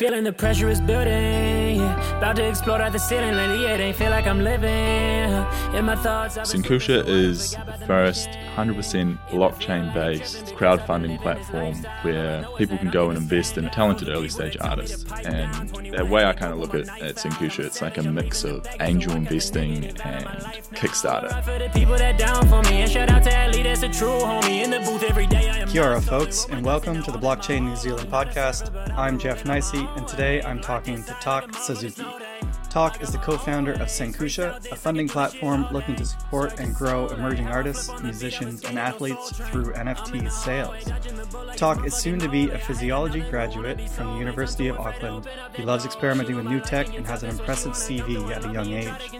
Feeling 0.00 0.24
the 0.24 0.32
pressure 0.32 0.70
is 0.70 0.80
building. 0.80 1.59
Yeah. 2.20 2.26
About 2.26 2.36
to 2.36 2.48
explode 2.48 2.80
out 2.80 2.92
the 2.92 2.98
ceiling 2.98 3.34
lately. 3.34 3.64
It 3.64 3.80
ain't 3.80 3.96
feel 3.96 4.10
like 4.10 4.26
I'm 4.26 4.40
living. 4.44 4.70
In 5.74 5.84
my 5.86 5.96
thoughts, 5.96 6.36
Senkusha 6.36 7.06
is 7.06 7.52
the 7.52 7.84
first 7.86 8.28
100% 8.56 9.18
blockchain 9.28 9.92
based 9.94 10.44
crowdfunding 10.54 11.20
platform 11.22 11.74
where 12.02 12.44
people 12.58 12.76
can 12.76 12.90
go 12.90 13.08
and 13.08 13.16
invest 13.16 13.56
in 13.56 13.70
talented 13.70 14.08
early 14.08 14.28
stage 14.28 14.56
artists. 14.60 15.10
And 15.24 15.70
the 15.96 16.04
way 16.04 16.24
I 16.24 16.32
kind 16.32 16.52
of 16.52 16.58
look 16.58 16.74
at, 16.74 16.88
at 17.00 17.16
Senkusha, 17.16 17.64
it's 17.64 17.80
like 17.80 17.96
a 17.96 18.02
mix 18.02 18.44
of 18.44 18.66
angel 18.80 19.14
investing 19.14 19.86
and 19.86 20.26
Kickstarter. 20.74 21.30
Kia 25.70 25.84
ora, 25.84 26.02
folks, 26.02 26.46
and 26.50 26.64
welcome 26.66 27.02
to 27.02 27.12
the 27.12 27.18
Blockchain 27.18 27.62
New 27.62 27.76
Zealand 27.76 28.10
podcast. 28.10 28.70
I'm 28.96 29.18
Jeff 29.18 29.44
Nijsse, 29.44 29.96
and 29.96 30.06
today 30.06 30.42
I'm 30.42 30.60
talking 30.60 31.02
to 31.04 31.16
Tak 31.20 31.54
Suzuki. 31.54 32.09
Tak 32.70 33.02
is 33.02 33.10
the 33.10 33.18
co 33.18 33.36
founder 33.36 33.72
of 33.72 33.88
Senkusha, 33.88 34.64
a 34.70 34.76
funding 34.76 35.08
platform 35.08 35.66
looking 35.72 35.96
to 35.96 36.06
support 36.06 36.60
and 36.60 36.72
grow 36.72 37.08
emerging 37.08 37.48
artists, 37.48 37.90
musicians, 38.00 38.62
and 38.62 38.78
athletes 38.78 39.36
through 39.50 39.72
NFT 39.72 40.30
sales. 40.30 40.84
Tak 41.56 41.84
is 41.84 41.94
soon 41.94 42.20
to 42.20 42.28
be 42.28 42.48
a 42.48 42.58
physiology 42.58 43.22
graduate 43.22 43.90
from 43.90 44.12
the 44.12 44.18
University 44.20 44.68
of 44.68 44.78
Auckland. 44.78 45.28
He 45.56 45.64
loves 45.64 45.84
experimenting 45.84 46.36
with 46.36 46.46
new 46.46 46.60
tech 46.60 46.96
and 46.96 47.04
has 47.08 47.24
an 47.24 47.30
impressive 47.30 47.72
CV 47.72 48.30
at 48.30 48.44
a 48.44 48.52
young 48.52 48.72
age. 48.72 49.10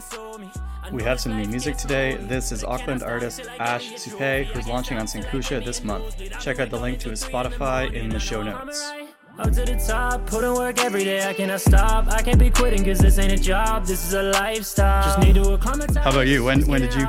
We 0.93 1.03
have 1.03 1.21
some 1.21 1.37
new 1.37 1.49
music 1.49 1.77
today. 1.77 2.19
This 2.19 2.53
is 2.53 2.63
Auckland 2.63 3.03
artist 3.03 3.49
Ash 3.59 3.95
Supé, 3.95 4.45
who's 4.45 4.69
launching 4.69 4.97
on 4.97 5.07
Senkusha 5.07 5.65
this 5.65 5.83
month. 5.83 6.17
Check 6.39 6.61
out 6.61 6.71
the 6.71 6.79
link 6.79 7.01
to 7.01 7.11
his 7.11 7.25
Spotify 7.25 7.93
in 7.93 8.11
the 8.11 8.21
show 8.21 8.45
notes. 8.45 8.93
Up 9.39 9.47
to 9.53 9.65
the 9.65 9.83
top, 9.87 10.27
put 10.27 10.45
in 10.45 10.53
work 10.55 10.79
every 10.85 11.03
day. 11.05 11.27
I 11.27 11.33
cannot 11.33 11.61
stop. 11.63 12.09
I 12.09 12.21
can't 12.23 12.39
be 12.39 12.51
quitting 12.51 12.81
because 12.81 12.99
this 12.99 13.19
ain't 13.19 13.33
a 13.33 13.43
job. 13.43 13.87
This 13.87 14.05
is 14.07 14.13
a 14.13 14.23
lifestyle. 14.25 15.03
Just 15.03 15.19
need 15.21 15.35
to 15.37 15.55
acclimatize. 15.55 15.97
How 15.97 16.11
about 16.11 16.27
you? 16.27 16.45
When 16.45 16.67
when 16.67 16.83
did 16.83 16.95
you 16.95 17.07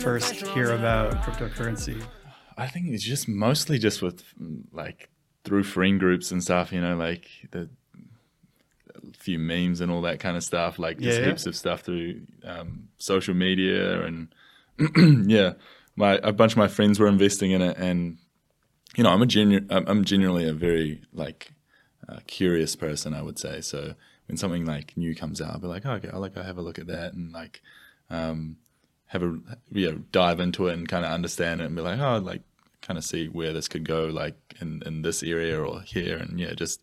first 0.00 0.34
hear 0.48 0.72
about 0.72 1.14
cryptocurrency? 1.22 2.00
I 2.56 2.68
think 2.68 2.86
it's 2.88 3.02
just 3.02 3.26
mostly 3.28 3.78
just 3.78 4.02
with 4.02 4.22
like 4.72 5.08
through 5.42 5.64
friend 5.64 5.98
groups 5.98 6.30
and 6.30 6.40
stuff, 6.42 6.72
you 6.72 6.80
know, 6.80 6.96
like 6.96 7.26
the 7.50 7.68
few 9.18 9.38
memes 9.40 9.80
and 9.80 9.90
all 9.90 10.02
that 10.02 10.20
kind 10.20 10.36
of 10.36 10.44
stuff, 10.44 10.78
like 10.78 10.98
just 11.00 11.18
Yeah, 11.18 11.24
yeah. 11.24 11.30
heaps 11.30 11.46
of 11.46 11.56
stuff 11.56 11.80
through 11.80 12.20
um, 12.44 12.88
social 12.98 13.34
media 13.34 14.04
and 14.04 14.28
yeah, 15.28 15.54
my 15.96 16.20
a 16.22 16.32
bunch 16.32 16.52
of 16.52 16.58
my 16.58 16.68
friends 16.68 17.00
were 17.00 17.08
investing 17.08 17.50
in 17.50 17.62
it, 17.62 17.76
and 17.78 18.18
you 18.96 19.02
know, 19.02 19.10
I'm 19.10 19.22
a 19.22 19.26
genu- 19.26 19.66
I'm, 19.70 19.84
I'm 19.88 20.04
genuinely 20.04 20.48
a 20.48 20.52
very 20.52 21.02
like 21.12 21.50
uh, 22.08 22.20
curious 22.26 22.76
person, 22.76 23.14
I 23.14 23.22
would 23.22 23.38
say. 23.38 23.60
So 23.60 23.94
when 24.26 24.36
something 24.36 24.64
like 24.64 24.96
new 24.96 25.14
comes 25.14 25.40
out, 25.40 25.52
I'll 25.52 25.58
be 25.58 25.66
like, 25.66 25.86
oh, 25.86 25.92
okay, 25.92 26.10
I'll 26.12 26.20
like 26.20 26.34
go 26.34 26.42
have 26.42 26.58
a 26.58 26.62
look 26.62 26.78
at 26.78 26.86
that 26.86 27.14
and 27.14 27.32
like 27.32 27.62
um, 28.10 28.56
have 29.06 29.22
a 29.22 29.38
you 29.70 29.92
know 29.92 29.98
dive 30.12 30.40
into 30.40 30.68
it 30.68 30.74
and 30.74 30.88
kind 30.88 31.04
of 31.04 31.10
understand 31.10 31.60
it 31.60 31.64
and 31.64 31.76
be 31.76 31.82
like, 31.82 31.98
oh, 31.98 32.18
like 32.18 32.42
kind 32.82 32.98
of 32.98 33.04
see 33.04 33.28
where 33.28 33.52
this 33.52 33.68
could 33.68 33.86
go, 33.86 34.06
like 34.06 34.36
in 34.60 34.82
in 34.86 35.02
this 35.02 35.22
area 35.22 35.60
or 35.60 35.80
here, 35.82 36.16
and 36.16 36.38
yeah, 36.38 36.54
just 36.54 36.82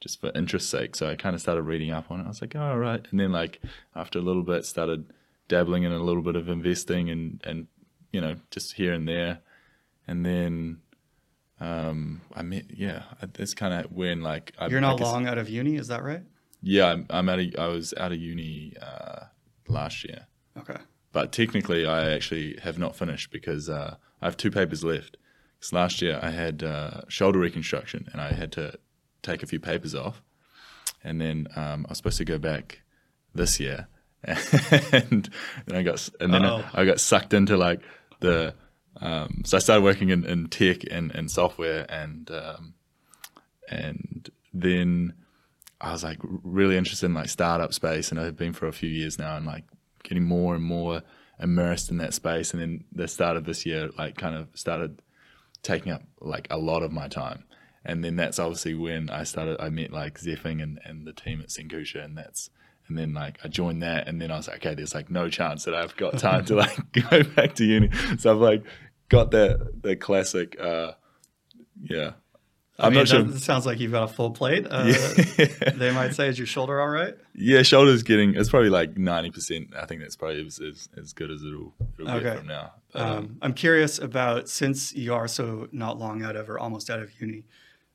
just 0.00 0.20
for 0.20 0.30
interest's 0.34 0.70
sake. 0.70 0.94
So 0.94 1.10
I 1.10 1.16
kind 1.16 1.34
of 1.34 1.40
started 1.40 1.62
reading 1.62 1.90
up 1.90 2.10
on 2.10 2.20
it. 2.20 2.24
I 2.24 2.28
was 2.28 2.40
like, 2.40 2.54
oh, 2.54 2.60
all 2.60 2.78
right. 2.78 3.04
And 3.10 3.18
then 3.18 3.32
like 3.32 3.60
after 3.94 4.18
a 4.18 4.22
little 4.22 4.42
bit, 4.42 4.64
started 4.64 5.12
dabbling 5.48 5.82
in 5.82 5.92
a 5.92 6.02
little 6.02 6.22
bit 6.22 6.36
of 6.36 6.48
investing 6.48 7.10
and 7.10 7.40
and 7.44 7.66
you 8.12 8.20
know 8.20 8.36
just 8.50 8.74
here 8.74 8.92
and 8.92 9.08
there, 9.08 9.40
and 10.06 10.24
then 10.24 10.78
um 11.60 12.20
I 12.34 12.42
mean, 12.42 12.66
yeah 12.74 13.02
that's 13.34 13.54
kind 13.54 13.74
of 13.74 13.90
when 13.92 14.22
like 14.22 14.52
I, 14.58 14.68
You're 14.68 14.80
not 14.80 15.00
long 15.00 15.26
out 15.26 15.38
of 15.38 15.48
uni, 15.48 15.76
is 15.76 15.88
that 15.88 16.02
right? 16.02 16.22
yeah 16.62 16.86
I'm, 16.92 17.06
I'm 17.10 17.28
out 17.28 17.38
of 17.40 17.54
I 17.58 17.66
was 17.68 17.94
out 17.96 18.12
of 18.12 18.18
uni 18.18 18.74
uh, 18.80 19.24
last 19.68 20.04
year 20.04 20.26
Okay. 20.58 20.76
but 21.12 21.30
technically 21.32 21.86
I 21.86 22.10
actually 22.10 22.58
have 22.62 22.78
not 22.78 22.96
finished 22.96 23.30
because 23.30 23.68
uh, 23.68 23.96
I 24.20 24.24
have 24.26 24.36
two 24.36 24.50
papers 24.50 24.82
left. 24.82 25.16
Because 25.58 25.72
last 25.72 26.02
year 26.02 26.18
I 26.22 26.30
had 26.30 26.62
uh, 26.62 27.00
shoulder 27.08 27.38
reconstruction 27.40 28.08
and 28.12 28.20
I 28.20 28.32
had 28.32 28.50
to 28.52 28.78
take 29.22 29.42
a 29.42 29.46
few 29.46 29.58
papers 29.60 29.94
off, 29.94 30.22
and 31.02 31.20
then 31.20 31.48
um, 31.56 31.84
I 31.86 31.90
was 31.90 31.98
supposed 31.98 32.18
to 32.18 32.24
go 32.24 32.38
back 32.38 32.82
this 33.34 33.58
year, 33.58 33.88
and 34.24 35.28
then 35.66 35.76
I 35.76 35.82
got 35.82 36.08
and 36.20 36.32
then 36.32 36.44
Uh-oh. 36.44 36.64
I 36.72 36.84
got 36.84 37.00
sucked 37.00 37.34
into 37.34 37.56
like 37.56 37.80
the 38.20 38.54
um, 39.00 39.42
so 39.44 39.56
I 39.56 39.60
started 39.60 39.82
working 39.82 40.10
in, 40.10 40.24
in 40.24 40.48
tech 40.48 40.78
and, 40.90 41.14
and 41.14 41.30
software 41.30 41.86
and 41.88 42.30
um, 42.30 42.74
and 43.68 44.30
then 44.52 45.14
I 45.80 45.92
was 45.92 46.02
like 46.02 46.18
really 46.22 46.76
interested 46.76 47.06
in 47.06 47.14
like 47.14 47.28
startup 47.28 47.72
space 47.72 48.10
and 48.10 48.18
I've 48.18 48.36
been 48.36 48.52
for 48.52 48.66
a 48.66 48.72
few 48.72 48.88
years 48.88 49.18
now 49.18 49.36
and 49.36 49.46
like 49.46 49.64
getting 50.02 50.24
more 50.24 50.54
and 50.54 50.64
more 50.64 51.02
immersed 51.38 51.90
in 51.90 51.98
that 51.98 52.14
space. 52.14 52.52
And 52.52 52.60
then 52.60 52.84
the 52.92 53.06
start 53.06 53.36
of 53.36 53.44
this 53.44 53.64
year 53.64 53.90
like 53.96 54.16
kind 54.16 54.34
of 54.34 54.48
started 54.54 55.00
taking 55.62 55.92
up 55.92 56.02
like 56.20 56.48
a 56.50 56.58
lot 56.58 56.82
of 56.82 56.92
my 56.92 57.08
time. 57.08 57.44
And 57.84 58.04
then 58.04 58.16
that's 58.16 58.38
obviously 58.38 58.74
when 58.74 59.08
I 59.08 59.22
started 59.22 59.60
I 59.60 59.68
met 59.68 59.92
like 59.92 60.18
Zeffing 60.18 60.62
and, 60.62 60.80
and 60.84 61.06
the 61.06 61.12
team 61.12 61.40
at 61.40 61.48
Senkusha 61.48 62.04
and 62.04 62.16
that's 62.18 62.50
and 62.88 62.98
then 62.98 63.14
like 63.14 63.38
I 63.44 63.48
joined 63.48 63.82
that. 63.82 64.08
And 64.08 64.20
then 64.20 64.32
I 64.32 64.36
was 64.36 64.48
like 64.48 64.58
okay 64.58 64.74
there's 64.74 64.94
like 64.94 65.10
no 65.10 65.28
chance 65.28 65.64
that 65.64 65.74
I've 65.74 65.96
got 65.96 66.18
time 66.18 66.44
to 66.46 66.54
like 66.56 66.92
go 66.92 67.22
back 67.22 67.54
to 67.56 67.64
uni. 67.64 67.90
So 68.18 68.32
I've 68.32 68.40
like 68.40 68.64
got 69.08 69.30
that 69.32 69.82
the 69.82 69.96
classic 69.96 70.58
uh 70.60 70.92
yeah 71.82 72.12
I 72.80 72.86
I'm 72.86 72.92
mean, 72.92 73.00
not 73.00 73.08
sure 73.08 73.22
that 73.22 73.40
sounds 73.40 73.66
like 73.66 73.80
you've 73.80 73.90
got 73.90 74.04
a 74.04 74.06
full 74.12 74.30
plate. 74.30 74.64
Uh, 74.70 74.84
yeah. 75.36 75.46
They 75.74 75.90
might 75.90 76.14
say, 76.14 76.28
is 76.28 76.38
your 76.38 76.46
shoulder 76.46 76.80
all 76.80 76.86
right? 76.88 77.12
Yeah, 77.34 77.62
shoulders 77.62 78.04
getting 78.04 78.36
it's 78.36 78.50
probably 78.50 78.70
like 78.70 78.96
ninety 78.96 79.32
percent. 79.32 79.74
I 79.76 79.84
think 79.84 80.00
that's 80.00 80.14
probably 80.14 80.46
as, 80.46 80.60
as, 80.60 80.88
as 80.96 81.12
good 81.12 81.32
as 81.32 81.42
it'll, 81.42 81.74
it'll 81.98 82.08
Okay. 82.12 82.22
get 82.22 82.38
from 82.38 82.46
now. 82.46 82.74
But, 82.92 83.02
um, 83.02 83.08
Um, 83.18 83.36
I'm 83.42 83.52
curious 83.54 83.98
about 83.98 84.48
since 84.48 84.94
you 84.94 85.12
are 85.12 85.26
so 85.26 85.66
not 85.72 85.98
long 85.98 86.22
out 86.22 86.36
of 86.36 86.48
or 86.48 86.56
almost 86.60 86.88
out 86.88 87.00
of 87.00 87.10
uni, 87.20 87.46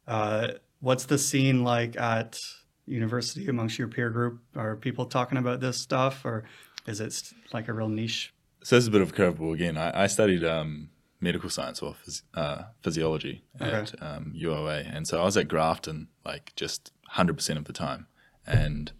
uh, 0.05 0.49
what's 0.81 1.05
the 1.05 1.17
scene 1.17 1.63
like 1.63 1.97
at 1.97 2.37
university 2.85 3.47
amongst 3.47 3.79
your 3.79 3.87
peer 3.87 4.09
group? 4.09 4.41
Are 4.53 4.75
people 4.75 5.05
talking 5.05 5.37
about 5.37 5.61
this 5.61 5.77
stuff, 5.79 6.25
or 6.25 6.43
is 6.87 6.99
it 6.99 7.31
like 7.53 7.69
a 7.69 7.73
real 7.73 7.87
niche? 7.87 8.33
so 8.65 8.75
is 8.75 8.87
a 8.87 8.91
bit 8.91 8.99
of 9.01 9.11
a 9.11 9.13
curveball 9.13 9.53
again. 9.53 9.77
I, 9.77 10.03
I 10.03 10.07
studied 10.07 10.43
um, 10.43 10.89
medical 11.23 11.49
science 11.49 11.81
or 11.81 11.95
phys- 12.05 12.21
uh, 12.33 12.63
physiology 12.83 13.43
at 13.59 13.93
um, 14.01 14.33
UOA, 14.35 14.77
and 14.95 15.07
so 15.07 15.21
I 15.21 15.25
was 15.25 15.37
at 15.37 15.47
Grafton 15.47 16.07
like 16.25 16.53
just 16.55 16.91
hundred 17.09 17.35
percent 17.37 17.57
of 17.59 17.65
the 17.65 17.73
time, 17.73 18.07
and 18.45 18.91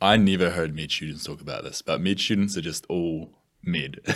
I 0.00 0.16
never 0.16 0.50
heard 0.50 0.74
med 0.74 0.90
students 0.90 1.24
talk 1.24 1.40
about 1.40 1.62
this, 1.64 1.80
but 1.82 2.00
med 2.00 2.20
students 2.20 2.56
are 2.56 2.60
just 2.62 2.84
all 2.88 3.30
med. 3.62 4.00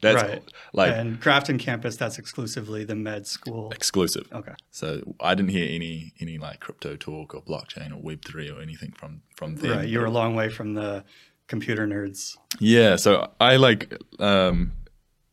that's 0.00 0.22
Right. 0.22 0.42
like 0.72 0.92
and 0.92 1.18
Grafton 1.20 1.58
campus, 1.58 1.96
that's 1.96 2.18
exclusively 2.18 2.84
the 2.84 2.94
med 2.94 3.26
school. 3.26 3.70
exclusive. 3.72 4.26
Okay. 4.32 4.52
So 4.70 4.86
I 5.20 5.34
didn't 5.34 5.50
hear 5.50 5.66
any 5.68 6.12
any 6.20 6.38
like 6.38 6.60
crypto 6.60 6.96
talk 6.96 7.34
or 7.34 7.42
blockchain 7.42 7.90
or 7.92 8.00
Web 8.00 8.24
three 8.24 8.50
or 8.50 8.60
anything 8.60 8.92
from 8.92 9.22
from 9.36 9.56
them. 9.56 9.78
Right. 9.78 9.88
You 9.88 9.98
were 10.00 10.06
a 10.06 10.10
long 10.20 10.34
way 10.36 10.48
from 10.50 10.74
the 10.74 11.04
computer 11.48 11.86
nerds. 11.86 12.36
Yeah, 12.60 12.96
so 12.96 13.30
I 13.40 13.56
like 13.56 13.94
um, 14.20 14.72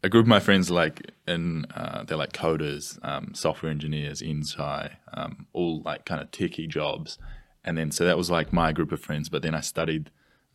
a 0.04 0.10
group 0.10 0.24
of 0.24 0.30
my 0.30 0.40
friends 0.40 0.72
like 0.72 1.12
in 1.28 1.66
uh, 1.76 2.04
they're 2.04 2.18
like 2.18 2.34
coders, 2.34 2.98
um, 3.04 3.34
software 3.34 3.72
engineers, 3.72 4.22
inside, 4.22 4.98
um, 5.14 5.46
all 5.54 5.82
like 5.84 6.06
kind 6.06 6.22
of 6.22 6.32
techie 6.32 6.68
jobs, 6.68 7.18
and 7.64 7.78
then 7.78 7.92
so 7.92 8.06
that 8.06 8.18
was 8.18 8.32
like 8.32 8.52
my 8.52 8.72
group 8.72 8.92
of 8.92 9.00
friends. 9.00 9.30
But 9.30 9.42
then 9.42 9.54
I 9.56 9.62
studied 9.62 10.12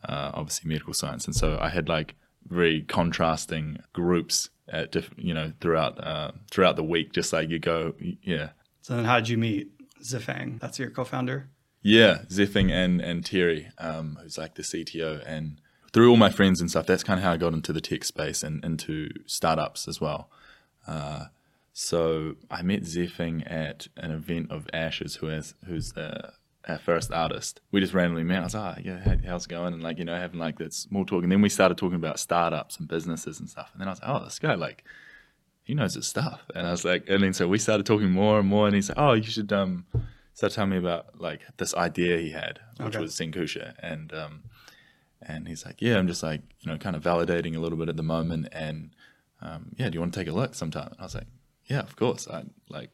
uh, 0.07 0.31
obviously 0.33 0.69
medical 0.69 0.93
science, 0.93 1.25
and 1.25 1.35
so 1.35 1.57
I 1.61 1.69
had 1.69 1.87
like 1.87 2.15
very 2.47 2.81
contrasting 2.81 3.79
groups 3.93 4.49
at 4.69 4.91
diff- 4.91 5.13
you 5.17 5.33
know 5.33 5.53
throughout 5.61 6.03
uh, 6.05 6.31
throughout 6.51 6.75
the 6.75 6.83
week. 6.83 7.13
Just 7.13 7.31
like 7.31 7.49
you 7.49 7.59
go, 7.59 7.93
yeah, 8.21 8.49
So 8.81 8.95
then, 8.95 9.05
how 9.05 9.17
did 9.17 9.29
you 9.29 9.37
meet 9.37 9.71
Zifang? 10.03 10.59
That's 10.59 10.77
your 10.77 10.89
co-founder. 10.89 11.49
Yeah, 11.81 12.23
Zeffing 12.29 12.69
and 12.69 12.99
and 12.99 13.23
Terry, 13.23 13.69
um, 13.77 14.17
who's 14.21 14.37
like 14.37 14.55
the 14.55 14.63
CTO, 14.63 15.23
and 15.25 15.61
through 15.97 16.11
all 16.11 16.15
my 16.17 16.29
friends 16.29 16.61
and 16.61 16.69
stuff, 16.69 16.85
that's 16.85 17.03
kind 17.03 17.17
of 17.19 17.23
how 17.23 17.31
I 17.31 17.37
got 17.37 17.53
into 17.53 17.73
the 17.73 17.81
tech 17.81 18.03
space 18.03 18.43
and 18.43 18.63
into 18.63 19.09
startups 19.25 19.87
as 19.87 19.99
well. 19.99 20.29
Uh, 20.85 21.25
so 21.73 22.35
I 22.51 22.61
met 22.61 22.81
Zeffing 22.83 23.49
at 23.51 23.87
an 23.97 24.11
event 24.11 24.51
of 24.51 24.67
Ashes, 24.71 25.15
who 25.15 25.27
is 25.29 25.55
who's 25.65 25.93
the 25.93 26.33
our 26.67 26.77
first 26.77 27.11
artist. 27.11 27.61
We 27.71 27.79
just 27.81 27.95
randomly 27.95 28.23
met. 28.23 28.41
I 28.41 28.43
was 28.43 28.53
like, 28.53 28.77
oh, 28.77 28.81
yeah, 28.85 28.99
how- 28.99 29.17
how's 29.27 29.45
it 29.45 29.49
going? 29.49 29.73
And 29.73 29.81
like, 29.81 29.97
you 29.97 30.05
know, 30.05 30.15
having 30.15 30.39
like 30.39 30.59
that 30.59 30.71
small 30.71 31.03
talk. 31.03 31.23
And 31.23 31.31
then 31.31 31.41
we 31.41 31.49
started 31.49 31.79
talking 31.79 31.95
about 31.95 32.19
startups 32.19 32.77
and 32.77 32.87
businesses 32.87 33.39
and 33.39 33.49
stuff. 33.49 33.69
And 33.73 33.81
then 33.81 33.87
I 33.87 33.91
was 33.91 34.01
like, 34.01 34.09
oh, 34.11 34.23
this 34.23 34.37
guy, 34.37 34.53
like, 34.53 34.83
he 35.63 35.73
knows 35.73 35.95
his 35.95 36.05
stuff. 36.05 36.41
And 36.53 36.67
I 36.67 36.71
was 36.71 36.85
like, 36.85 37.05
and 37.09 37.23
then 37.23 37.33
so 37.33 37.47
we 37.47 37.57
started 37.57 37.87
talking 37.87 38.11
more 38.11 38.37
and 38.39 38.47
more. 38.47 38.67
And 38.67 38.75
he's 38.75 38.89
like, 38.89 38.99
oh, 38.99 39.13
you 39.13 39.23
should 39.23 39.51
um, 39.51 39.85
start 40.35 40.53
telling 40.53 40.69
me 40.69 40.77
about 40.77 41.19
like 41.19 41.41
this 41.57 41.73
idea 41.73 42.19
he 42.19 42.29
had, 42.31 42.59
which 42.77 42.89
Okay. 42.95 42.99
was 42.99 43.15
Senkusha. 43.15 43.73
And 43.81 44.13
um, 44.13 44.43
and 45.21 45.47
he's 45.47 45.65
like, 45.65 45.81
yeah, 45.81 45.97
I'm 45.97 46.07
just 46.07 46.23
like, 46.23 46.41
you 46.61 46.71
know, 46.71 46.77
kind 46.77 46.95
of 46.95 47.03
validating 47.03 47.55
a 47.55 47.59
little 47.59 47.77
bit 47.77 47.89
at 47.89 47.97
the 47.97 48.03
moment. 48.03 48.47
And 48.51 48.91
um, 49.41 49.73
yeah, 49.77 49.89
do 49.89 49.95
you 49.95 49.99
want 49.99 50.13
to 50.13 50.19
take 50.19 50.27
a 50.27 50.33
look 50.33 50.55
sometime? 50.55 50.89
And 50.91 50.99
I 50.99 51.03
was 51.03 51.15
like, 51.15 51.27
yeah, 51.65 51.79
of 51.79 51.95
course. 51.95 52.27
I 52.27 52.43
like, 52.69 52.91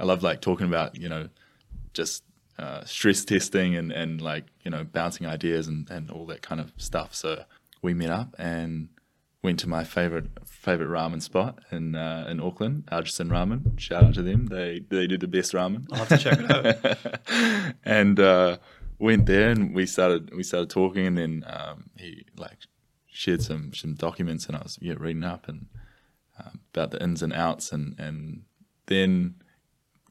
I 0.00 0.04
love 0.04 0.22
like 0.22 0.40
talking 0.40 0.66
about, 0.66 0.98
you 0.98 1.08
know, 1.08 1.28
just 1.92 2.22
uh, 2.58 2.84
stress 2.84 3.24
testing 3.24 3.74
and, 3.74 3.92
and 3.92 4.20
like 4.20 4.44
you 4.64 4.70
know 4.70 4.84
bouncing 4.84 5.26
ideas 5.26 5.68
and, 5.68 5.88
and 5.90 6.10
all 6.10 6.26
that 6.26 6.42
kind 6.42 6.60
of 6.60 6.72
stuff. 6.76 7.14
So 7.14 7.44
we 7.82 7.94
met 7.94 8.10
up 8.10 8.34
and 8.38 8.88
went 9.42 9.58
to 9.60 9.68
my 9.68 9.84
favorite 9.84 10.26
favorite 10.46 10.88
ramen 10.88 11.20
spot 11.20 11.58
in 11.70 11.94
uh, 11.94 12.26
in 12.28 12.40
Auckland, 12.40 12.84
Artisan 12.90 13.28
Ramen. 13.28 13.78
Shout 13.78 14.04
out 14.04 14.14
to 14.14 14.22
them. 14.22 14.46
They 14.46 14.80
they 14.88 15.06
do 15.06 15.18
the 15.18 15.28
best 15.28 15.52
ramen. 15.52 15.86
I'll 15.92 16.04
have 16.04 16.08
to 16.08 16.18
check 16.18 16.38
it 16.40 16.50
out. 16.50 17.74
and 17.84 18.18
uh, 18.18 18.56
went 18.98 19.26
there 19.26 19.50
and 19.50 19.74
we 19.74 19.86
started 19.86 20.34
we 20.34 20.42
started 20.42 20.70
talking 20.70 21.06
and 21.06 21.18
then 21.18 21.44
um, 21.46 21.90
he 21.96 22.26
like 22.36 22.58
shared 23.08 23.42
some 23.42 23.72
some 23.74 23.94
documents 23.94 24.46
and 24.46 24.56
I 24.56 24.62
was 24.62 24.78
yeah 24.80 24.94
reading 24.98 25.24
up 25.24 25.48
and 25.48 25.66
um, 26.38 26.60
about 26.72 26.90
the 26.90 27.02
ins 27.02 27.22
and 27.22 27.32
outs 27.32 27.72
and 27.72 27.98
and 27.98 28.42
then 28.86 29.36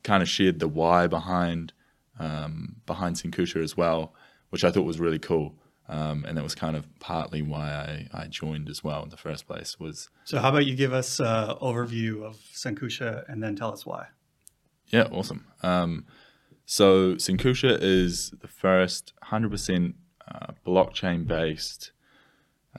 kind 0.03 0.21
of 0.21 0.29
shared 0.29 0.59
the 0.59 0.67
why 0.67 1.07
behind 1.07 1.73
um, 2.19 2.77
behind 2.85 3.15
Senkusha 3.17 3.61
as 3.61 3.75
well, 3.75 4.13
which 4.49 4.63
I 4.63 4.71
thought 4.71 4.85
was 4.85 4.99
really 4.99 5.19
cool. 5.19 5.55
Um, 5.88 6.25
and 6.27 6.35
that 6.35 6.43
was 6.43 6.55
kind 6.55 6.75
of 6.75 6.88
partly 6.99 7.43
why 7.43 7.69
I, 8.13 8.23
I 8.23 8.27
joined 8.27 8.69
as 8.69 8.83
well 8.83 9.03
in 9.03 9.09
the 9.09 9.17
first 9.17 9.45
place 9.45 9.79
was 9.79 10.09
So, 10.23 10.39
how 10.39 10.49
about 10.49 10.65
you 10.65 10.75
give 10.75 10.93
us 10.93 11.19
an 11.19 11.55
overview 11.61 12.23
of 12.23 12.38
Senkusha 12.53 13.23
and 13.29 13.43
then 13.43 13.55
tell 13.55 13.71
us 13.71 13.85
why? 13.85 14.07
yeah 14.89 15.07
awesome 15.11 15.45
um, 15.63 16.05
so 16.65 17.15
Senkusha 17.15 17.77
is 17.81 18.31
the 18.41 18.47
first 18.47 19.13
100% 19.25 19.94
uh, 20.27 20.47
blockchain 20.65 21.27
based 21.27 21.91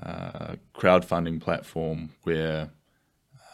uh, 0.02 0.56
crowdfunding 0.74 1.40
platform 1.40 2.10
where 2.24 2.70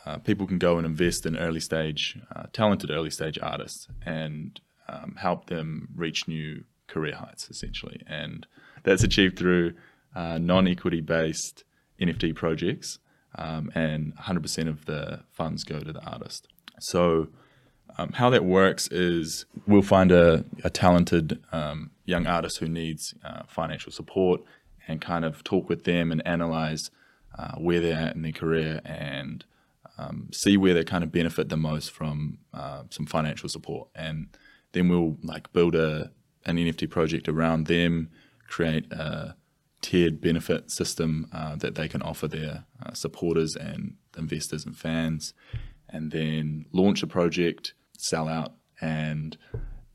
uh, 0.04 0.18
people 0.18 0.46
can 0.46 0.58
go 0.58 0.78
and 0.78 0.86
invest 0.86 1.26
in 1.26 1.36
early 1.36 1.60
stage, 1.60 2.18
uh, 2.34 2.44
talented 2.52 2.90
early 2.90 3.10
stage 3.10 3.38
artists 3.40 3.86
and 4.04 4.60
um, 4.88 5.16
help 5.18 5.46
them 5.46 5.88
reach 5.94 6.26
new 6.26 6.64
career 6.88 7.14
heights, 7.14 7.48
essentially. 7.48 8.02
And 8.06 8.46
that's 8.82 9.02
achieved 9.02 9.38
through 9.38 9.74
uh, 10.14 10.38
non 10.38 10.66
equity 10.66 11.00
based 11.00 11.64
NFT 12.00 12.34
projects, 12.34 12.98
um, 13.36 13.70
and 13.74 14.14
100% 14.16 14.68
of 14.68 14.84
the 14.86 15.20
funds 15.30 15.64
go 15.64 15.78
to 15.80 15.92
the 15.92 16.04
artist. 16.04 16.48
So, 16.80 17.28
um, 17.98 18.12
how 18.12 18.30
that 18.30 18.44
works 18.44 18.88
is 18.88 19.46
we'll 19.66 19.82
find 19.82 20.12
a, 20.12 20.44
a 20.64 20.70
talented 20.70 21.42
um, 21.52 21.90
young 22.04 22.26
artist 22.26 22.58
who 22.58 22.68
needs 22.68 23.14
uh, 23.24 23.42
financial 23.46 23.92
support 23.92 24.40
and 24.88 25.00
kind 25.00 25.24
of 25.24 25.44
talk 25.44 25.68
with 25.68 25.84
them 25.84 26.10
and 26.10 26.26
analyze 26.26 26.90
uh, 27.38 27.52
where 27.56 27.80
they're 27.80 27.98
at 27.98 28.14
in 28.14 28.22
their 28.22 28.32
career 28.32 28.80
and 28.84 29.44
um, 29.98 30.28
see 30.32 30.56
where 30.56 30.74
they 30.74 30.84
kind 30.84 31.04
of 31.04 31.12
benefit 31.12 31.48
the 31.48 31.56
most 31.56 31.90
from 31.90 32.38
uh, 32.52 32.82
some 32.90 33.06
financial 33.06 33.48
support. 33.48 33.88
And 33.94 34.28
then 34.72 34.88
we'll 34.88 35.16
like 35.22 35.52
build 35.52 35.74
a 35.74 36.10
an 36.44 36.56
NFT 36.56 36.90
project 36.90 37.28
around 37.28 37.66
them, 37.66 38.10
create 38.48 38.90
a 38.92 39.36
tiered 39.80 40.20
benefit 40.20 40.70
system 40.70 41.28
uh, 41.32 41.56
that 41.56 41.74
they 41.74 41.88
can 41.88 42.02
offer 42.02 42.26
their 42.26 42.64
uh, 42.84 42.92
supporters 42.94 43.54
and 43.54 43.94
investors 44.16 44.64
and 44.64 44.76
fans, 44.76 45.34
and 45.88 46.10
then 46.10 46.66
launch 46.72 47.02
a 47.02 47.06
project, 47.06 47.74
sell 48.02 48.28
out, 48.28 48.52
and 48.80 49.36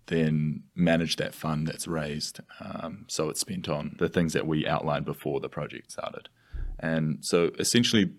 then 0.07 0.63
manage 0.73 1.17
that 1.17 1.35
fund 1.35 1.67
that's 1.67 1.87
raised. 1.87 2.39
Um, 2.59 3.05
so 3.07 3.29
it's 3.29 3.41
spent 3.41 3.67
on 3.69 3.95
the 3.99 4.09
things 4.09 4.33
that 4.33 4.47
we 4.47 4.65
outlined 4.65 5.05
before 5.05 5.39
the 5.39 5.49
project 5.49 5.91
started. 5.91 6.29
And 6.79 7.19
so 7.21 7.51
essentially, 7.59 8.11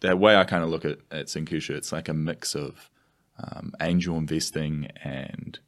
the 0.00 0.16
way 0.16 0.36
I 0.36 0.44
kind 0.44 0.62
of 0.64 0.70
look 0.70 0.84
at, 0.84 0.98
at 1.10 1.34
it's 1.34 1.92
like 1.92 2.08
a 2.08 2.14
mix 2.14 2.54
of 2.54 2.90
um, 3.38 3.72
angel 3.80 4.16
investing 4.16 4.88
and 5.02 5.58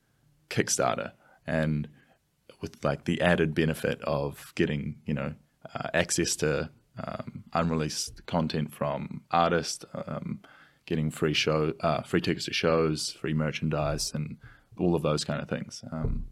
Kickstarter, 0.51 1.13
and 1.47 1.89
with 2.61 2.85
like 2.85 3.05
the 3.05 3.21
added 3.21 3.55
benefit 3.55 4.01
of 4.03 4.53
getting 4.55 4.97
you 5.07 5.15
know 5.15 5.35
uh, 5.75 5.89
access 5.95 6.37
to 6.37 6.71
um, 7.03 7.45
unreleased 7.53 8.27
content 8.27 8.73
from 8.73 9.23
artists, 9.31 9.85
um, 10.07 10.41
getting 10.87 11.11
free 11.11 11.35
show, 11.35 11.73
uh, 11.81 12.03
free 12.03 12.21
tickets 12.21 12.45
to 12.47 12.53
shows, 12.53 13.13
free 13.13 13.35
merchandise, 13.35 14.13
and 14.15 14.37
all 14.79 14.95
of 14.95 15.03
those 15.03 15.25
kind 15.25 15.41
of 15.41 15.49
things. 15.49 15.83
Um, 15.93 16.27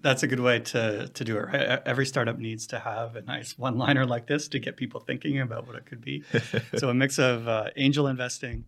That's 0.00 0.22
a 0.22 0.26
good 0.26 0.40
way 0.40 0.58
to, 0.60 1.08
to 1.08 1.24
do 1.24 1.36
it, 1.36 1.42
right? 1.42 1.80
Every 1.86 2.06
startup 2.06 2.38
needs 2.38 2.66
to 2.68 2.78
have 2.80 3.14
a 3.16 3.22
nice 3.22 3.56
one 3.56 3.78
liner 3.78 4.04
like 4.06 4.26
this 4.26 4.48
to 4.48 4.58
get 4.58 4.76
people 4.76 5.00
thinking 5.00 5.38
about 5.40 5.66
what 5.66 5.76
it 5.76 5.86
could 5.86 6.00
be. 6.00 6.24
so, 6.76 6.88
a 6.88 6.94
mix 6.94 7.18
of 7.18 7.46
uh, 7.46 7.66
angel 7.76 8.06
investing, 8.08 8.64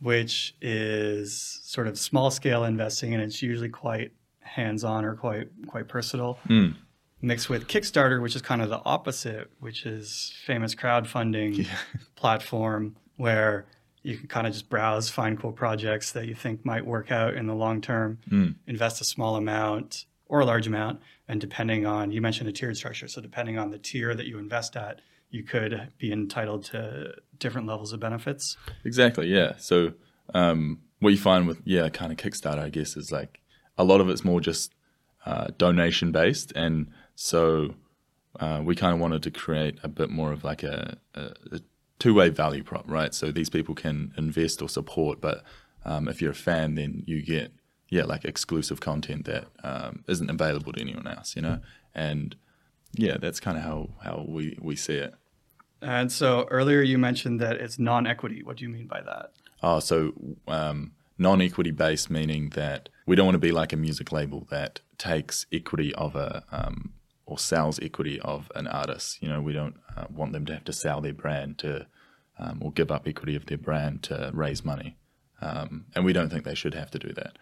which 0.00 0.54
is 0.60 1.60
sort 1.64 1.86
of 1.86 1.98
small 1.98 2.30
scale 2.30 2.64
investing, 2.64 3.14
and 3.14 3.22
it's 3.22 3.42
usually 3.42 3.68
quite 3.68 4.12
hands 4.40 4.82
on 4.82 5.04
or 5.04 5.14
quite 5.14 5.48
quite 5.66 5.88
personal. 5.88 6.38
mm, 6.48 6.74
Mixed 7.20 7.50
with 7.50 7.66
Kickstarter, 7.66 8.22
which 8.22 8.34
is 8.36 8.42
kind 8.42 8.62
of 8.62 8.68
the 8.68 8.80
opposite, 8.84 9.50
which 9.60 9.84
is 9.86 10.32
famous 10.46 10.74
crowdfunding 10.74 11.66
platform 12.16 12.96
where 13.16 13.66
you 14.08 14.16
can 14.16 14.26
kind 14.26 14.46
of 14.46 14.54
just 14.54 14.70
browse, 14.70 15.10
find 15.10 15.38
cool 15.38 15.52
projects 15.52 16.12
that 16.12 16.26
you 16.26 16.34
think 16.34 16.64
might 16.64 16.86
work 16.86 17.12
out 17.12 17.34
in 17.34 17.46
the 17.46 17.54
long 17.54 17.82
term, 17.82 18.18
mm, 18.30 18.54
invest 18.66 19.02
a 19.02 19.04
small 19.04 19.36
amount 19.36 20.06
or 20.26 20.40
a 20.40 20.46
large 20.46 20.66
amount, 20.66 21.00
and 21.28 21.42
depending 21.42 21.84
on 21.84 22.10
you 22.10 22.22
mentioned 22.22 22.48
a 22.48 22.52
tiered 22.52 22.74
structure, 22.74 23.06
so 23.06 23.20
depending 23.20 23.58
on 23.58 23.70
the 23.70 23.78
tier 23.78 24.14
that 24.14 24.26
you 24.26 24.38
invest 24.38 24.76
at, 24.76 25.02
you 25.28 25.42
could 25.42 25.92
be 25.98 26.10
entitled 26.10 26.64
to 26.64 27.12
different 27.38 27.66
levels 27.66 27.92
of 27.92 28.00
benefits. 28.00 28.56
Exactly. 28.82 29.26
Yeah. 29.26 29.52
So 29.58 29.92
um, 30.32 30.80
what 31.00 31.10
you 31.10 31.18
find 31.18 31.46
with 31.46 31.60
yeah, 31.64 31.90
kind 31.90 32.10
of 32.10 32.16
Kickstarter, 32.16 32.60
I 32.60 32.70
guess, 32.70 32.96
is 32.96 33.12
like 33.12 33.40
a 33.76 33.84
lot 33.84 34.00
of 34.00 34.08
it's 34.08 34.24
more 34.24 34.40
just 34.40 34.74
uh, 35.26 35.48
donation 35.58 36.12
based, 36.12 36.50
and 36.56 36.90
so 37.14 37.74
uh, 38.40 38.62
we 38.64 38.74
kind 38.74 38.94
of 38.94 39.00
wanted 39.00 39.22
to 39.24 39.30
create 39.30 39.78
a 39.82 39.88
bit 39.88 40.08
more 40.08 40.32
of 40.32 40.44
like 40.44 40.62
a, 40.62 40.96
a, 41.14 41.20
a 41.52 41.60
two 41.98 42.14
way 42.14 42.28
value 42.28 42.62
prop, 42.62 42.84
right? 42.88 43.14
So 43.14 43.30
these 43.30 43.50
people 43.50 43.74
can 43.74 44.12
invest 44.16 44.62
or 44.62 44.68
support, 44.68 45.20
but 45.20 45.42
um, 45.84 46.08
if 46.08 46.20
you're 46.20 46.32
a 46.32 46.34
fan, 46.34 46.74
then 46.74 47.02
you 47.06 47.22
get 47.22 47.52
yeah, 47.90 48.04
like 48.04 48.24
exclusive 48.24 48.80
content 48.80 49.24
that 49.24 49.46
um, 49.64 50.04
not 50.06 50.28
available 50.28 50.72
to 50.72 50.80
anyone 50.80 51.06
else, 51.06 51.34
you 51.34 51.42
know, 51.42 51.60
and 51.94 52.36
yeah, 52.92 53.16
that's 53.18 53.40
kind 53.40 53.56
of 53.56 53.64
how 53.64 53.90
how 54.02 54.24
we 54.28 54.58
we 54.60 54.76
see 54.76 54.94
it. 54.94 55.14
And 55.80 56.10
so 56.10 56.46
earlier 56.50 56.82
you 56.82 56.98
mentioned 56.98 57.40
that 57.40 57.56
it's 57.56 57.78
non-equity. 57.78 58.42
What 58.42 58.56
do 58.56 58.64
you 58.64 58.68
mean 58.68 58.88
by 58.88 59.00
that? 59.02 59.30
Oh, 59.62 59.78
so 59.78 60.12
um, 60.48 60.92
non-equity 61.18 61.70
based, 61.70 62.10
meaning 62.10 62.50
that 62.50 62.88
we 63.06 63.16
don't 63.16 63.26
want 63.26 63.36
to 63.36 63.40
be 63.40 63.52
like 63.52 63.72
a 63.72 63.76
music 63.76 64.12
label 64.12 64.46
that 64.50 64.80
takes 64.98 65.46
equity 65.52 65.94
of 65.94 66.16
a 66.16 66.44
um, 66.50 66.92
or 67.26 67.38
sells 67.38 67.78
equity 67.80 68.20
of 68.20 68.50
an 68.54 68.66
artist. 68.66 69.22
You 69.22 69.28
know, 69.28 69.40
we 69.40 69.52
don't 69.52 69.76
uh, 69.96 70.06
want 70.10 70.32
them 70.32 70.44
to 70.46 70.54
have 70.54 70.64
to 70.64 70.72
sell 70.72 71.00
their 71.00 71.14
brand 71.14 71.58
to 71.58 71.86
um, 72.38 72.58
or 72.62 72.72
give 72.72 72.90
up 72.90 73.06
equity 73.08 73.34
of 73.36 73.46
their 73.46 73.58
brand 73.58 74.02
to 74.04 74.30
raise 74.34 74.64
money, 74.64 74.96
um, 75.40 75.86
and 75.94 76.04
we 76.04 76.12
don't 76.12 76.30
think 76.30 76.44
they 76.44 76.54
should 76.54 76.74
have 76.74 76.90
to 76.92 76.98
do 76.98 77.12
that. 77.14 77.36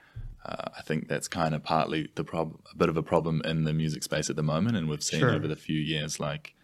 Uh, 0.44 0.70
I 0.78 0.82
think 0.82 1.08
that's 1.08 1.26
kind 1.28 1.54
of 1.54 1.62
partly 1.64 2.08
the 2.14 2.22
prob- 2.24 2.58
a 2.72 2.76
bit 2.76 2.88
of 2.88 2.96
a 2.96 3.02
problem 3.02 3.42
in 3.44 3.64
the 3.64 3.72
music 3.72 4.02
space 4.04 4.30
at 4.30 4.36
the 4.36 4.42
moment, 4.44 4.76
and 4.76 4.88
we've 4.88 5.02
seen 5.02 5.20
Sure. 5.20 5.30
over 5.34 5.48
the 5.48 5.56
few 5.56 5.78
years 5.80 6.20
like. 6.20 6.54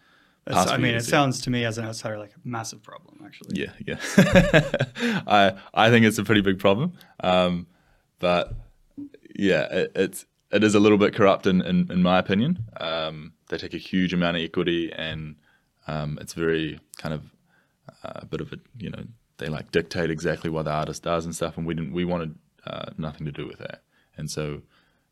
Past 0.45 0.69
I 0.69 0.77
mean, 0.77 0.93
it 0.95 1.05
sounds 1.05 1.39
to 1.41 1.49
me 1.49 1.63
as 1.63 1.77
an 1.77 1.85
outsider 1.85 2.17
like 2.17 2.31
a 2.31 2.39
massive 2.47 2.83
problem, 2.83 3.21
actually. 3.25 3.61
yeah, 3.61 3.71
yeah. 3.87 3.95
I 5.27 5.53
I 5.73 5.89
think 5.89 6.05
it's 6.05 6.17
a 6.17 6.23
pretty 6.23 6.41
big 6.41 6.59
problem, 6.59 6.93
um, 7.21 7.67
but 8.19 8.53
yeah, 9.35 9.63
it, 9.71 9.91
it's 9.95 10.25
it 10.51 10.63
is 10.63 10.75
a 10.75 10.79
little 10.81 10.97
bit 10.97 11.13
corrupt 11.15 11.47
in 11.47 11.61
in, 11.61 11.89
in 11.91 12.01
my 12.03 12.19
opinion. 12.19 12.65
Um, 12.77 13.33
they 13.47 13.57
take 13.57 13.73
a 13.73 13.77
huge 13.77 14.13
amount 14.13 14.35
of 14.37 14.43
equity, 14.43 14.91
and 14.91 15.35
um, 15.87 16.17
it's 16.21 16.33
very 16.33 16.79
kind 16.97 17.13
of 17.13 17.21
uh, 18.03 18.11
a 18.15 18.25
bit 18.25 18.41
of 18.41 18.51
a 18.53 18.57
you 18.77 18.89
know 18.89 19.03
they 19.37 19.47
like 19.47 19.71
dictate 19.71 20.09
exactly 20.09 20.49
what 20.49 20.63
the 20.63 20.71
artist 20.71 21.03
does 21.03 21.25
and 21.25 21.35
stuff, 21.35 21.57
and 21.57 21.65
we 21.65 21.73
didn't 21.73 21.93
we 21.93 22.05
wanted 22.05 22.35
uh, 22.65 22.91
nothing 22.97 23.25
to 23.25 23.31
do 23.31 23.47
with 23.47 23.59
that, 23.59 23.83
and 24.17 24.29
so. 24.29 24.61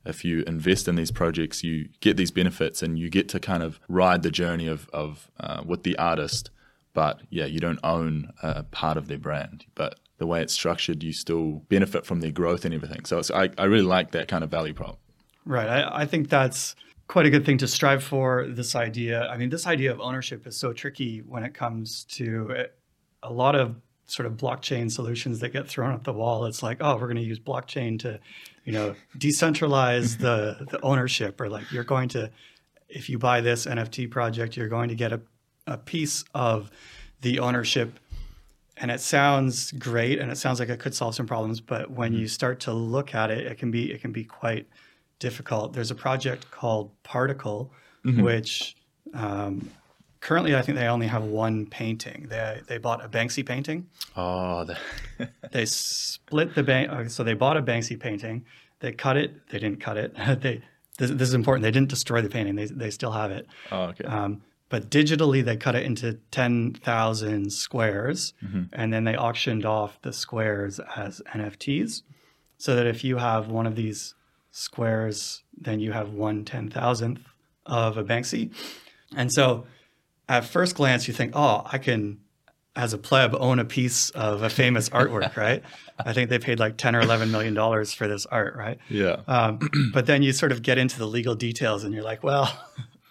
If 0.04 0.25
you 0.25 0.42
invest 0.48 0.88
in 0.88 0.96
these 0.96 1.12
projects, 1.12 1.63
you 1.63 1.90
get 2.00 2.18
these 2.18 2.32
benefits, 2.32 2.82
and 2.82 2.98
you 2.98 3.08
get 3.08 3.30
to 3.30 3.40
kind 3.40 3.62
of 3.62 3.80
ride 3.88 4.24
the 4.24 4.32
journey 4.32 4.66
of, 4.66 4.90
of 4.92 5.30
uh, 5.40 5.62
with 5.63 5.84
the 5.84 5.96
artist 6.00 6.50
but 6.94 7.22
yeah, 7.30 7.46
you 7.46 7.60
don't 7.60 7.80
own 7.84 8.32
a 8.42 8.63
part 8.63 8.98
of 8.98 9.08
their 9.08 9.18
brand. 9.18 9.66
But 9.75 10.00
the 10.18 10.28
way 10.28 10.42
it's 10.42 10.54
structured, 10.54 11.04
you 11.04 11.13
still 11.13 11.63
benefit 11.70 12.06
from 12.06 12.20
their 12.22 12.32
growth 12.32 12.66
and 12.66 12.74
everything. 12.74 13.06
So 13.06 13.22
I, 13.34 13.50
I 13.58 13.66
really 13.66 13.86
like 13.86 14.12
that 14.12 14.28
kind 14.28 14.44
of 14.44 14.50
value 14.50 14.74
prop. 14.74 15.00
Right. 15.46 15.68
I, 15.68 16.01
I 16.01 16.06
think 16.06 16.30
that's 16.30 16.75
quite 17.08 17.25
a 17.25 17.29
good 17.29 17.46
thing 17.46 17.58
to 17.60 17.67
strive 17.67 18.03
for. 18.03 18.48
This 18.48 18.75
idea, 18.75 19.27
I 19.27 19.38
mean, 19.38 19.50
this 19.50 19.67
idea 19.67 19.91
of 19.91 20.00
ownership 20.00 20.48
is 20.48 20.55
so 20.55 20.74
tricky 20.74 21.20
when 21.20 21.43
it 21.43 21.53
comes 21.53 22.05
to 22.12 22.50
it. 22.51 22.75
a 23.24 23.31
lot 23.31 23.55
of 23.55 23.75
sort 24.08 24.25
of 24.25 24.34
blockchain 24.34 24.91
solutions 24.91 25.39
that 25.39 25.50
get 25.50 25.67
thrown 25.67 25.93
at 25.93 26.03
the 26.03 26.12
wall. 26.12 26.46
It's 26.46 26.62
like, 26.62 26.77
oh, 26.81 26.96
we're 26.96 27.08
going 27.08 27.15
to 27.15 27.22
use 27.22 27.39
blockchain 27.39 28.00
to, 28.00 28.20
you 28.65 28.74
know, 28.74 28.96
decentralize 29.17 30.17
the, 30.17 30.67
the 30.70 30.81
ownership, 30.81 31.39
or 31.39 31.50
like 31.50 31.72
you're 31.72 31.86
going 31.86 32.10
to, 32.10 32.29
if 32.89 33.10
you 33.10 33.17
buy 33.17 33.39
this 33.41 33.65
NFT 33.65 34.12
project, 34.12 34.58
you're 34.58 34.67
going 34.67 34.89
to 34.89 34.96
get 34.96 35.13
a, 35.13 35.22
a 35.65 35.77
piece 35.77 36.25
of 36.34 36.72
the 37.22 37.39
ownership 37.39 38.00
and 38.77 38.89
it 38.89 39.00
sounds 39.00 39.72
great 39.74 40.20
and 40.20 40.31
it 40.31 40.38
sounds 40.38 40.60
like 40.60 40.70
it 40.70 40.79
could 40.79 40.96
solve 40.96 41.13
some 41.15 41.27
problems 41.27 41.62
but 41.62 41.91
when 41.91 42.12
mm-hmm. 42.12 42.22
you 42.22 42.27
start 42.27 42.60
to 42.60 42.74
look 42.74 43.13
at 43.13 43.29
it 43.29 43.46
it 43.46 43.58
can 43.58 43.72
be 43.72 43.91
it 43.91 44.01
can 44.01 44.12
be 44.12 44.24
quite 44.24 44.67
difficult. 45.28 45.72
There's 45.74 45.92
a 45.92 45.96
project 46.08 46.42
called 46.51 46.92
Particle, 47.04 47.72
Mm-hmm. 48.06 48.24
which 48.24 48.75
um, 49.13 49.70
currently 50.22 50.56
I 50.56 50.62
think 50.63 50.75
they 50.78 50.88
only 50.88 51.08
have 51.16 51.24
one 51.24 51.58
painting. 51.80 52.20
They 52.30 52.62
they 52.70 52.80
bought 52.80 53.00
a 53.06 53.10
Banksy 53.18 53.44
painting. 53.46 53.80
Oh, 54.18 54.66
the, 54.70 54.75
They 55.56 55.66
split 55.66 56.56
the 56.56 56.63
bank. 56.63 56.90
uh, 56.92 57.08
So 57.16 57.24
they 57.24 57.36
bought 57.36 57.58
a 57.58 57.62
Banksy 57.62 57.98
painting. 58.00 58.44
They 58.80 58.92
cut 58.92 59.18
it. 59.24 59.30
They 59.50 59.60
didn't 59.60 59.80
cut 59.88 59.98
it. 59.98 60.10
they 60.42 60.56
this, 60.98 61.12
this 61.20 61.28
is 61.32 61.36
important. 61.42 61.62
They 61.63 61.72
didn't 61.78 61.90
destroy 61.90 62.22
the 62.22 62.30
painting. 62.38 62.56
They 62.56 62.66
they 62.84 62.90
still 63.00 63.12
have 63.22 63.32
it. 63.40 63.46
oh, 63.72 63.84
okay. 63.92 64.06
Um, 64.06 64.42
but 64.74 64.90
digitally, 64.90 65.44
they 65.44 65.58
cut 65.58 65.75
it 65.75 65.84
into 65.84 66.08
10,000 66.32 67.51
squares 67.51 68.34
and 68.74 68.92
then 68.94 69.04
they 69.04 69.16
auctioned 69.18 69.66
off 69.66 70.00
the 70.01 70.13
squares 70.13 70.80
as 70.96 71.22
NFTs. 71.36 72.04
So 72.58 72.75
that 72.75 72.88
if 72.88 73.04
you 73.04 73.18
have 73.18 73.48
one 73.50 73.68
of 73.68 73.75
these 73.75 74.16
squares, 74.51 75.43
then 75.58 75.79
you 75.79 75.91
have 75.93 76.10
one 76.12 76.46
10,000th 76.46 77.20
of 77.65 77.98
a 77.98 78.03
Banksy. 78.03 78.53
And 79.15 79.31
so 79.31 79.65
at 80.29 80.46
first 80.46 80.75
glance, 80.75 81.08
you 81.08 81.13
think, 81.13 81.31
oh, 81.36 81.63
I 81.65 81.77
can, 81.77 82.20
as 82.75 82.93
a 82.93 82.98
pleb, 82.98 83.36
own 83.36 83.60
a 83.60 83.65
piece 83.65 84.10
of 84.12 84.43
a 84.43 84.50
famous 84.50 84.89
artwork, 84.91 85.36
right? 85.36 85.63
I 86.03 86.13
think 86.13 86.29
they 86.29 86.39
paid 86.39 86.60
like 86.60 86.77
10 86.77 86.96
or 86.96 87.01
11 87.01 87.31
million 87.31 87.53
dollars 87.53 87.93
for 87.93 88.08
this 88.08 88.25
art, 88.27 88.55
right? 88.55 88.77
yeah. 88.89 89.22
Um, 89.27 89.60
but 89.93 90.05
then 90.05 90.24
you 90.24 90.34
sort 90.34 90.51
of 90.51 90.62
get 90.62 90.77
into 90.77 91.00
the 91.00 91.08
legal 91.08 91.36
details 91.36 91.84
and 91.84 91.93
you're 91.93 92.03
like, 92.03 92.24
well, 92.24 92.51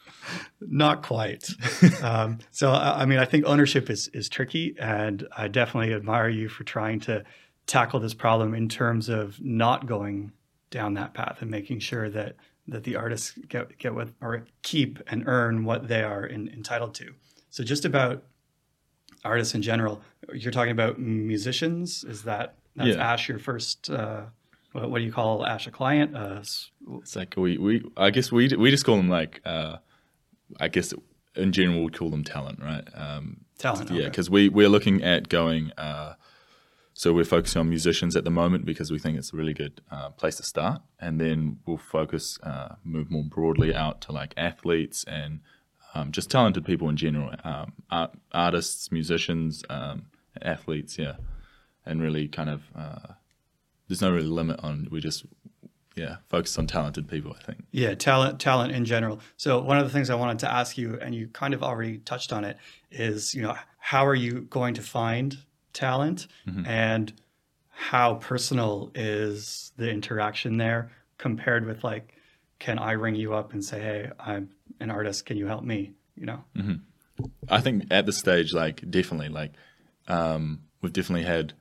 not 0.60 1.02
quite. 1.02 1.48
um, 2.02 2.38
so, 2.50 2.70
I 2.70 3.02
I 3.02 3.04
mean, 3.06 3.18
I 3.18 3.24
think 3.24 3.44
ownership 3.46 3.88
is, 3.90 4.08
is 4.08 4.28
tricky. 4.28 4.76
And 4.78 5.26
I 5.36 5.48
definitely 5.48 5.94
admire 5.94 6.28
you 6.28 6.48
for 6.48 6.64
trying 6.64 7.00
to 7.00 7.24
tackle 7.66 8.00
this 8.00 8.14
problem 8.14 8.54
in 8.54 8.68
terms 8.68 9.08
of 9.08 9.40
not 9.40 9.86
going 9.86 10.32
down 10.70 10.94
that 10.94 11.14
path 11.14 11.38
and 11.40 11.50
making 11.50 11.80
sure 11.80 12.08
that, 12.10 12.36
that 12.68 12.84
the 12.84 12.96
artists 12.96 13.32
get, 13.48 13.76
get 13.78 13.94
what 13.94 14.08
or 14.20 14.44
keep 14.62 14.98
and 15.08 15.24
earn 15.26 15.64
what 15.64 15.88
they 15.88 16.02
are 16.02 16.24
in, 16.24 16.48
entitled 16.48 16.94
to. 16.94 17.14
So, 17.50 17.64
just 17.64 17.84
about 17.84 18.22
artists 19.24 19.54
in 19.54 19.62
general, 19.62 20.00
you're 20.32 20.52
talking 20.52 20.72
about 20.72 20.98
musicians. 20.98 22.04
Is 22.04 22.22
that 22.22 22.54
that's 22.76 22.96
Yeah. 22.96 23.12
Ash 23.12 23.28
your 23.28 23.38
first? 23.38 23.90
Uh, 23.90 24.26
what, 24.72 24.90
what 24.90 24.98
do 24.98 25.04
you 25.04 25.12
call 25.12 25.44
Ash 25.44 25.66
a 25.66 25.70
client? 25.70 26.16
Uh, 26.16 26.42
It's 27.00 27.16
like 27.16 27.34
we, 27.36 27.58
we 27.58 27.84
I 27.96 28.10
guess 28.10 28.30
we 28.30 28.48
we 28.56 28.70
just 28.70 28.84
call 28.84 28.96
them 28.96 29.08
like 29.08 29.40
uh, 29.44 29.78
I 30.60 30.68
guess 30.68 30.94
in 31.34 31.52
general 31.52 31.82
we'd 31.84 31.96
call 31.96 32.10
them 32.10 32.24
talent, 32.24 32.60
right? 32.62 32.84
Um, 32.94 33.38
talent. 33.58 33.90
Yeah, 33.90 33.96
okay. 33.96 34.08
because 34.10 34.30
we 34.30 34.48
we're 34.48 34.68
looking 34.68 35.02
at 35.02 35.28
going. 35.28 35.72
Uh, 35.76 36.14
so 37.00 37.14
we're 37.14 37.24
focusing 37.24 37.60
on 37.60 37.70
musicians 37.70 38.14
at 38.14 38.24
the 38.24 38.30
moment 38.30 38.66
because 38.66 38.90
we 38.90 38.98
think 38.98 39.16
it's 39.16 39.32
a 39.32 39.36
really 39.36 39.54
good 39.54 39.80
uh, 39.90 40.10
place 40.10 40.36
to 40.36 40.42
start, 40.42 40.82
and 40.98 41.18
then 41.18 41.58
we'll 41.64 41.78
focus 41.78 42.38
uh, 42.42 42.74
move 42.84 43.10
more 43.10 43.24
broadly 43.24 43.74
out 43.74 44.02
to 44.02 44.12
like 44.12 44.34
athletes 44.36 45.02
and 45.04 45.40
um, 45.94 46.12
just 46.12 46.30
talented 46.30 46.62
people 46.62 46.90
in 46.90 46.98
general, 46.98 47.34
um, 47.42 47.72
art, 47.90 48.10
artists, 48.32 48.92
musicians, 48.92 49.64
um, 49.70 50.10
athletes, 50.42 50.98
yeah, 50.98 51.14
and 51.86 52.02
really 52.02 52.28
kind 52.28 52.50
of 52.50 52.64
uh, 52.76 53.14
there's 53.88 54.02
no 54.02 54.12
really 54.12 54.26
limit 54.26 54.60
on 54.62 54.86
we 54.90 55.00
just 55.00 55.24
yeah 55.96 56.16
focus 56.28 56.58
on 56.58 56.66
talented 56.66 57.08
people. 57.08 57.34
I 57.34 57.42
think. 57.42 57.64
Yeah, 57.70 57.94
talent, 57.94 58.40
talent 58.40 58.72
in 58.74 58.84
general. 58.84 59.20
So 59.38 59.62
one 59.62 59.78
of 59.78 59.84
the 59.84 59.90
things 59.90 60.10
I 60.10 60.16
wanted 60.16 60.40
to 60.40 60.52
ask 60.52 60.76
you, 60.76 60.98
and 61.00 61.14
you 61.14 61.28
kind 61.28 61.54
of 61.54 61.62
already 61.62 61.96
touched 61.96 62.30
on 62.30 62.44
it, 62.44 62.58
is 62.90 63.34
you 63.34 63.40
know 63.40 63.56
how 63.78 64.06
are 64.06 64.14
you 64.14 64.42
going 64.42 64.74
to 64.74 64.82
find 64.82 65.38
talent, 65.72 66.26
and 66.66 67.12
how 67.68 68.14
personal 68.14 68.90
is 68.94 69.72
the 69.76 69.90
interaction 69.90 70.58
there 70.58 70.90
compared 71.18 71.66
with 71.66 71.82
like, 71.82 72.14
can 72.58 72.78
I 72.78 72.92
ring 72.92 73.14
you 73.14 73.34
up 73.34 73.52
and 73.52 73.64
say, 73.64 73.80
hey, 73.80 74.10
I'm 74.18 74.50
an 74.80 74.90
artist, 74.90 75.26
can 75.26 75.36
you 75.36 75.46
help 75.46 75.64
me? 75.64 75.92
You 76.16 76.26
know. 76.26 76.44
I 77.48 77.60
think 77.60 77.84
at 77.90 78.06
this 78.06 78.18
stage, 78.18 78.52
like 78.52 78.88
definitely, 78.90 79.28
like 79.28 79.52
um, 80.08 80.60
we've 80.80 80.92
definitely 80.92 81.24
had 81.24 81.54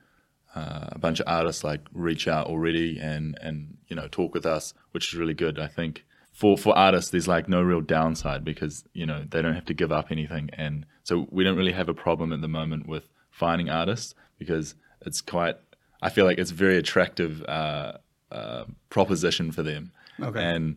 uh, 0.54 0.88
a 0.88 0.98
bunch 0.98 1.20
of 1.20 1.26
artists 1.28 1.62
like 1.62 1.82
reach 1.92 2.26
out 2.26 2.46
already 2.46 2.98
and 2.98 3.38
and 3.40 3.76
you 3.88 3.96
know 3.96 4.08
talk 4.08 4.34
with 4.34 4.46
us, 4.46 4.74
which 4.92 5.12
is 5.12 5.18
really 5.18 5.34
good. 5.34 5.58
I 5.58 5.68
think 5.68 6.04
for 6.32 6.56
for 6.56 6.76
artists, 6.76 7.10
there's 7.10 7.28
like 7.28 7.48
no 7.48 7.62
real 7.62 7.80
downside 7.80 8.44
because 8.44 8.84
you 8.92 9.06
know 9.06 9.24
they 9.28 9.42
don't 9.42 9.54
have 9.54 9.66
to 9.66 9.74
give 9.74 9.92
up 9.92 10.10
anything, 10.10 10.50
and 10.52 10.86
so 11.02 11.26
we 11.30 11.44
don't 11.44 11.56
really 11.56 11.72
have 11.72 11.88
a 11.88 11.94
problem 11.94 12.32
at 12.32 12.40
the 12.40 12.48
moment 12.48 12.88
with 12.88 13.04
finding 13.40 13.68
artists 13.70 14.14
because 14.38 14.74
it's 15.06 15.20
quite. 15.20 15.56
I 16.02 16.08
feel 16.14 16.24
like 16.28 16.38
it's 16.38 16.50
a 16.50 16.54
very 16.66 16.76
attractive 16.84 17.42
uh, 17.44 17.92
uh, 18.30 18.64
proposition 18.90 19.50
for 19.52 19.62
them, 19.62 19.92
Okay. 20.28 20.42
and 20.52 20.76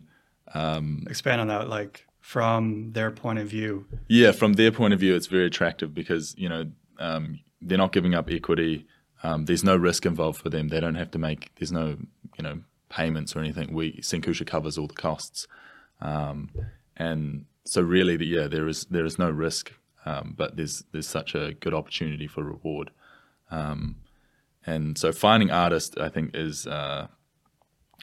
Expand 1.08 1.40
on 1.40 1.48
that, 1.48 1.68
like 1.68 2.06
from 2.20 2.92
their 2.92 3.10
point 3.10 3.38
of 3.38 3.46
view. 3.48 3.86
Yeah, 4.08 4.32
from 4.32 4.54
their 4.54 4.72
point 4.72 4.94
of 4.94 5.00
view, 5.00 5.14
it's 5.14 5.26
very 5.36 5.46
attractive 5.46 5.92
because 5.94 6.34
you 6.38 6.48
know 6.48 6.62
um, 6.98 7.40
they're 7.60 7.78
not 7.78 7.92
giving 7.92 8.14
up 8.14 8.30
equity. 8.30 8.86
Um, 9.22 9.44
there's 9.46 9.64
no 9.64 9.76
risk 9.76 10.06
involved 10.06 10.40
for 10.42 10.50
them. 10.50 10.68
They 10.68 10.80
don't 10.80 10.94
have 11.02 11.10
to 11.12 11.18
make. 11.18 11.50
There's 11.56 11.72
no 11.72 11.86
you 12.38 12.42
know 12.46 12.60
payments 12.88 13.34
or 13.34 13.40
anything. 13.40 13.72
We 13.72 13.84
Senkusha 14.00 14.46
covers 14.46 14.78
all 14.78 14.86
the 14.86 14.94
costs, 15.08 15.46
um, 16.00 16.50
and 16.96 17.46
so 17.64 17.80
really, 17.82 18.16
yeah, 18.24 18.46
there 18.48 18.68
is 18.68 18.84
there 18.90 19.06
is 19.06 19.18
no 19.18 19.30
risk, 19.30 19.72
um, 20.04 20.34
but 20.36 20.56
there's 20.56 20.84
there's 20.92 21.08
such 21.08 21.34
a 21.34 21.54
good 21.54 21.74
opportunity 21.74 22.26
for 22.26 22.42
reward, 22.42 22.90
um, 23.50 23.96
and 24.66 24.98
so 24.98 25.12
finding 25.12 25.50
artists, 25.50 25.96
I 25.96 26.08
think, 26.08 26.34
is 26.34 26.66
uh, 26.66 27.08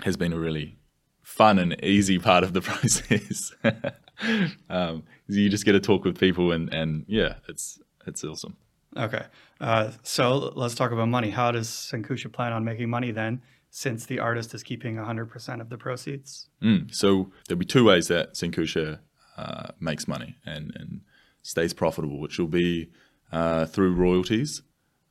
has 0.04 0.18
been 0.18 0.34
a 0.34 0.40
really 0.40 0.78
fun 1.22 1.60
and 1.60 1.82
easy 1.84 2.20
part 2.20 2.44
of 2.44 2.54
the 2.54 2.62
process. 2.70 3.54
um, 4.70 5.04
you 5.28 5.50
just 5.50 5.66
get 5.66 5.74
to 5.74 5.80
talk 5.80 6.04
with 6.04 6.20
people, 6.20 6.52
and, 6.52 6.74
and 6.74 7.06
yeah, 7.08 7.36
it's 7.48 7.80
it's 8.06 8.24
awesome. 8.24 8.58
Okay. 8.98 9.24
Uh, 9.60 9.92
so 10.04 10.52
let's 10.56 10.76
talk 10.76 10.92
about 10.92 11.08
money. 11.08 11.30
How 11.30 11.52
does 11.52 11.70
Senkusha 11.70 12.32
plan 12.32 12.52
on 12.52 12.66
making 12.66 12.90
money 12.90 13.12
then, 13.12 13.42
since 13.70 14.06
the 14.06 14.20
artist 14.20 14.54
is 14.54 14.64
keeping 14.64 14.98
100% 14.98 15.62
of 15.62 15.70
the 15.70 15.78
proceeds? 15.78 16.50
Mm. 16.62 16.94
So 16.94 17.32
there'll 17.48 17.60
be 17.60 17.66
two 17.66 17.86
ways 17.86 18.08
that 18.10 18.34
Senkusha 18.34 19.00
uh, 19.38 19.70
makes 19.80 20.08
money 20.08 20.36
and, 20.46 20.74
and 20.76 21.02
stays 21.44 21.74
profitable, 21.74 22.20
which 22.20 22.38
will 22.38 22.48
be 22.48 22.90
uh, 23.32 23.66
through 23.66 23.94
royalties. 23.94 24.62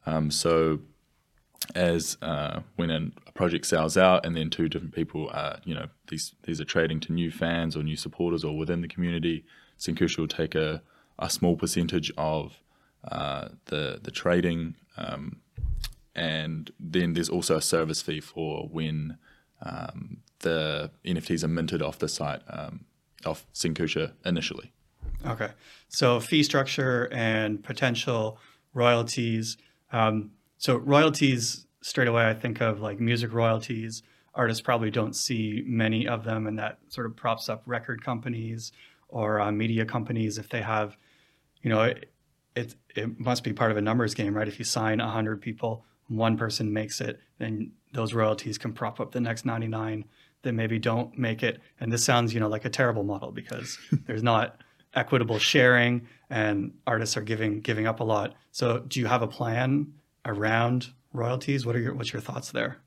Um, 0.06 0.30
so 0.30 0.80
as 1.75 2.16
uh, 2.22 2.60
when 2.76 2.90
a 2.90 3.32
project 3.32 3.66
sells 3.66 3.96
out, 3.96 4.25
and 4.25 4.37
then 4.37 4.50
two 4.50 4.68
different 4.68 4.94
people, 4.94 5.30
uh, 5.32 5.56
you 5.64 5.75
know, 5.75 5.87
these 6.08 6.34
these 6.42 6.60
are 6.60 6.64
trading 6.64 7.00
to 7.00 7.12
new 7.12 7.30
fans 7.30 7.76
or 7.76 7.82
new 7.82 7.96
supporters 7.96 8.44
or 8.44 8.56
within 8.56 8.80
the 8.80 8.88
community, 8.88 9.44
Senkusha 9.78 10.18
will 10.18 10.28
take 10.28 10.54
a, 10.54 10.82
a 11.18 11.30
small 11.30 11.56
percentage 11.56 12.12
of 12.16 12.62
uh, 13.10 13.49
the 13.66 14.00
the 14.02 14.10
trading, 14.10 14.76
um, 14.96 15.40
and 16.14 16.70
then 16.78 17.12
there's 17.12 17.28
also 17.28 17.56
a 17.56 17.62
service 17.62 18.02
fee 18.02 18.20
for 18.20 18.68
when 18.68 19.18
um, 19.62 20.18
the 20.40 20.90
NFTs 21.04 21.44
are 21.44 21.49
minted 21.49 21.82
off 21.82 21.99
the 21.99 22.08
site 22.08 22.42
um, 22.49 22.84
off 23.25 23.46
Senkusha 23.54 24.12
initially. 24.25 24.72
Okay. 25.26 25.50
So 25.88 26.20
fee 26.20 26.42
structure 26.42 27.08
and 27.12 27.62
potential 27.62 28.38
royalties. 28.74 29.56
Um, 29.92 30.30
so 30.58 30.76
royalties 30.76 31.66
straight 31.82 32.08
away, 32.08 32.28
I 32.28 32.34
think 32.34 32.60
of 32.60 32.80
like 32.80 33.00
music 33.00 33.32
royalties. 33.32 34.02
Artists 34.34 34.62
probably 34.62 34.90
don't 34.90 35.16
see 35.16 35.62
many 35.66 36.06
of 36.06 36.24
them, 36.24 36.46
and 36.46 36.58
that 36.58 36.78
sort 36.88 37.06
of 37.06 37.16
props 37.16 37.48
up 37.48 37.62
record 37.66 38.04
companies 38.04 38.72
or 39.08 39.40
uh, 39.40 39.50
media 39.50 39.84
companies 39.84 40.38
if 40.38 40.48
they 40.48 40.62
have, 40.62 40.96
you 41.62 41.70
know, 41.70 41.82
it, 41.82 42.12
it 42.54 42.74
it 42.94 43.18
must 43.18 43.42
be 43.42 43.52
part 43.52 43.72
of 43.72 43.76
a 43.76 43.80
numbers 43.80 44.14
game, 44.14 44.34
right? 44.34 44.46
If 44.46 44.58
you 44.58 44.64
sign 44.64 45.00
hundred 45.00 45.40
people, 45.40 45.84
one 46.06 46.36
person 46.36 46.72
makes 46.72 47.00
it, 47.00 47.18
then 47.38 47.72
those 47.92 48.14
royalties 48.14 48.56
can 48.56 48.72
prop 48.72 49.00
up 49.00 49.10
the 49.10 49.20
next 49.20 49.44
ninety 49.44 49.66
nine 49.66 50.04
that 50.42 50.52
maybe 50.52 50.78
don't 50.78 51.18
make 51.18 51.42
it. 51.42 51.60
And 51.80 51.92
this 51.92 52.04
sounds, 52.04 52.32
you 52.32 52.40
know, 52.40 52.48
like 52.48 52.64
a 52.64 52.70
terrible 52.70 53.02
model 53.02 53.32
because 53.32 53.78
there's 54.06 54.22
not 54.22 54.62
equitable 54.94 55.38
sharing 55.38 56.06
and 56.28 56.73
artists 56.87 57.16
are 57.16 57.23
giving 57.23 57.61
giving 57.61 57.87
up 57.87 58.00
a 58.00 58.04
lot. 58.04 58.35
So 58.52 58.80
do 58.80 59.00
you 59.00 59.06
have 59.06 59.23
a 59.23 59.26
plan 59.26 59.92
around 60.25 60.88
royalties? 61.12 61.66
What 61.66 61.76
are 61.76 61.80
your 61.80 61.94
what's 61.94 62.12
your 62.12 62.23
thoughts 62.23 62.52
there? 62.52 62.78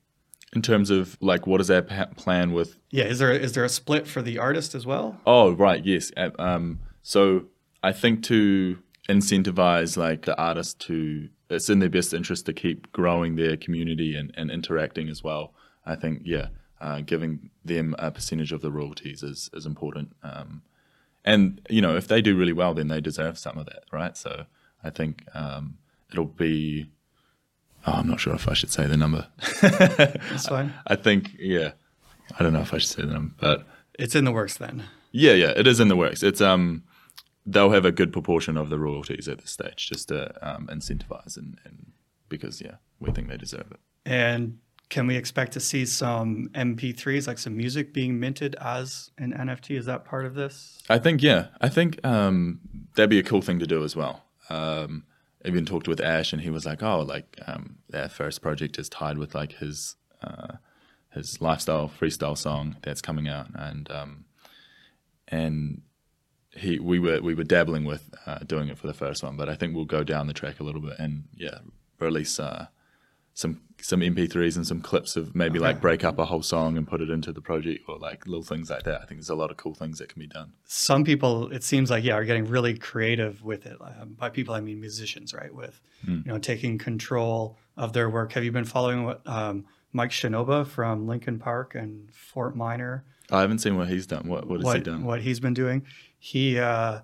In 0.54 0.62
terms 0.62 0.90
of 0.90 1.18
like, 1.20 1.48
what 1.48 1.60
is 1.60 1.68
our 1.68 1.82
plan 1.82 2.52
with 2.52 2.78
Yeah, 2.90 3.04
is 3.04 3.18
there 3.18 3.32
is 3.32 3.52
there 3.52 3.64
a 3.64 3.68
split 3.68 4.06
for 4.06 4.22
the 4.22 4.38
artist 4.38 4.74
as 4.74 4.86
well? 4.86 5.18
Oh, 5.26 5.52
right, 5.52 5.84
yes. 5.84 6.12
Um, 6.38 6.78
so 7.02 7.46
I 7.82 7.92
think 7.92 8.22
to 8.24 8.78
incentivize 9.08 9.96
like 9.96 10.24
the 10.24 10.36
artists 10.38 10.74
to, 10.86 11.28
it's 11.50 11.68
in 11.68 11.80
their 11.80 11.90
best 11.90 12.14
interest 12.14 12.46
to 12.46 12.52
keep 12.52 12.90
growing 12.92 13.36
their 13.36 13.56
community 13.56 14.16
and, 14.16 14.32
and 14.36 14.50
interacting 14.50 15.08
as 15.08 15.22
well. 15.22 15.52
I 15.84 15.96
think, 15.96 16.22
yeah, 16.24 16.46
uh, 16.80 17.00
giving 17.00 17.50
them 17.64 17.94
a 17.98 18.10
percentage 18.10 18.52
of 18.52 18.62
the 18.62 18.70
royalties 18.70 19.22
is, 19.22 19.50
is 19.52 19.66
important. 19.66 20.14
Um, 20.22 20.62
and, 21.24 21.60
you 21.70 21.80
know, 21.80 21.96
if 21.96 22.08
they 22.08 22.20
do 22.22 22.36
really 22.36 22.52
well, 22.52 22.74
then 22.74 22.88
they 22.88 23.00
deserve 23.00 23.38
some 23.38 23.58
of 23.58 23.66
that, 23.66 23.84
right? 23.92 24.16
So 24.16 24.46
I 24.82 24.90
think 24.90 25.24
um, 25.34 25.78
it'll 26.12 26.24
be, 26.26 26.90
oh, 27.86 27.92
I'm 27.92 28.08
not 28.08 28.20
sure 28.20 28.34
if 28.34 28.48
I 28.48 28.54
should 28.54 28.70
say 28.70 28.86
the 28.86 28.96
number. 28.96 29.26
That's 29.62 30.48
fine. 30.48 30.72
I 30.86 30.96
think, 30.96 31.30
yeah, 31.38 31.72
I 32.38 32.42
don't 32.42 32.52
know 32.52 32.60
if 32.60 32.74
I 32.74 32.78
should 32.78 32.90
say 32.90 33.02
them, 33.06 33.34
but 33.40 33.66
It's 33.98 34.14
in 34.14 34.24
the 34.24 34.32
works 34.32 34.56
then. 34.58 34.84
yeah, 35.12 35.32
yeah, 35.32 35.52
it 35.56 35.66
is 35.66 35.80
in 35.80 35.88
the 35.88 35.96
works. 35.96 36.22
It's 36.22 36.40
um, 36.40 36.82
they'll 37.46 37.70
have 37.70 37.84
a 37.84 37.92
good 37.92 38.12
proportion 38.12 38.56
of 38.56 38.70
the 38.70 38.78
royalties 38.78 39.28
at 39.28 39.38
this 39.40 39.50
stage, 39.50 39.88
just 39.88 40.08
to 40.08 40.32
um, 40.46 40.66
incentivize 40.68 41.36
and, 41.36 41.58
and 41.64 41.92
because 42.28 42.60
yeah, 42.60 42.76
we 43.00 43.10
think 43.12 43.28
they 43.28 43.36
deserve 43.36 43.66
it. 43.70 43.80
And 44.06 44.58
can 44.90 45.06
we 45.06 45.16
expect 45.16 45.52
to 45.52 45.60
see 45.60 45.86
some 45.86 46.50
MP3s, 46.54 47.26
like 47.26 47.38
some 47.38 47.56
music 47.56 47.92
being 47.92 48.20
minted 48.20 48.54
as 48.56 49.10
an 49.18 49.32
NFT? 49.32 49.76
Is 49.76 49.86
that 49.86 50.04
part 50.04 50.24
of 50.24 50.34
this? 50.34 50.82
I 50.88 50.98
think 50.98 51.22
yeah, 51.22 51.48
I 51.60 51.68
think 51.68 52.04
um, 52.04 52.60
that'd 52.94 53.10
be 53.10 53.18
a 53.18 53.24
cool 53.24 53.42
thing 53.42 53.58
to 53.58 53.66
do 53.66 53.84
as 53.84 53.96
well. 53.96 54.24
Um, 54.50 55.04
I 55.44 55.48
even 55.48 55.66
talked 55.66 55.88
with 55.88 56.00
Ash, 56.00 56.32
and 56.32 56.42
he 56.42 56.50
was 56.50 56.66
like, 56.66 56.82
"Oh, 56.82 57.00
like 57.00 57.38
um, 57.46 57.76
their 57.88 58.08
first 58.08 58.42
project 58.42 58.78
is 58.78 58.88
tied 58.88 59.18
with 59.18 59.34
like 59.34 59.52
his 59.54 59.96
uh, 60.22 60.56
his 61.12 61.40
lifestyle 61.40 61.88
freestyle 61.88 62.36
song 62.36 62.76
that's 62.82 63.02
coming 63.02 63.28
out," 63.28 63.48
and 63.54 63.90
um, 63.90 64.24
and 65.28 65.82
he 66.56 66.78
we 66.78 66.98
were 66.98 67.20
we 67.20 67.34
were 67.34 67.44
dabbling 67.44 67.84
with 67.84 68.14
uh, 68.26 68.38
doing 68.40 68.68
it 68.68 68.78
for 68.78 68.86
the 68.86 68.94
first 68.94 69.22
one, 69.22 69.36
but 69.36 69.48
I 69.48 69.54
think 69.54 69.74
we'll 69.74 69.84
go 69.84 70.04
down 70.04 70.26
the 70.26 70.32
track 70.32 70.60
a 70.60 70.64
little 70.64 70.80
bit 70.80 70.98
and 70.98 71.24
yeah, 71.34 71.58
release 71.98 72.38
uh, 72.38 72.66
some 73.34 73.60
some 73.80 74.00
MP3s 74.00 74.56
and 74.56 74.66
some 74.66 74.80
clips 74.80 75.16
of 75.16 75.34
maybe 75.34 75.58
like 75.58 75.80
break 75.80 76.04
up 76.04 76.18
a 76.18 76.24
whole 76.24 76.42
song 76.42 76.78
and 76.78 76.86
put 76.86 77.02
it 77.02 77.10
into 77.10 77.32
the 77.32 77.40
project 77.40 77.84
or 77.86 77.98
like 77.98 78.26
little 78.26 78.44
things 78.44 78.70
like 78.70 78.84
that. 78.84 79.02
I 79.02 79.04
think 79.04 79.20
there's 79.20 79.28
a 79.28 79.34
lot 79.34 79.50
of 79.50 79.56
cool 79.56 79.74
things 79.74 79.98
that 79.98 80.08
can 80.08 80.20
be 80.20 80.26
done. 80.28 80.52
Some 80.64 81.04
people, 81.04 81.50
it 81.52 81.62
seems 81.62 81.90
like, 81.90 82.04
yeah, 82.04 82.14
are 82.14 82.24
getting 82.24 82.46
really 82.46 82.78
creative 82.78 83.42
with 83.42 83.66
it. 83.66 83.76
Um, 83.80 84.14
by 84.18 84.30
people, 84.30 84.54
I 84.54 84.60
mean 84.60 84.80
musicians, 84.80 85.34
right? 85.34 85.52
With 85.52 85.80
you 86.06 86.22
know 86.24 86.38
taking 86.38 86.78
control 86.78 87.58
of 87.76 87.92
their 87.92 88.08
work. 88.08 88.32
Have 88.32 88.44
you 88.44 88.52
been 88.52 88.64
following 88.64 89.04
what 89.04 89.20
um, 89.26 89.64
Mike 89.92 90.10
Shinoda 90.10 90.66
from 90.66 91.06
Linkin 91.06 91.38
Park 91.38 91.74
and 91.74 92.10
Fort 92.14 92.56
Minor? 92.56 93.04
I 93.30 93.40
haven't 93.40 93.58
seen 93.58 93.76
what 93.76 93.88
he's 93.88 94.06
done. 94.06 94.28
What 94.28 94.46
what 94.46 94.60
has 94.60 94.64
what 94.64 94.76
he 94.76 94.82
done? 94.82 95.04
what 95.04 95.20
he's 95.20 95.40
been 95.40 95.54
doing. 95.54 95.84
He 96.18 96.58
uh, 96.58 97.00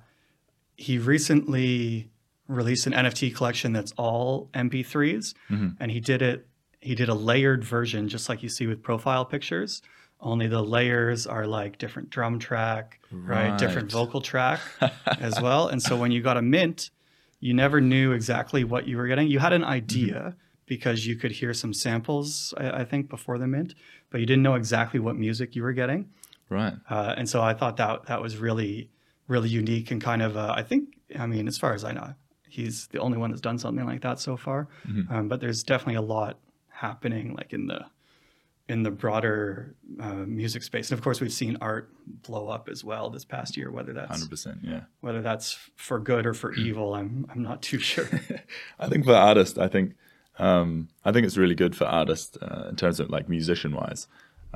he 0.77 0.99
recently 0.99 2.10
released 2.51 2.87
an 2.87 2.93
NFT 2.93 3.35
collection 3.35 3.73
that's 3.73 3.93
all 3.97 4.49
MP3s, 4.55 5.35
Mm-hmm. 5.51 5.69
and 5.81 5.91
he 5.91 6.01
did 6.01 6.23
it. 6.23 6.47
He 6.81 6.95
did 6.95 7.09
a 7.09 7.15
layered 7.15 7.63
version, 7.65 8.09
just 8.09 8.29
like 8.29 8.43
you 8.43 8.49
see 8.49 8.67
with 8.67 8.83
profile 8.83 9.25
pictures. 9.25 9.83
Only 10.23 10.47
the 10.49 10.63
layers 10.63 11.27
are 11.27 11.47
like 11.47 11.79
different 11.79 12.11
drum 12.11 12.39
track, 12.39 13.01
right? 13.11 13.57
Different 13.59 13.91
vocal 13.91 14.21
track 14.21 14.61
as 15.19 15.41
well. 15.41 15.69
And 15.69 15.83
so 15.83 15.97
when 15.97 16.11
you 16.13 16.21
got 16.23 16.37
a 16.37 16.43
mint, 16.43 16.91
you 17.39 17.55
never 17.55 17.81
knew 17.81 18.13
exactly 18.13 18.65
what 18.65 18.87
you 18.87 18.97
were 18.99 19.07
getting. 19.07 19.29
You 19.29 19.39
had 19.39 19.53
an 19.53 19.65
idea 19.65 20.15
Mm-hmm. 20.21 20.37
because 20.67 21.07
you 21.07 21.17
could 21.17 21.33
hear 21.33 21.53
some 21.55 21.73
samples, 21.75 22.55
I, 22.57 22.71
I 22.83 22.85
think, 22.85 23.09
before 23.09 23.39
the 23.39 23.47
mint, 23.47 23.75
but 24.11 24.21
you 24.21 24.27
didn't 24.27 24.43
know 24.43 24.55
exactly 24.55 25.01
what 25.01 25.17
music 25.17 25.57
you 25.57 25.63
were 25.63 25.73
getting. 25.73 26.09
Right. 26.49 26.75
Uh, 26.89 27.15
and 27.19 27.29
so 27.29 27.43
I 27.43 27.55
thought 27.55 27.77
that 27.79 28.07
that 28.07 28.21
was 28.23 28.37
really, 28.37 28.89
really 29.27 29.49
unique 29.49 29.91
and 29.91 30.01
kind 30.01 30.23
of, 30.23 30.37
uh, 30.37 30.53
I 30.57 30.63
think, 30.63 30.83
I 31.19 31.27
mean, 31.27 31.49
as 31.49 31.59
far 31.59 31.73
as 31.75 31.83
I 31.85 31.93
know, 31.93 32.15
he's 32.51 32.87
the 32.89 32.99
only 32.99 33.17
one 33.19 33.31
that's 33.31 33.41
done 33.41 33.59
something 33.59 33.85
like 33.87 34.03
that 34.03 34.19
so 34.21 34.37
far. 34.37 34.69
Um, 35.11 35.29
but 35.29 35.41
there's 35.41 35.63
definitely 35.63 35.95
a 35.97 36.03
lot 36.03 36.39
happening, 36.69 37.35
like 37.35 37.53
in 37.53 37.67
the 37.67 37.87
in 38.69 38.85
the 38.85 38.91
broader 38.91 39.75
uh, 39.99 40.25
music 40.27 40.63
space. 40.63 40.91
And 40.91 40.99
of 40.99 41.03
course, 41.03 41.21
we've 41.21 41.33
seen 41.33 41.57
art 41.61 41.91
blow 42.23 42.47
up 42.49 42.69
as 42.69 42.85
well 42.85 43.11
this 43.11 43.25
past 43.25 43.57
year. 43.57 43.71
Whether 43.71 43.93
that's 43.93 44.11
Hundred 44.11 44.31
percent. 44.31 44.59
Yeah. 44.63 44.83
whether 45.01 45.23
that's 45.23 45.59
for 45.77 45.99
good 45.99 46.25
or 46.27 46.35
for 46.35 46.53
evil, 46.55 46.95
I'm 46.95 47.27
I'm 47.31 47.43
not 47.43 47.63
too 47.63 47.79
sure. 47.79 48.09
I 48.79 48.89
think 48.89 49.05
for 49.05 49.15
artists, 49.15 49.59
I 49.59 49.69
think 49.69 49.95
um, 50.39 50.89
I 51.05 51.13
think 51.13 51.27
it's 51.27 51.37
really 51.37 51.55
good 51.57 51.75
for 51.77 51.85
artists 51.85 52.37
uh, 52.41 52.67
in 52.71 52.77
terms 52.77 53.01
of 53.01 53.11
like 53.11 53.29
musician 53.29 53.75
wise, 53.75 54.07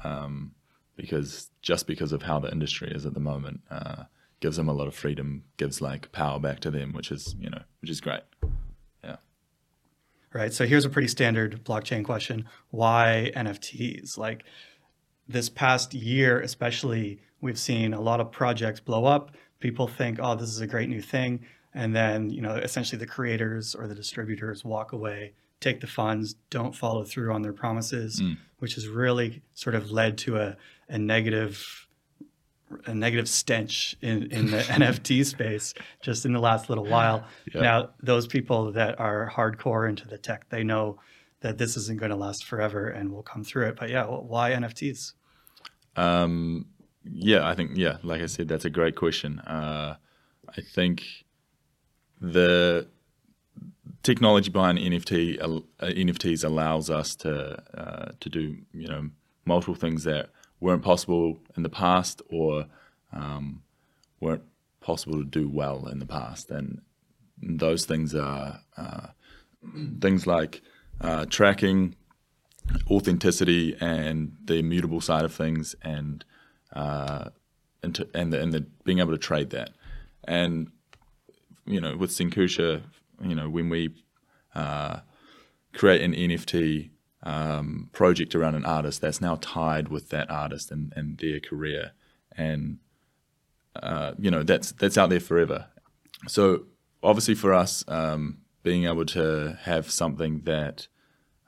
um, 0.02 0.52
because 0.96 1.50
just 1.60 1.86
because 1.86 2.12
of 2.12 2.22
how 2.22 2.38
the 2.38 2.50
industry 2.50 2.90
is 2.90 3.04
at 3.06 3.14
the 3.14 3.20
moment, 3.20 3.60
uh, 3.70 4.04
gives 4.44 4.58
them 4.58 4.68
a 4.68 4.74
lot 4.74 4.86
of 4.86 4.94
freedom, 4.94 5.42
gives 5.56 5.80
like 5.80 6.12
power 6.12 6.38
back 6.38 6.60
to 6.60 6.70
them, 6.70 6.92
which 6.92 7.10
is 7.10 7.34
you 7.40 7.48
know 7.48 7.62
which 7.80 7.90
is 7.90 8.02
great. 8.02 8.20
Yeah. 9.02 9.16
right? 10.34 10.52
So 10.52 10.66
here's 10.66 10.84
a 10.84 10.90
pretty 10.90 11.08
standard 11.08 11.64
blockchain 11.64 12.04
question: 12.04 12.44
Why 12.68 13.32
NFTs? 13.34 14.18
Like 14.18 14.44
this 15.26 15.48
past 15.48 15.94
year, 15.94 16.40
especially, 16.40 17.22
we've 17.40 17.58
seen 17.58 17.94
a 17.94 18.02
lot 18.02 18.20
of 18.20 18.30
projects 18.32 18.80
blow 18.80 19.06
up. 19.06 19.34
People 19.60 19.88
think, 19.88 20.18
"Oh, 20.20 20.34
this 20.34 20.50
is 20.50 20.60
a 20.60 20.66
great 20.66 20.90
new 20.90 21.00
thing," 21.00 21.46
and 21.72 21.96
then 21.96 22.28
you 22.28 22.42
know, 22.42 22.54
essentially, 22.54 22.98
the 22.98 23.06
creators 23.06 23.74
or 23.74 23.88
the 23.88 23.94
distributors 23.94 24.62
walk 24.62 24.92
away, 24.92 25.32
take 25.60 25.80
the 25.80 25.86
funds, 25.86 26.34
don't 26.50 26.76
follow 26.76 27.02
through 27.04 27.32
on 27.32 27.40
their 27.40 27.54
promises, 27.54 28.20
mm. 28.20 28.36
which 28.58 28.74
has 28.74 28.88
really 28.88 29.40
sort 29.54 29.74
of 29.74 29.90
led 29.90 30.18
to 30.18 30.36
a, 30.36 30.58
a 30.90 30.98
negative 30.98 31.86
a 32.86 32.94
negative 32.94 33.28
stench 33.28 33.96
in, 34.00 34.30
in 34.32 34.50
the 34.50 34.58
NFT 34.62 35.24
space 35.24 35.74
just 36.00 36.24
in 36.24 36.32
the 36.32 36.40
last 36.40 36.68
little 36.68 36.86
while. 36.86 37.24
Yeah. 37.52 37.60
Now, 37.60 37.90
those 38.02 38.26
people 38.26 38.72
that 38.72 38.98
are 38.98 39.30
hardcore 39.34 39.88
into 39.88 40.06
the 40.08 40.18
tech, 40.18 40.48
they 40.48 40.64
know 40.64 40.98
that 41.40 41.58
this 41.58 41.76
isn't 41.76 41.98
going 41.98 42.10
to 42.10 42.16
last 42.16 42.44
forever 42.44 42.88
and 42.88 43.12
we'll 43.12 43.22
come 43.22 43.44
through 43.44 43.68
it. 43.68 43.76
But 43.76 43.90
yeah, 43.90 44.04
wh- 44.04 44.28
why 44.28 44.52
NFTs? 44.52 45.12
Um, 45.96 46.66
yeah, 47.04 47.46
I 47.46 47.54
think 47.54 47.72
yeah, 47.74 47.98
like 48.02 48.22
I 48.22 48.26
said, 48.26 48.48
that's 48.48 48.64
a 48.64 48.70
great 48.70 48.96
question. 48.96 49.38
Uh, 49.40 49.96
I 50.48 50.60
think 50.60 51.04
the 52.20 52.88
technology 54.02 54.50
behind 54.50 54.78
NFT 54.78 55.40
uh, 55.40 55.86
NFTs 55.86 56.44
allows 56.44 56.88
us 56.90 57.14
to 57.16 57.62
uh, 57.78 58.12
to 58.20 58.28
do 58.28 58.56
you 58.72 58.88
know 58.88 59.10
multiple 59.44 59.74
things 59.74 60.04
that 60.04 60.30
weren't 60.60 60.82
possible 60.82 61.38
in 61.56 61.62
the 61.62 61.68
past 61.68 62.22
or 62.30 62.66
um, 63.12 63.62
weren't 64.20 64.44
possible 64.80 65.18
to 65.18 65.24
do 65.24 65.48
well 65.48 65.86
in 65.86 65.98
the 65.98 66.06
past, 66.06 66.50
and 66.50 66.80
those 67.42 67.84
things 67.84 68.14
are 68.14 68.60
uh, 68.76 69.08
things 70.00 70.26
like 70.26 70.62
uh, 71.00 71.26
tracking 71.26 71.94
authenticity 72.90 73.76
and 73.80 74.36
the 74.44 74.54
immutable 74.54 75.00
side 75.00 75.24
of 75.24 75.34
things 75.34 75.74
and 75.82 76.24
uh, 76.72 77.30
and, 77.82 77.94
to, 77.94 78.08
and 78.14 78.32
the, 78.32 78.40
and 78.40 78.52
the 78.52 78.60
being 78.84 78.98
able 78.98 79.12
to 79.12 79.18
trade 79.18 79.50
that. 79.50 79.70
And 80.24 80.70
you 81.66 81.80
know 81.80 81.96
with 81.96 82.10
Senkusha 82.10 82.82
you 83.22 83.34
know 83.34 83.48
when 83.48 83.68
we 83.68 83.94
uh, 84.54 85.00
create 85.72 86.00
an 86.02 86.14
NFT 86.14 86.90
um, 87.24 87.88
project 87.92 88.34
around 88.34 88.54
an 88.54 88.64
artist 88.64 89.00
that's 89.00 89.20
now 89.20 89.36
tied 89.40 89.88
with 89.88 90.10
that 90.10 90.30
artist 90.30 90.70
and, 90.70 90.92
and 90.94 91.18
their 91.18 91.40
career 91.40 91.92
and 92.36 92.78
uh, 93.76 94.12
you 94.18 94.30
know 94.30 94.42
that's 94.42 94.72
that's 94.72 94.98
out 94.98 95.10
there 95.10 95.20
forever 95.20 95.66
so 96.28 96.64
obviously 97.02 97.34
for 97.34 97.52
us 97.52 97.84
um, 97.88 98.38
being 98.62 98.84
able 98.84 99.04
to 99.04 99.58
have 99.62 99.90
something 99.90 100.40
that 100.44 100.86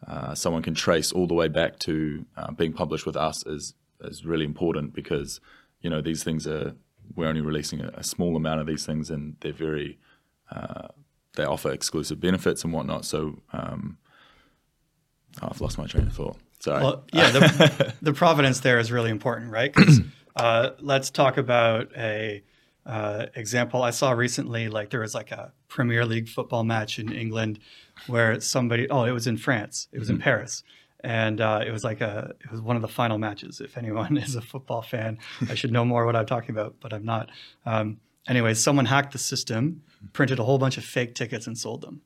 uh, 0.06 0.34
someone 0.34 0.62
can 0.62 0.74
trace 0.74 1.12
all 1.12 1.26
the 1.26 1.34
way 1.34 1.48
back 1.48 1.78
to 1.78 2.24
uh, 2.36 2.50
being 2.52 2.72
published 2.72 3.06
with 3.06 3.16
us 3.16 3.46
is 3.46 3.74
is 4.00 4.24
really 4.24 4.44
important 4.44 4.92
because 4.92 5.40
you 5.80 5.90
know 5.90 6.00
these 6.00 6.24
things 6.24 6.46
are 6.46 6.74
we're 7.14 7.28
only 7.28 7.40
releasing 7.40 7.80
a, 7.80 7.88
a 7.94 8.02
small 8.02 8.36
amount 8.36 8.60
of 8.60 8.66
these 8.66 8.84
things 8.84 9.10
and 9.10 9.36
they're 9.40 9.52
very 9.52 9.98
uh, 10.50 10.88
they 11.36 11.44
offer 11.44 11.70
exclusive 11.70 12.20
benefits 12.20 12.64
and 12.64 12.72
whatnot. 12.72 13.04
So 13.04 13.38
um, 13.52 13.98
oh, 15.42 15.48
I've 15.50 15.60
lost 15.60 15.78
my 15.78 15.86
train 15.86 16.06
of 16.06 16.12
thought. 16.12 16.36
Sorry. 16.60 16.82
Well, 16.82 17.04
yeah, 17.12 17.30
the, 17.30 17.94
the 18.02 18.12
provenance 18.12 18.60
there 18.60 18.78
is 18.78 18.90
really 18.90 19.10
important, 19.10 19.50
right? 19.50 19.74
uh, 20.36 20.70
let's 20.80 21.10
talk 21.10 21.36
about 21.36 21.90
a 21.96 22.42
uh, 22.86 23.26
example. 23.34 23.82
I 23.82 23.90
saw 23.90 24.12
recently, 24.12 24.68
like 24.68 24.90
there 24.90 25.00
was 25.00 25.14
like 25.14 25.32
a 25.32 25.52
Premier 25.68 26.04
League 26.04 26.28
football 26.28 26.64
match 26.64 26.98
in 26.98 27.12
England 27.12 27.58
where 28.06 28.40
somebody, 28.40 28.88
oh, 28.88 29.04
it 29.04 29.12
was 29.12 29.26
in 29.26 29.36
France, 29.36 29.88
it 29.92 29.98
was 29.98 30.10
in 30.10 30.18
Paris. 30.18 30.62
And 31.00 31.40
uh, 31.40 31.62
it 31.64 31.70
was 31.70 31.84
like 31.84 32.00
a, 32.00 32.34
it 32.42 32.50
was 32.50 32.60
one 32.60 32.74
of 32.74 32.82
the 32.82 32.88
final 32.88 33.18
matches. 33.18 33.60
If 33.60 33.76
anyone 33.76 34.16
is 34.16 34.34
a 34.34 34.40
football 34.40 34.82
fan, 34.82 35.18
I 35.48 35.54
should 35.54 35.72
know 35.72 35.84
more 35.84 36.06
what 36.06 36.16
I'm 36.16 36.26
talking 36.26 36.50
about, 36.50 36.76
but 36.80 36.92
I'm 36.92 37.04
not. 37.04 37.30
Um, 37.64 37.98
anyways, 38.28 38.62
someone 38.62 38.86
hacked 38.86 39.12
the 39.12 39.18
system, 39.18 39.82
printed 40.12 40.38
a 40.38 40.44
whole 40.44 40.58
bunch 40.58 40.78
of 40.78 40.84
fake 40.84 41.14
tickets 41.14 41.46
and 41.46 41.56
sold 41.56 41.82
them. 41.82 42.02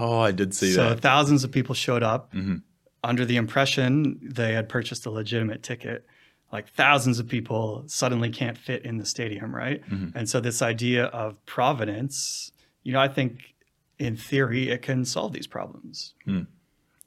Oh, 0.00 0.20
I 0.20 0.32
did 0.32 0.54
see 0.54 0.68
that. 0.68 0.74
So 0.74 0.96
thousands 0.96 1.44
of 1.44 1.52
people 1.52 1.74
showed 1.74 2.02
up 2.02 2.32
mm-hmm. 2.32 2.56
under 3.04 3.24
the 3.24 3.36
impression 3.36 4.18
they 4.22 4.54
had 4.54 4.68
purchased 4.68 5.06
a 5.06 5.10
legitimate 5.10 5.62
ticket. 5.62 6.06
Like 6.52 6.68
thousands 6.70 7.18
of 7.20 7.28
people 7.28 7.84
suddenly 7.86 8.30
can't 8.30 8.58
fit 8.58 8.84
in 8.84 8.98
the 8.98 9.06
stadium, 9.06 9.54
right? 9.54 9.82
Mm-hmm. 9.88 10.18
And 10.18 10.28
so 10.28 10.40
this 10.40 10.62
idea 10.62 11.04
of 11.06 11.44
providence, 11.46 12.50
you 12.82 12.92
know, 12.92 13.00
I 13.00 13.08
think 13.08 13.54
in 13.98 14.16
theory 14.16 14.70
it 14.70 14.82
can 14.82 15.04
solve 15.04 15.32
these 15.32 15.46
problems. 15.46 16.14
Hmm. 16.24 16.42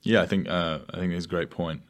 Yeah, 0.03 0.21
I 0.21 0.25
think 0.25 0.47
uh, 0.47 0.79
I 0.89 0.97
think 0.97 1.13
it's 1.13 1.25
a 1.25 1.29
great 1.29 1.49
point. 1.49 1.81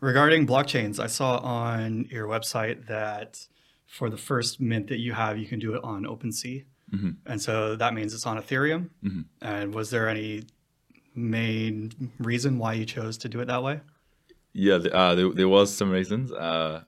Regarding 0.00 0.46
blockchains, 0.46 1.00
I 1.00 1.08
saw 1.08 1.38
on 1.38 2.06
your 2.10 2.26
website 2.28 2.86
that 2.86 3.46
for 3.86 4.08
the 4.08 4.16
first 4.16 4.60
mint 4.60 4.88
that 4.88 4.98
you 4.98 5.12
have, 5.12 5.38
you 5.38 5.46
can 5.46 5.58
do 5.58 5.74
it 5.74 5.82
on 5.82 6.04
OpenSea. 6.04 6.64
And 7.26 7.40
so 7.40 7.76
that 7.76 7.92
means 7.94 8.14
it's 8.14 8.26
on 8.26 8.38
Ethereum. 8.40 8.90
And 9.42 9.74
was 9.74 9.90
there 9.90 10.08
any 10.08 10.44
main 11.14 12.12
reason 12.18 12.58
why 12.58 12.74
you 12.74 12.84
chose 12.84 13.18
to 13.18 13.28
do 13.28 13.40
it 13.40 13.46
that 13.46 13.62
way? 13.62 13.80
Yeah, 14.52 14.76
uh, 14.76 15.14
there, 15.14 15.30
there 15.30 15.48
was 15.48 15.74
some 15.74 15.90
reasons. 15.90 16.32
Uh, 16.32 16.82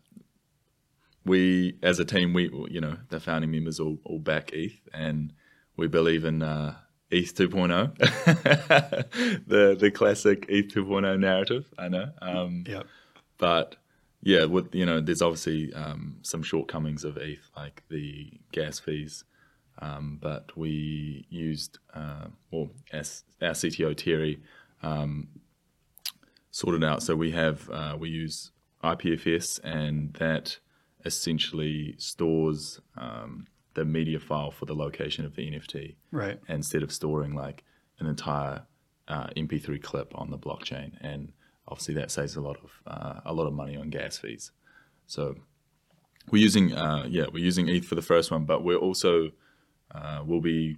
we, 1.24 1.76
as 1.82 1.98
a 1.98 2.04
team, 2.04 2.32
we 2.32 2.50
you 2.70 2.80
know 2.80 2.96
the 3.10 3.20
founding 3.20 3.50
members 3.50 3.78
all, 3.78 3.98
all 4.04 4.18
back 4.18 4.50
ETH, 4.52 4.80
and 4.94 5.32
we 5.76 5.86
believe 5.86 6.24
in 6.24 6.42
uh, 6.42 6.74
ETH 7.10 7.34
2.0, 7.34 7.96
the 9.46 9.76
the 9.78 9.90
classic 9.90 10.46
ETH 10.48 10.68
2.0 10.74 11.18
narrative. 11.18 11.66
I 11.78 11.88
know, 11.88 12.10
um, 12.22 12.64
Yep. 12.66 12.86
but 13.38 13.76
yeah, 14.22 14.44
with 14.46 14.74
you 14.74 14.86
know, 14.86 15.00
there's 15.00 15.22
obviously 15.22 15.72
um, 15.74 16.16
some 16.22 16.42
shortcomings 16.42 17.04
of 17.04 17.16
ETH, 17.18 17.50
like 17.56 17.82
the 17.90 18.32
gas 18.52 18.78
fees. 18.78 19.24
Um, 19.80 20.18
but 20.20 20.56
we 20.56 21.26
used, 21.30 21.78
uh, 21.94 22.26
well, 22.50 22.68
our 22.92 23.00
CTO 23.00 23.96
Terry 23.96 24.40
um, 24.82 25.28
sorted 26.50 26.84
out. 26.84 27.02
So 27.02 27.16
we 27.16 27.30
have 27.32 27.68
uh, 27.70 27.96
we 27.98 28.10
use 28.10 28.50
IPFS, 28.84 29.60
and 29.64 30.12
that 30.14 30.58
essentially 31.04 31.94
stores 31.98 32.80
um, 32.96 33.46
the 33.74 33.84
media 33.84 34.18
file 34.18 34.50
for 34.50 34.66
the 34.66 34.74
location 34.74 35.24
of 35.24 35.34
the 35.34 35.50
NFT 35.50 35.96
Right. 36.10 36.38
instead 36.48 36.82
of 36.82 36.92
storing 36.92 37.34
like 37.34 37.64
an 37.98 38.06
entire 38.06 38.62
uh, 39.08 39.28
MP3 39.36 39.82
clip 39.82 40.12
on 40.14 40.30
the 40.30 40.38
blockchain, 40.38 40.92
and 41.00 41.32
obviously 41.68 41.94
that 41.94 42.10
saves 42.10 42.36
a 42.36 42.40
lot 42.40 42.58
of 42.62 42.70
uh, 42.86 43.20
a 43.24 43.32
lot 43.32 43.46
of 43.46 43.52
money 43.52 43.76
on 43.76 43.90
gas 43.90 44.18
fees. 44.18 44.50
So 45.06 45.36
we're 46.30 46.42
using 46.42 46.74
uh, 46.74 47.06
yeah 47.08 47.26
we're 47.32 47.44
using 47.44 47.68
ETH 47.68 47.84
for 47.84 47.94
the 47.94 48.02
first 48.02 48.30
one, 48.30 48.44
but 48.44 48.62
we're 48.62 48.76
also 48.76 49.30
uh, 49.94 50.22
we'll 50.24 50.40
be 50.40 50.76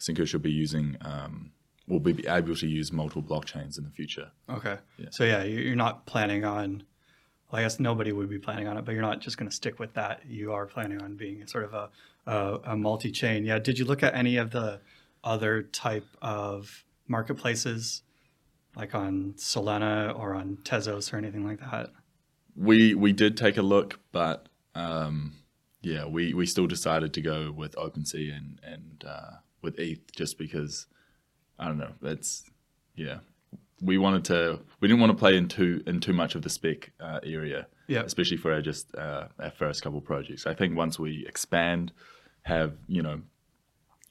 Senkusha 0.00 0.34
will 0.34 0.40
be 0.40 0.50
using 0.50 0.96
um, 1.02 1.50
we'll 1.86 2.00
be 2.00 2.26
able 2.26 2.54
to 2.56 2.66
use 2.66 2.92
multiple 2.92 3.22
blockchains 3.22 3.78
in 3.78 3.84
the 3.84 3.90
future. 3.90 4.30
Okay. 4.48 4.78
Yeah. 4.98 5.06
So 5.10 5.24
yeah, 5.24 5.42
you- 5.44 5.60
you're 5.60 5.76
not 5.76 6.06
planning 6.06 6.44
on. 6.44 6.82
Well, 7.50 7.60
I 7.60 7.62
guess 7.64 7.78
nobody 7.78 8.10
would 8.10 8.28
be 8.30 8.38
planning 8.38 8.66
on 8.66 8.76
it, 8.78 8.84
but 8.84 8.92
you're 8.92 9.02
not 9.02 9.20
just 9.20 9.36
going 9.38 9.48
to 9.50 9.54
stick 9.54 9.78
with 9.78 9.92
that. 9.94 10.22
You 10.26 10.52
are 10.52 10.66
planning 10.66 11.00
on 11.02 11.14
being 11.16 11.46
sort 11.46 11.64
of 11.64 11.74
a, 11.74 11.90
a, 12.26 12.58
a 12.72 12.76
multi-chain. 12.76 13.44
Yeah. 13.44 13.58
Did 13.58 13.78
you 13.78 13.84
look 13.84 14.02
at 14.02 14.14
any 14.14 14.38
of 14.38 14.50
the 14.50 14.80
other 15.22 15.62
type 15.62 16.06
of 16.22 16.84
marketplaces, 17.06 18.02
like 18.76 18.94
on 18.94 19.34
Solana 19.36 20.18
or 20.18 20.34
on 20.34 20.56
Tezos 20.64 21.12
or 21.12 21.16
anything 21.18 21.46
like 21.46 21.60
that? 21.60 21.90
We 22.56 22.94
we 22.94 23.12
did 23.12 23.36
take 23.36 23.56
a 23.56 23.62
look, 23.62 24.00
but 24.10 24.48
um, 24.74 25.34
yeah, 25.84 26.06
we, 26.06 26.34
we 26.34 26.46
still 26.46 26.66
decided 26.66 27.12
to 27.14 27.20
go 27.20 27.52
with 27.52 27.74
OpenSea 27.76 28.36
and 28.36 28.60
and 28.62 29.04
uh, 29.06 29.30
with 29.62 29.78
ETH 29.78 30.12
just 30.14 30.38
because 30.38 30.86
I 31.58 31.66
don't 31.68 31.78
know. 31.78 31.92
That's 32.02 32.44
yeah, 32.96 33.18
we 33.80 33.98
wanted 33.98 34.24
to. 34.26 34.60
We 34.80 34.88
didn't 34.88 35.00
want 35.00 35.12
to 35.12 35.18
play 35.18 35.36
in 35.36 35.48
too 35.48 35.82
in 35.86 36.00
too 36.00 36.12
much 36.12 36.34
of 36.34 36.42
the 36.42 36.50
spec 36.50 36.90
uh, 37.00 37.20
area, 37.22 37.66
Yeah. 37.88 38.02
especially 38.02 38.36
for 38.38 38.52
our 38.52 38.62
just 38.62 38.94
uh, 38.94 39.28
our 39.38 39.50
first 39.50 39.82
couple 39.82 40.00
projects. 40.00 40.46
I 40.46 40.54
think 40.54 40.76
once 40.76 40.98
we 40.98 41.24
expand, 41.26 41.92
have 42.42 42.72
you 42.88 43.02
know 43.02 43.22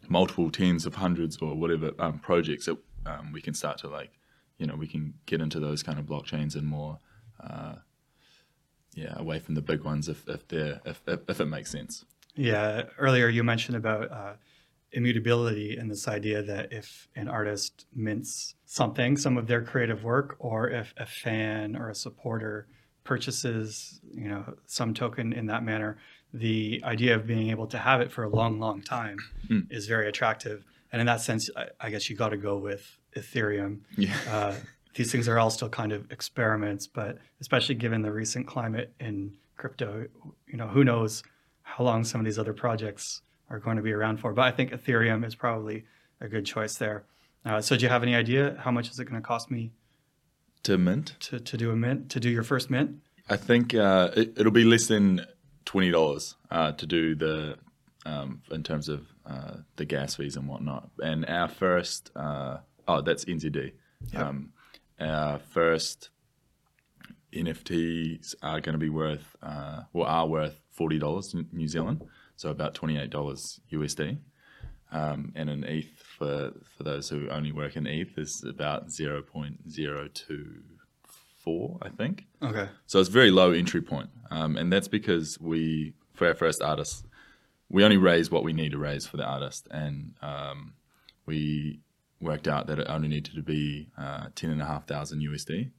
multiple 0.10 0.52
tens 0.52 0.86
of 0.86 0.96
hundreds 0.96 1.38
or 1.38 1.56
whatever 1.56 1.92
um, 2.00 2.20
projects 2.20 2.66
that 2.66 2.78
um, 3.06 3.32
we 3.32 3.42
can 3.42 3.54
start 3.54 3.78
to 3.80 3.88
like 3.88 4.12
you 4.58 4.68
know 4.68 4.76
we 4.76 4.88
can 4.88 5.14
get 5.26 5.40
into 5.42 5.60
those 5.60 5.82
kind 5.84 5.98
of 5.98 6.06
blockchains 6.06 6.56
and 6.56 6.66
more 6.68 7.00
uh, 7.42 7.76
yeah 8.95 9.13
away 9.17 9.39
from 9.39 9.56
the 9.56 9.62
big 9.62 9.82
ones 9.84 10.08
if 10.08 10.27
if 10.27 10.47
they're 10.47 10.79
if, 10.86 11.01
if, 11.08 11.19
if 11.27 11.39
it 11.39 11.45
makes 11.45 11.71
sense 11.71 12.06
Yeah. 12.36 12.84
Earlier 12.97 13.27
you 13.29 13.43
mentioned 13.43 13.77
about 13.77 14.12
uh, 14.12 14.34
immutability 14.91 15.75
and 15.77 15.89
this 15.89 16.08
idea 16.08 16.41
that 16.43 16.71
if 16.71 17.08
an 17.15 17.27
artist 17.27 17.86
mints 17.95 18.56
something, 18.65 19.17
some 19.17 19.38
of 19.38 19.45
their 19.47 19.62
creative 19.62 20.03
work, 20.03 20.36
or 20.39 20.69
if 20.69 20.93
a 20.97 21.06
fan 21.06 21.75
or 21.75 21.89
a 21.89 21.95
supporter 21.95 22.67
purchases, 23.03 23.99
you 24.13 24.27
know, 24.29 24.43
some 24.65 24.93
token 24.93 25.34
in 25.34 25.45
that 25.47 25.63
manner, 25.63 25.97
the 26.34 26.82
idea 26.84 27.15
of 27.15 27.27
being 27.27 27.49
able 27.51 27.67
to 27.67 27.77
have 27.77 28.01
it 28.01 28.12
for 28.12 28.23
a 28.23 28.29
long, 28.29 28.60
long 28.60 28.82
time 28.82 29.17
Mm. 29.49 29.67
is 29.69 29.88
very 29.88 30.08
attractive. 30.08 30.63
And 30.91 30.99
in 31.01 31.06
that 31.08 31.21
sense, 31.21 31.49
I, 31.56 31.65
I 31.86 31.89
guess 31.91 32.10
you 32.10 32.15
got 32.15 32.29
to 32.29 32.38
go 32.38 32.58
with 32.58 32.97
Ethereum. 33.15 33.82
yeah 33.97 34.17
Uh, 34.27 34.56
these 34.95 35.12
things 35.12 35.27
are 35.27 35.39
all 35.39 35.49
still 35.49 35.69
kind 35.69 35.91
of 35.91 36.12
experiments, 36.12 36.88
but 36.88 37.17
especially 37.41 37.75
given 37.75 38.01
the 38.01 38.12
recent 38.12 38.47
climate 38.47 38.93
in 38.99 39.36
crypto, 39.58 40.08
you 40.47 40.58
know, 40.58 40.67
who 40.67 40.84
knows 40.84 41.23
how 41.63 41.84
long 41.84 42.03
some 42.03 42.21
of 42.21 42.25
these 42.25 42.38
other 42.38 42.53
projects 42.53 43.21
are 43.49 43.60
going 43.60 43.77
to 43.77 43.84
be 43.84 43.91
around 43.91 44.17
for. 44.17 44.34
But 44.34 44.43
I 44.43 44.51
think 44.51 44.71
Ethereum 44.71 45.25
is 45.25 45.36
probably 45.36 45.86
a 46.21 46.27
good 46.27 46.45
choice 46.45 46.75
there. 46.77 47.06
Uh, 47.45 47.62
so, 47.62 47.75
do 47.75 47.84
you 47.84 47.89
have 47.89 48.03
any 48.03 48.15
idea 48.15 48.58
how 48.60 48.71
much 48.71 48.89
is 48.89 48.99
it 48.99 49.06
going 49.06 49.21
to 49.21 49.25
cost 49.25 49.51
me 49.51 49.71
to 50.63 50.77
mint 50.77 51.15
to, 51.19 51.39
to 51.39 51.58
do 51.58 51.71
a 51.71 51.75
mint, 51.75 52.10
to 52.12 52.19
do 52.19 52.29
your 52.29 52.43
first 52.43 52.69
mint? 52.69 53.01
I 53.29 53.36
think 53.36 53.73
uh, 53.73 54.12
it, 54.15 54.34
it'll 54.38 54.51
be 54.51 54.63
less 54.63 54.88
than 54.88 55.25
twenty 55.65 55.91
dollars 55.91 56.36
uh, 56.51 56.71
to 56.73 56.86
do 56.86 57.15
the 57.15 57.58
um, 58.06 58.41
in 58.51 58.63
terms 58.63 58.88
of 58.88 59.08
uh, 59.25 59.58
the 59.75 59.86
gas 59.86 60.15
fees 60.15 60.38
and 60.38 60.47
whatnot. 60.47 60.89
And 61.01 61.25
our 61.25 61.49
first 61.49 62.12
uh, 62.15 62.60
oh 62.88 63.01
that's 63.01 63.25
NZD. 63.25 63.73
Yep. 64.12 64.21
Um, 64.21 64.53
our 64.99 65.39
first 65.39 66.10
NFTs 67.34 68.36
are 68.41 68.62
going 68.62 68.73
to 68.73 68.79
be 68.79 68.89
worth 68.89 69.36
uh, 69.41 69.82
well 69.93 70.08
are 70.08 70.27
worth 70.27 70.60
forty 70.71 70.99
dollars 70.99 71.34
in 71.34 71.47
New 71.51 71.67
Zealand, 71.67 72.03
so 72.36 72.49
about 72.49 72.73
twenty 72.75 72.97
eight 72.97 73.10
dollars 73.10 73.60
USD. 73.71 74.17
Um, 74.91 75.32
and 75.36 75.49
an 75.49 75.63
ETH 75.63 75.89
for 75.97 76.53
for 76.77 76.84
those 76.84 77.10
who 77.10 77.27
only 77.29 77.51
work 77.51 77.75
in 77.75 77.88
ETH 77.88 78.17
is 78.17 78.43
about 78.47 78.91
zero 78.91 79.21
point 79.21 79.69
zero 79.69 80.08
two 80.13 80.62
four, 81.43 81.77
I 81.82 81.89
think. 81.89 82.25
Okay. 82.41 82.69
So 82.86 82.99
it's 82.99 83.10
very 83.10 83.32
low 83.32 83.51
entry 83.51 83.82
point, 83.82 84.10
um, 84.32 84.56
and 84.56 84.71
that's 84.71 84.88
because 84.88 85.39
we, 85.39 85.93
for 86.13 86.27
our 86.27 86.36
first 86.36 86.62
artist, 86.62 87.06
we 87.69 87.84
only 87.84 87.97
raise 87.97 88.32
what 88.32 88.43
we 88.43 88.53
need 88.53 88.71
to 88.71 88.77
raise 88.77 89.06
for 89.06 89.17
the 89.17 89.25
artist, 89.25 89.67
and 89.71 90.13
um, 90.21 90.73
we 91.25 91.79
worked 92.24 92.48
out 92.48 92.68
that 92.68 92.80
it 92.80 92.88
only 92.90 93.08
needed 93.08 93.36
to 93.36 93.42
be 93.44 93.90
uh, 93.98 94.28
ten 94.36 94.50
and 94.50 94.62
a 94.62 94.66
half 94.66 94.88
thousand 94.88 95.22
USD, 95.22 95.72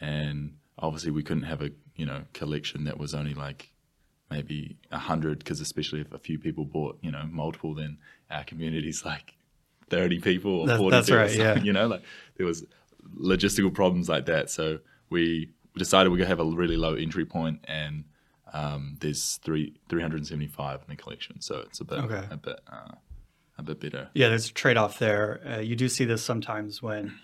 and 0.00 0.56
obviously 0.78 1.10
we 1.10 1.22
couldn't 1.22 1.44
have 1.44 1.62
a 1.62 1.70
you 1.96 2.06
know 2.06 2.22
collection 2.32 2.84
that 2.84 2.98
was 2.98 3.14
only 3.14 3.34
like 3.34 3.70
maybe 4.30 4.76
a 4.90 4.98
hundred, 4.98 5.38
because 5.38 5.60
especially 5.60 6.00
if 6.00 6.12
a 6.12 6.18
few 6.18 6.38
people 6.38 6.64
bought 6.64 6.98
you 7.02 7.10
know 7.10 7.24
multiple, 7.30 7.74
then 7.74 7.98
our 8.30 8.44
community's 8.44 9.04
like 9.04 9.34
thirty 9.88 10.18
people 10.20 10.60
or 10.60 10.66
That's- 10.66 10.80
forty. 10.80 10.96
that's 10.96 11.06
people, 11.08 11.18
right, 11.20 11.30
so, 11.36 11.42
yeah. 11.42 11.58
You 11.62 11.72
know, 11.72 11.86
like 11.86 12.02
there 12.36 12.46
was 12.46 12.64
logistical 13.18 13.72
problems 13.72 14.08
like 14.08 14.26
that, 14.26 14.50
so 14.50 14.78
we 15.10 15.50
decided 15.76 16.10
we're 16.10 16.18
gonna 16.18 16.28
have 16.28 16.40
a 16.40 16.44
really 16.44 16.76
low 16.76 16.94
entry 16.94 17.24
point 17.24 17.60
and 17.64 18.04
um, 18.52 18.96
there's 19.00 19.40
three 19.42 19.74
375 19.88 20.80
in 20.82 20.96
the 20.96 21.02
collection, 21.02 21.40
so 21.40 21.58
it's 21.66 21.80
a 21.80 21.84
bit 21.84 21.98
Okay. 21.98 22.22
a 22.30 22.36
bit 22.36 22.60
uh, 22.72 22.92
a 23.58 23.62
bit 23.62 23.80
better. 23.80 24.10
Yeah, 24.14 24.28
there's 24.28 24.50
a 24.50 24.52
trade 24.52 24.76
off 24.76 24.98
there. 24.98 25.40
Uh, 25.46 25.60
you 25.60 25.76
do 25.76 25.88
see 25.88 26.04
this 26.04 26.22
sometimes 26.22 26.82
when 26.82 27.14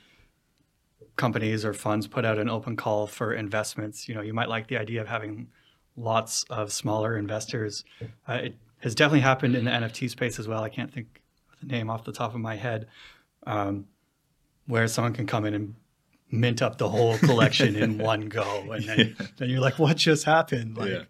companies 1.16 1.64
or 1.64 1.74
funds 1.74 2.06
put 2.06 2.24
out 2.24 2.38
an 2.38 2.48
open 2.48 2.76
call 2.76 3.06
for 3.06 3.32
investments. 3.34 4.08
You 4.08 4.14
know, 4.14 4.20
you 4.22 4.32
might 4.32 4.48
like 4.48 4.68
the 4.68 4.78
idea 4.78 5.00
of 5.00 5.08
having 5.08 5.48
lots 5.96 6.44
of 6.44 6.72
smaller 6.72 7.16
investors. 7.16 7.84
Uh, 8.28 8.34
it 8.34 8.56
has 8.78 8.94
definitely 8.94 9.20
happened 9.20 9.54
in 9.54 9.64
the 9.64 9.70
NFT 9.70 10.08
space 10.08 10.38
as 10.38 10.48
well. 10.48 10.62
I 10.62 10.68
can't 10.68 10.92
think 10.92 11.20
of 11.52 11.60
the 11.68 11.74
name 11.74 11.90
off 11.90 12.04
the 12.04 12.12
top 12.12 12.34
of 12.34 12.40
my 12.40 12.56
head, 12.56 12.86
um, 13.46 13.86
where 14.66 14.86
someone 14.88 15.12
can 15.12 15.26
come 15.26 15.44
in 15.44 15.52
and 15.54 15.74
mint 16.30 16.62
up 16.62 16.78
the 16.78 16.88
whole 16.88 17.18
collection 17.18 17.74
in 17.76 17.98
one 18.12 18.28
go, 18.28 18.70
and 18.72 18.84
then, 18.88 19.16
then 19.36 19.50
you're 19.50 19.60
like, 19.60 19.78
"What 19.78 19.96
just 19.96 20.24
happened?" 20.24 20.78
Like, 20.78 20.90
Yeah. 20.90 21.02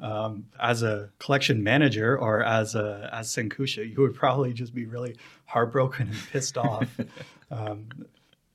Um, 0.00 0.46
as 0.60 0.82
a 0.82 1.10
collection 1.18 1.62
manager 1.62 2.16
or 2.18 2.42
as 2.42 2.74
a 2.74 3.10
as 3.12 3.28
Senkusha, 3.28 3.88
you 3.88 4.00
would 4.00 4.14
probably 4.14 4.52
just 4.52 4.74
be 4.74 4.86
really 4.86 5.16
heartbroken 5.46 6.08
and 6.08 6.16
pissed 6.32 6.56
off. 6.56 6.88
um, 7.50 7.86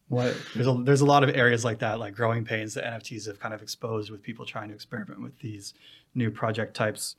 what 0.08 0.36
there's 0.54 0.68
a 0.68 0.74
there's 0.84 1.02
a 1.02 1.06
lot 1.06 1.24
of 1.24 1.36
areas 1.36 1.66
like 1.66 1.80
that, 1.80 2.00
like 2.00 2.16
growing 2.16 2.46
pains 2.46 2.76
that 2.76 2.84
NFTs 2.84 3.28
have 3.28 3.40
kind 3.40 3.54
of 3.54 3.62
exposed 3.62 4.12
with 4.12 4.22
people 4.22 4.46
trying 4.46 4.70
to 4.70 4.76
experiment 4.76 5.22
with 5.22 5.40
these 5.40 5.74
new 6.14 6.30
project 6.32 6.76
types. 6.76 7.16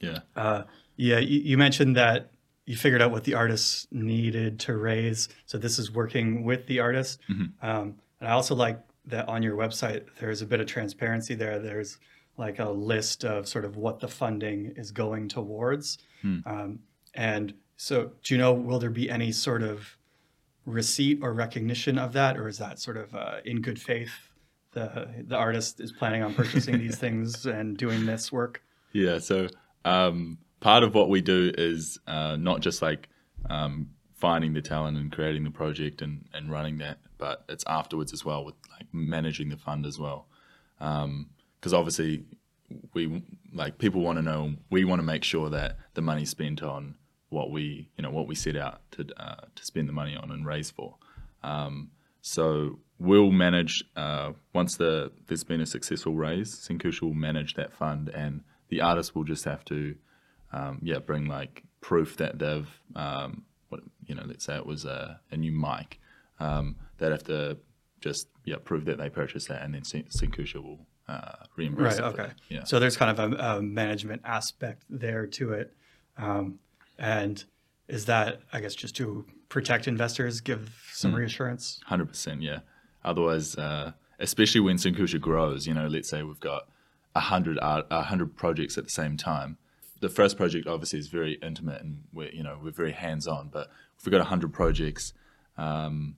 Yeah, 0.00 0.18
Uh, 0.36 0.62
yeah, 0.96 1.18
you, 1.18 1.40
you 1.40 1.58
mentioned 1.58 1.96
that 1.96 2.30
you 2.66 2.76
figured 2.76 3.02
out 3.02 3.10
what 3.10 3.24
the 3.24 3.34
artists 3.34 3.86
needed 3.90 4.58
to 4.60 4.76
raise. 4.76 5.28
So 5.46 5.58
this 5.58 5.78
is 5.78 5.90
working 5.90 6.44
with 6.44 6.66
the 6.66 6.80
artist. 6.80 7.20
Um, 7.62 7.96
and 8.20 8.28
I 8.28 8.32
also 8.32 8.54
like 8.54 8.80
that 9.06 9.28
on 9.28 9.42
your 9.42 9.56
website, 9.56 10.06
there's 10.18 10.40
a 10.40 10.46
bit 10.46 10.60
of 10.60 10.66
transparency 10.66 11.34
there. 11.34 11.58
There's 11.58 11.98
like 12.36 12.58
a 12.58 12.68
list 12.68 13.24
of 13.24 13.46
sort 13.46 13.64
of 13.64 13.76
what 13.76 14.00
the 14.00 14.08
funding 14.08 14.72
is 14.76 14.90
going 14.90 15.28
towards. 15.28 15.98
Um, 16.46 16.78
and 17.14 17.54
so, 17.76 18.12
do 18.22 18.34
you 18.34 18.38
know, 18.38 18.52
will 18.52 18.78
there 18.78 18.90
be 18.90 19.10
any 19.10 19.30
sort 19.32 19.62
of 19.62 19.96
receipt 20.66 21.20
or 21.22 21.32
recognition 21.32 21.98
of 21.98 22.12
that? 22.14 22.36
Or 22.36 22.48
is 22.48 22.58
that 22.58 22.78
sort 22.78 22.96
of 22.96 23.14
uh, 23.14 23.36
in 23.44 23.60
good 23.60 23.80
faith? 23.80 24.30
The, 24.72 25.08
the 25.28 25.36
artist 25.36 25.80
is 25.80 25.92
planning 25.92 26.22
on 26.22 26.34
purchasing 26.34 26.78
these 26.78 26.96
things 27.04 27.46
and 27.46 27.76
doing 27.76 28.06
this 28.06 28.32
work. 28.32 28.62
yeah. 28.92 29.18
So 29.18 29.48
um, 29.84 30.38
part 30.60 30.82
of 30.82 30.94
what 30.94 31.08
we 31.08 31.20
do 31.20 31.52
is 31.56 31.98
uh, 32.06 32.36
not 32.36 32.60
just 32.60 32.82
like 32.82 33.08
um, 33.48 33.90
finding 34.14 34.54
the 34.54 34.62
talent 34.62 34.96
and 34.96 35.12
creating 35.12 35.44
the 35.44 35.50
project 35.50 36.02
and, 36.02 36.24
and 36.32 36.50
running 36.50 36.78
that, 36.78 36.98
but 37.18 37.44
it's 37.48 37.64
afterwards 37.66 38.12
as 38.12 38.24
well 38.24 38.44
with 38.44 38.54
like 38.70 38.86
managing 38.92 39.50
the 39.50 39.56
fund 39.56 39.86
as 39.86 39.98
well. 39.98 40.26
Because 41.64 41.72
obviously, 41.72 42.26
we 42.92 43.22
like 43.54 43.78
people 43.78 44.02
want 44.02 44.18
to 44.18 44.22
know. 44.22 44.52
We 44.68 44.84
want 44.84 44.98
to 44.98 45.02
make 45.02 45.24
sure 45.24 45.48
that 45.48 45.78
the 45.94 46.02
money's 46.02 46.28
spent 46.28 46.62
on 46.62 46.96
what 47.30 47.50
we 47.50 47.88
you 47.96 48.02
know 48.02 48.10
what 48.10 48.26
we 48.26 48.34
set 48.34 48.54
out 48.54 48.82
to 48.90 49.06
uh, 49.16 49.46
to 49.54 49.64
spend 49.64 49.88
the 49.88 49.94
money 49.94 50.14
on 50.14 50.30
and 50.30 50.44
raise 50.44 50.70
for. 50.70 50.96
Um, 51.42 51.90
so 52.20 52.80
we'll 52.98 53.30
manage 53.30 53.82
uh, 53.96 54.32
once 54.52 54.76
the 54.76 55.10
there's 55.26 55.42
been 55.42 55.62
a 55.62 55.66
successful 55.66 56.14
raise. 56.14 56.54
Senkusha 56.54 57.00
will 57.00 57.14
manage 57.14 57.54
that 57.54 57.72
fund, 57.72 58.10
and 58.10 58.42
the 58.68 58.82
artist 58.82 59.16
will 59.16 59.24
just 59.24 59.46
have 59.46 59.64
to 59.64 59.94
um, 60.52 60.80
yeah 60.82 60.98
bring 60.98 61.28
like 61.28 61.62
proof 61.80 62.18
that 62.18 62.38
they've 62.38 62.68
um, 62.94 63.46
what 63.70 63.80
you 64.04 64.14
know 64.14 64.24
let's 64.26 64.44
say 64.44 64.54
it 64.54 64.66
was 64.66 64.84
a, 64.84 65.18
a 65.30 65.36
new 65.38 65.50
mic. 65.50 65.98
Um, 66.40 66.76
they'd 66.98 67.10
have 67.10 67.24
to 67.24 67.56
just 68.02 68.28
yeah 68.44 68.56
prove 68.62 68.84
that 68.84 68.98
they 68.98 69.08
purchased 69.08 69.48
that, 69.48 69.62
and 69.62 69.72
then 69.72 69.80
Senkusha 69.80 70.62
will 70.62 70.86
uh, 71.08 71.32
reimburse. 71.56 72.00
Right. 72.00 72.12
Okay. 72.12 72.30
Yeah. 72.48 72.64
So 72.64 72.78
there's 72.80 72.96
kind 72.96 73.18
of 73.18 73.32
a, 73.32 73.36
a 73.58 73.62
management 73.62 74.22
aspect 74.24 74.84
there 74.88 75.26
to 75.26 75.52
it, 75.52 75.72
um, 76.16 76.58
and 76.98 77.44
is 77.88 78.06
that 78.06 78.40
I 78.52 78.60
guess 78.60 78.74
just 78.74 78.96
to 78.96 79.26
protect 79.48 79.86
investors, 79.86 80.40
give 80.40 80.74
some 80.92 81.10
Hmm. 81.12 81.18
reassurance? 81.18 81.80
Hundred 81.86 82.06
percent, 82.08 82.42
yeah. 82.42 82.60
Otherwise, 83.04 83.56
uh, 83.56 83.92
especially 84.18 84.60
when 84.62 84.76
Senkusha 84.76 85.20
grows, 85.20 85.66
you 85.66 85.74
know, 85.74 85.86
let's 85.86 86.08
say 86.08 86.22
we've 86.22 86.40
got 86.40 86.68
a 87.14 87.20
hundred 87.20 87.58
a 87.60 88.02
hundred 88.02 88.34
projects 88.36 88.78
at 88.78 88.84
the 88.84 88.90
same 88.90 89.16
time. 89.16 89.58
The 90.00 90.08
first 90.08 90.36
project 90.36 90.66
obviously 90.66 90.98
is 90.98 91.08
very 91.08 91.34
intimate, 91.42 91.82
and 91.82 92.02
we're 92.12 92.30
you 92.30 92.42
know 92.42 92.58
we're 92.62 92.70
very 92.72 92.92
hands 92.92 93.26
on. 93.26 93.48
But 93.48 93.68
if 93.98 94.04
we've 94.06 94.10
got 94.12 94.20
a 94.20 94.24
hundred 94.24 94.52
projects, 94.52 95.12
um, 95.58 96.16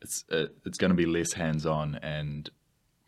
it's 0.00 0.24
it, 0.30 0.56
it's 0.64 0.78
going 0.78 0.90
to 0.90 0.96
be 0.96 1.06
less 1.06 1.34
hands 1.34 1.66
on, 1.66 1.96
and 1.96 2.50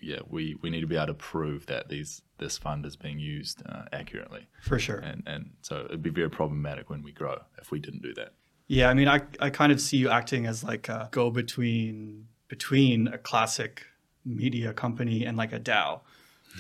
yeah, 0.01 0.21
we, 0.29 0.57
we 0.63 0.71
need 0.71 0.81
to 0.81 0.87
be 0.87 0.97
able 0.97 1.09
to 1.09 1.15
prove 1.15 1.67
that 1.67 1.89
these 1.89 2.23
this 2.39 2.57
fund 2.57 2.87
is 2.87 2.95
being 2.95 3.19
used 3.19 3.63
uh, 3.67 3.83
accurately, 3.93 4.47
For 4.63 4.79
sure. 4.79 4.99
and 4.99 5.23
and 5.27 5.51
so 5.63 5.85
it'd 5.87 6.03
be 6.03 6.11
very 6.11 6.31
problematic 6.31 6.89
when 6.89 7.03
we 7.03 7.13
grow 7.13 7.39
if 7.61 7.71
we 7.71 7.79
didn't 7.81 8.03
do 8.03 8.15
that. 8.15 8.35
Yeah, 8.69 8.91
I 8.91 8.95
mean, 8.95 9.09
I, 9.09 9.23
I 9.41 9.51
kind 9.51 9.73
of 9.73 9.81
see 9.81 9.97
you 9.97 10.11
acting 10.11 10.47
as 10.47 10.63
like 10.63 10.89
a 10.89 11.09
go 11.11 11.31
between 11.31 12.29
between 12.49 13.09
a 13.09 13.19
classic 13.19 13.85
media 14.25 14.73
company 14.73 15.25
and 15.25 15.37
like 15.37 15.53
a 15.53 15.61
DAO, 15.61 16.01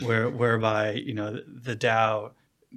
where 0.02 0.28
whereby 0.28 0.92
you 0.92 1.14
know 1.14 1.32
the, 1.32 1.44
the 1.46 1.76
DAO 1.76 2.32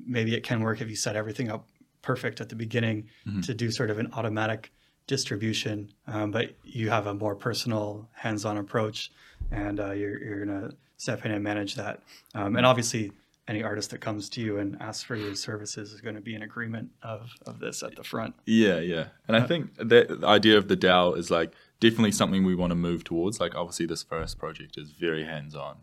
maybe 0.05 0.35
it 0.35 0.43
can 0.43 0.61
work 0.61 0.79
if 0.81 0.89
you 0.89 0.95
set 0.95 1.15
everything 1.15 1.49
up 1.49 1.67
perfect 2.01 2.41
at 2.41 2.49
the 2.49 2.55
beginning 2.55 3.07
to 3.43 3.53
do 3.53 3.69
sort 3.69 3.89
of 3.91 3.99
an 3.99 4.09
automatic 4.13 4.71
distribution, 5.05 5.91
um, 6.07 6.31
but 6.31 6.55
you 6.63 6.89
have 6.89 7.05
a 7.05 7.13
more 7.13 7.35
personal, 7.35 8.09
hands-on 8.13 8.57
approach, 8.57 9.11
and 9.51 9.79
uh, 9.79 9.91
you're 9.91 10.21
you're 10.23 10.45
gonna 10.45 10.71
step 10.97 11.25
in 11.25 11.31
and 11.31 11.43
manage 11.43 11.75
that, 11.75 12.01
um, 12.35 12.55
and 12.55 12.65
obviously. 12.65 13.11
Any 13.47 13.63
artist 13.63 13.89
that 13.89 13.99
comes 13.99 14.29
to 14.29 14.39
you 14.39 14.59
and 14.59 14.77
asks 14.79 15.03
for 15.03 15.15
your 15.15 15.35
services 15.35 15.91
is 15.91 15.99
going 15.99 16.15
to 16.15 16.21
be 16.21 16.35
in 16.35 16.43
agreement 16.43 16.89
of, 17.01 17.31
of 17.47 17.59
this 17.59 17.83
at 17.83 17.95
the 17.95 18.03
front. 18.03 18.35
Yeah, 18.45 18.79
yeah. 18.79 19.07
And 19.27 19.35
I 19.35 19.45
think 19.45 19.75
that 19.77 20.21
the 20.21 20.25
idea 20.25 20.57
of 20.57 20.69
the 20.69 20.77
DAO 20.77 21.17
is 21.17 21.31
like 21.31 21.51
definitely 21.81 22.11
something 22.13 22.45
we 22.45 22.55
want 22.55 22.71
to 22.71 22.75
move 22.75 23.03
towards. 23.03 23.41
Like 23.41 23.55
obviously 23.55 23.87
this 23.87 24.03
first 24.03 24.37
project 24.37 24.77
is 24.77 24.91
very 24.91 25.25
hands 25.25 25.55
on. 25.55 25.77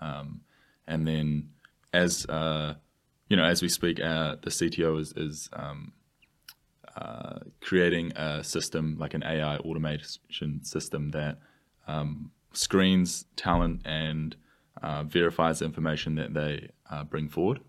Um, 0.00 0.40
and 0.86 1.06
then 1.06 1.50
as 1.92 2.26
uh, 2.26 2.74
you 3.28 3.36
know, 3.36 3.44
as 3.44 3.62
we 3.62 3.68
speak, 3.68 4.00
uh, 4.00 4.36
the 4.42 4.50
CTO 4.50 5.00
is, 5.00 5.12
is 5.16 5.48
um, 5.52 5.92
uh, 6.96 7.38
creating 7.60 8.12
a 8.16 8.44
system 8.44 8.96
like 8.98 9.14
an 9.14 9.22
AI 9.22 9.56
automation 9.58 10.62
system 10.64 11.12
that 11.12 11.38
um, 11.86 12.30
screens 12.52 13.24
talent 13.36 13.82
and 13.84 14.36
uh, 14.82 15.04
verifies 15.04 15.60
the 15.60 15.64
information 15.64 16.14
that 16.16 16.34
they 16.34 16.68
uh, 16.90 17.04
bring 17.04 17.28
forward. 17.28 17.60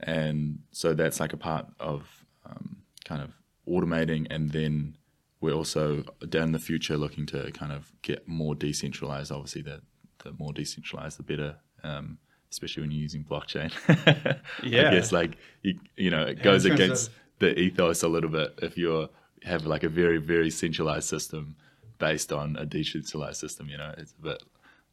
And 0.00 0.60
so 0.72 0.94
that's 0.94 1.20
like 1.20 1.32
a 1.32 1.36
part 1.36 1.66
of 1.78 2.24
um, 2.46 2.78
kind 3.04 3.22
of 3.22 3.30
automating 3.68 4.26
and 4.30 4.50
then 4.50 4.96
we're 5.40 5.54
also 5.54 6.02
down 6.28 6.52
the 6.52 6.58
future 6.58 6.96
looking 6.96 7.24
to 7.26 7.50
kind 7.52 7.72
of 7.72 7.92
get 8.02 8.26
more 8.26 8.54
decentralized. 8.54 9.30
Obviously 9.32 9.62
the, 9.62 9.80
the 10.24 10.32
more 10.38 10.52
decentralized 10.52 11.18
the 11.18 11.22
better 11.22 11.56
um, 11.82 12.18
especially 12.50 12.82
when 12.82 12.90
you're 12.90 13.00
using 13.02 13.24
blockchain. 13.24 13.70
Yeah. 14.62 14.88
i 14.88 14.94
guess 14.94 15.12
like 15.12 15.36
you, 15.62 15.78
you 15.96 16.10
know 16.10 16.22
it 16.24 16.42
goes 16.42 16.66
in 16.66 16.72
against 16.72 17.08
of- 17.08 17.14
the 17.38 17.58
ethos 17.58 18.02
a 18.02 18.08
little 18.08 18.28
bit 18.28 18.58
if 18.60 18.76
you 18.76 19.08
have 19.44 19.64
like 19.64 19.84
a 19.84 19.88
very 19.88 20.18
very 20.18 20.50
centralized 20.50 21.08
system 21.08 21.56
based 22.00 22.32
on 22.32 22.56
a 22.56 22.66
decentralized 22.66 23.38
system 23.38 23.68
you 23.68 23.76
know 23.76 23.94
it's 23.96 24.12
a 24.18 24.22
bit 24.22 24.42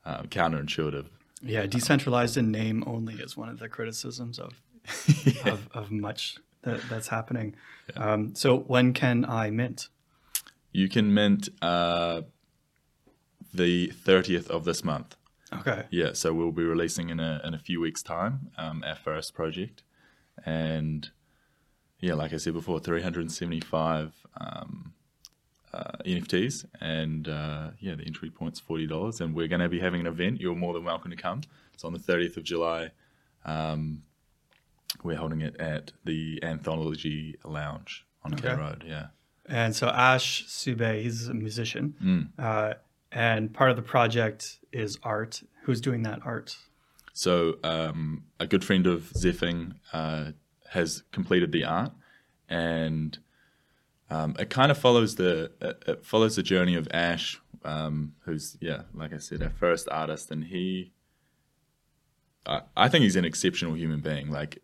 um, 0.06 0.28
counterintuitive 0.28 1.08
Yeah, 1.41 1.65
decentralized 1.65 2.38
in 2.38 2.52
name 2.52 2.84
only 2.86 3.15
is 3.15 3.36
one 3.36 3.50
of 3.50 3.60
the 3.60 3.70
criticisms 3.70 4.39
of 4.39 4.62
of, 5.46 5.67
of 5.74 5.91
much 5.91 6.38
that, 6.63 6.82
that's 6.89 7.08
happening. 7.08 7.56
Um, 7.96 8.36
so 8.36 8.60
when 8.60 8.93
can 8.93 9.26
I 9.26 9.50
mint? 9.50 9.89
You 10.72 10.89
can 10.89 11.13
mint 11.13 11.50
uh, 11.62 12.22
the 13.54 13.88
30th 13.89 14.48
of 14.50 14.65
this 14.65 14.84
month. 14.84 15.15
Okay. 15.54 15.86
Yeah, 15.89 16.13
so 16.13 16.34
we'll 16.34 16.52
be 16.52 16.63
releasing 16.63 17.10
in 17.10 17.20
a, 17.20 17.41
in 17.43 17.54
a 17.54 17.60
few 17.60 17.80
weeks' 17.80 18.04
time 18.04 18.52
um, 18.58 18.84
our 18.86 18.96
first 18.96 19.34
project. 19.34 19.84
And 20.46 21.10
yeah, 22.00 22.13
like 22.13 22.34
I 22.34 22.38
said 22.38 22.54
before, 22.54 22.80
375 22.80 24.13
um, 24.39 24.93
uh, 25.78 25.98
NFTs. 26.06 26.66
And 26.82 27.28
uh, 27.28 27.70
yeah, 27.80 27.96
the 27.96 28.04
entry 28.04 28.30
point's 28.30 28.62
$40. 28.62 29.22
And 29.22 29.36
we're 29.36 29.48
going 29.48 29.62
to 29.62 29.70
be 29.70 29.80
having 29.80 30.02
an 30.02 30.08
event. 30.08 30.42
You're 30.42 30.56
more 30.56 30.74
than 30.74 30.84
welcome 30.84 31.12
to 31.12 31.18
come. 31.18 31.42
It's 31.74 31.84
on 31.84 31.94
the 31.94 32.00
30th 32.00 32.38
of 32.38 32.44
July. 32.44 32.92
Um, 33.46 34.04
we're 35.04 35.18
holding 35.18 35.42
it 35.42 35.56
at 35.60 35.92
the 36.06 36.40
Anthology 36.44 37.36
Lounge 37.44 38.06
on 38.24 38.34
K 38.36 38.54
Road. 38.54 38.84
Yeah. 38.88 39.08
And 39.48 39.76
so 39.76 39.88
Ash 39.88 40.46
Supé, 40.48 41.02
he's 41.02 41.28
a 41.28 41.34
musician, 41.34 41.96
uh, 42.38 42.74
and 43.12 43.54
part 43.54 43.70
of 43.70 43.78
the 43.78 43.82
project 43.82 44.60
is 44.74 45.00
art. 45.04 45.42
Who's 45.63 45.80
doing 45.80 46.04
that 46.04 46.20
art? 46.26 46.58
So 47.13 47.58
um, 47.63 48.26
a 48.40 48.48
good 48.48 48.66
friend 48.66 48.86
of 48.86 49.04
Zeffing 49.13 49.76
uh, 49.94 50.32
has 50.70 51.04
completed 51.12 51.52
the 51.54 51.63
art, 51.63 51.92
and 52.50 53.18
um, 54.10 54.36
it 54.39 54.50
kind 54.50 54.72
of 54.72 54.78
follows 54.78 55.15
the 55.15 55.52
it, 55.62 55.84
it 55.88 56.06
follows 56.06 56.36
the 56.36 56.43
journey 56.43 56.76
of 56.76 56.88
Ash, 56.91 57.39
um, 57.65 58.13
who's 58.22 58.58
yeah, 58.62 58.84
like 58.93 59.13
I 59.13 59.17
said, 59.17 59.41
our 59.43 59.50
first 59.50 59.88
artist, 59.91 60.32
and 60.32 60.46
he. 60.46 60.91
I, 62.46 62.62
I 62.76 62.89
think 62.89 63.04
he's 63.04 63.15
an 63.15 63.26
exceptional 63.26 63.76
human 63.76 64.00
being. 64.00 64.32
Like, 64.32 64.62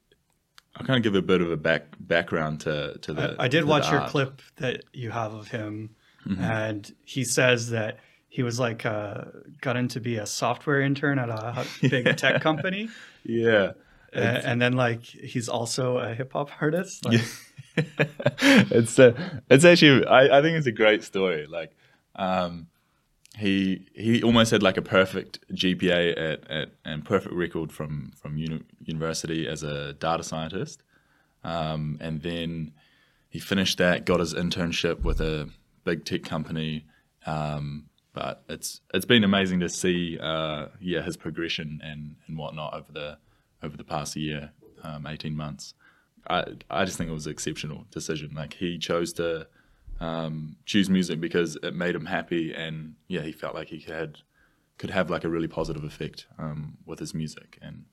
I'll 0.76 0.86
kind 0.86 0.98
of 0.98 1.04
give 1.04 1.16
a 1.16 1.22
bit 1.22 1.42
of 1.42 1.52
a 1.52 1.58
back 1.58 1.96
background 2.00 2.62
to 2.62 2.98
to 3.02 3.14
the. 3.14 3.36
I, 3.40 3.46
I 3.46 3.48
did 3.48 3.66
watch 3.66 3.92
your 3.92 4.00
art. 4.02 4.10
clip 4.10 4.42
that 4.58 4.84
you 4.94 5.12
have 5.12 5.34
of 5.34 5.50
him, 5.50 5.96
Mm-hmm. 6.28 6.42
and 6.42 6.96
he 7.04 7.26
says 7.26 7.72
that 7.72 8.00
he 8.30 8.44
was 8.44 8.58
like 8.58 8.86
uh, 8.86 9.26
got 9.60 9.76
in 9.76 9.90
to 9.90 10.00
be 10.00 10.16
a 10.16 10.26
software 10.26 10.80
intern 10.80 11.20
at 11.20 11.30
a 11.30 11.66
big 11.90 12.16
tech 12.16 12.42
company, 12.42 12.88
Yeah. 13.26 13.74
uh, 14.16 14.20
and 14.20 14.62
then 14.62 14.72
like 14.72 15.04
he's 15.04 15.50
also 15.50 15.98
a 15.98 16.14
hip 16.16 16.32
hop 16.32 16.50
artist. 16.62 17.04
Like, 17.06 17.20
it's 17.78 19.00
a, 19.00 19.42
it's 19.50 19.66
actually 19.66 20.06
I, 20.06 20.40
I 20.40 20.42
think 20.42 20.58
it's 20.58 20.68
a 20.68 20.72
great 20.72 21.04
story. 21.04 21.48
Like, 21.48 21.76
um, 22.16 22.68
he 23.38 23.88
he 23.94 24.22
almost 24.22 24.52
had 24.52 24.62
like 24.62 24.78
a 24.78 24.82
perfect 24.82 25.40
GPA 25.52 26.12
at, 26.12 26.52
at 26.52 26.70
and 26.86 27.04
perfect 27.04 27.34
record 27.34 27.72
from 27.72 28.12
from 28.16 28.38
uni- 28.38 28.64
university 28.84 29.48
as 29.48 29.64
a 29.64 29.94
data 29.94 30.24
scientist, 30.24 30.84
um, 31.44 31.98
and 32.00 32.22
then 32.22 32.74
he 33.30 33.40
finished 33.40 33.80
that, 33.80 34.06
got 34.06 34.20
his 34.20 34.36
internship 34.36 35.02
with 35.02 35.20
a 35.20 35.50
big 35.84 36.06
tech 36.06 36.24
company. 36.24 36.86
Um, 37.26 37.86
but 38.14 38.44
it's 38.48 38.82
it's 38.94 39.06
been 39.06 39.24
amazing 39.24 39.60
to 39.62 39.70
see, 39.70 40.20
uh, 40.20 40.68
yeah, 40.80 41.02
his 41.02 41.18
progression 41.18 41.82
and, 41.84 42.16
and 42.28 42.38
whatnot 42.38 42.76
over 42.76 42.92
the 42.92 43.18
over 43.64 43.76
the 43.76 43.84
past 43.84 44.16
year, 44.16 44.52
um, 44.84 45.08
eighteen 45.08 45.36
months. 45.36 45.74
I 46.30 46.46
I 46.70 46.86
just 46.86 46.98
think 46.98 47.10
it 47.10 47.14
was 47.14 47.26
an 47.26 47.32
exceptional 47.32 47.86
decision. 47.92 48.32
Like 48.36 48.54
he 48.54 48.78
chose 48.78 49.14
to 49.14 49.48
um, 50.00 50.58
choose 50.66 50.90
music 50.90 51.20
because 51.20 51.58
it 51.64 51.76
made 51.76 51.96
him 51.96 52.06
happy, 52.06 52.54
and 52.54 52.96
yeah, 53.08 53.22
he 53.22 53.32
felt 53.32 53.56
like 53.56 53.70
he 53.70 53.80
had 53.80 54.20
could 54.78 54.90
have 54.90 55.10
like 55.10 55.24
a 55.24 55.30
really 55.30 55.48
positive 55.48 55.84
effect 55.84 56.28
um, 56.38 56.78
with 56.86 57.00
his 57.00 57.14
music. 57.14 57.58
And 57.62 57.86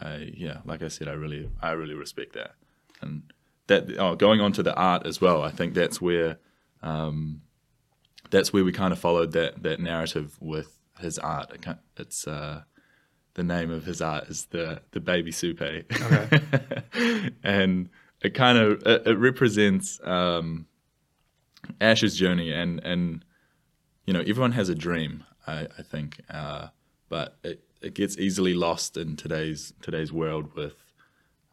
I 0.00 0.32
yeah, 0.36 0.58
like 0.64 0.82
I 0.82 0.88
said, 0.88 1.08
I 1.08 1.12
really 1.12 1.50
I 1.60 1.72
really 1.72 1.94
respect 1.94 2.34
that. 2.34 2.52
And 3.00 3.32
that 3.66 3.96
oh, 3.98 4.14
going 4.14 4.40
on 4.40 4.52
to 4.52 4.62
the 4.62 4.74
art 4.74 5.06
as 5.06 5.20
well, 5.20 5.42
I 5.42 5.50
think 5.50 5.74
that's 5.74 6.00
where 6.00 6.38
um, 6.82 7.42
that's 8.30 8.52
where 8.52 8.64
we 8.64 8.72
kind 8.72 8.92
of 8.92 8.98
followed 8.98 9.32
that 9.32 9.62
that 9.62 9.80
narrative 9.80 10.36
with 10.40 10.78
his 10.98 11.18
art. 11.18 11.52
It, 11.54 11.76
it's 11.96 12.26
uh, 12.26 12.62
the 13.34 13.42
name 13.42 13.70
of 13.70 13.84
his 13.84 14.02
art 14.02 14.28
is 14.28 14.46
the 14.46 14.82
the 14.92 15.00
baby 15.00 15.32
soupe, 15.32 15.60
and 17.42 17.88
it 18.20 18.34
kind 18.34 18.58
of 18.58 18.82
it, 18.86 19.06
it 19.06 19.18
represents 19.18 20.00
um, 20.04 20.66
Ash's 21.80 22.16
journey 22.16 22.52
and 22.52 22.80
and 22.80 23.24
you 24.06 24.12
know, 24.12 24.20
everyone 24.20 24.52
has 24.52 24.68
a 24.68 24.74
dream. 24.74 25.24
I, 25.46 25.66
I 25.78 25.82
think, 25.82 26.20
uh, 26.30 26.68
but 27.08 27.38
it, 27.42 27.64
it 27.80 27.94
gets 27.94 28.18
easily 28.18 28.54
lost 28.54 28.96
in 28.96 29.16
today's 29.16 29.72
today's 29.82 30.12
world 30.12 30.54
with 30.54 30.74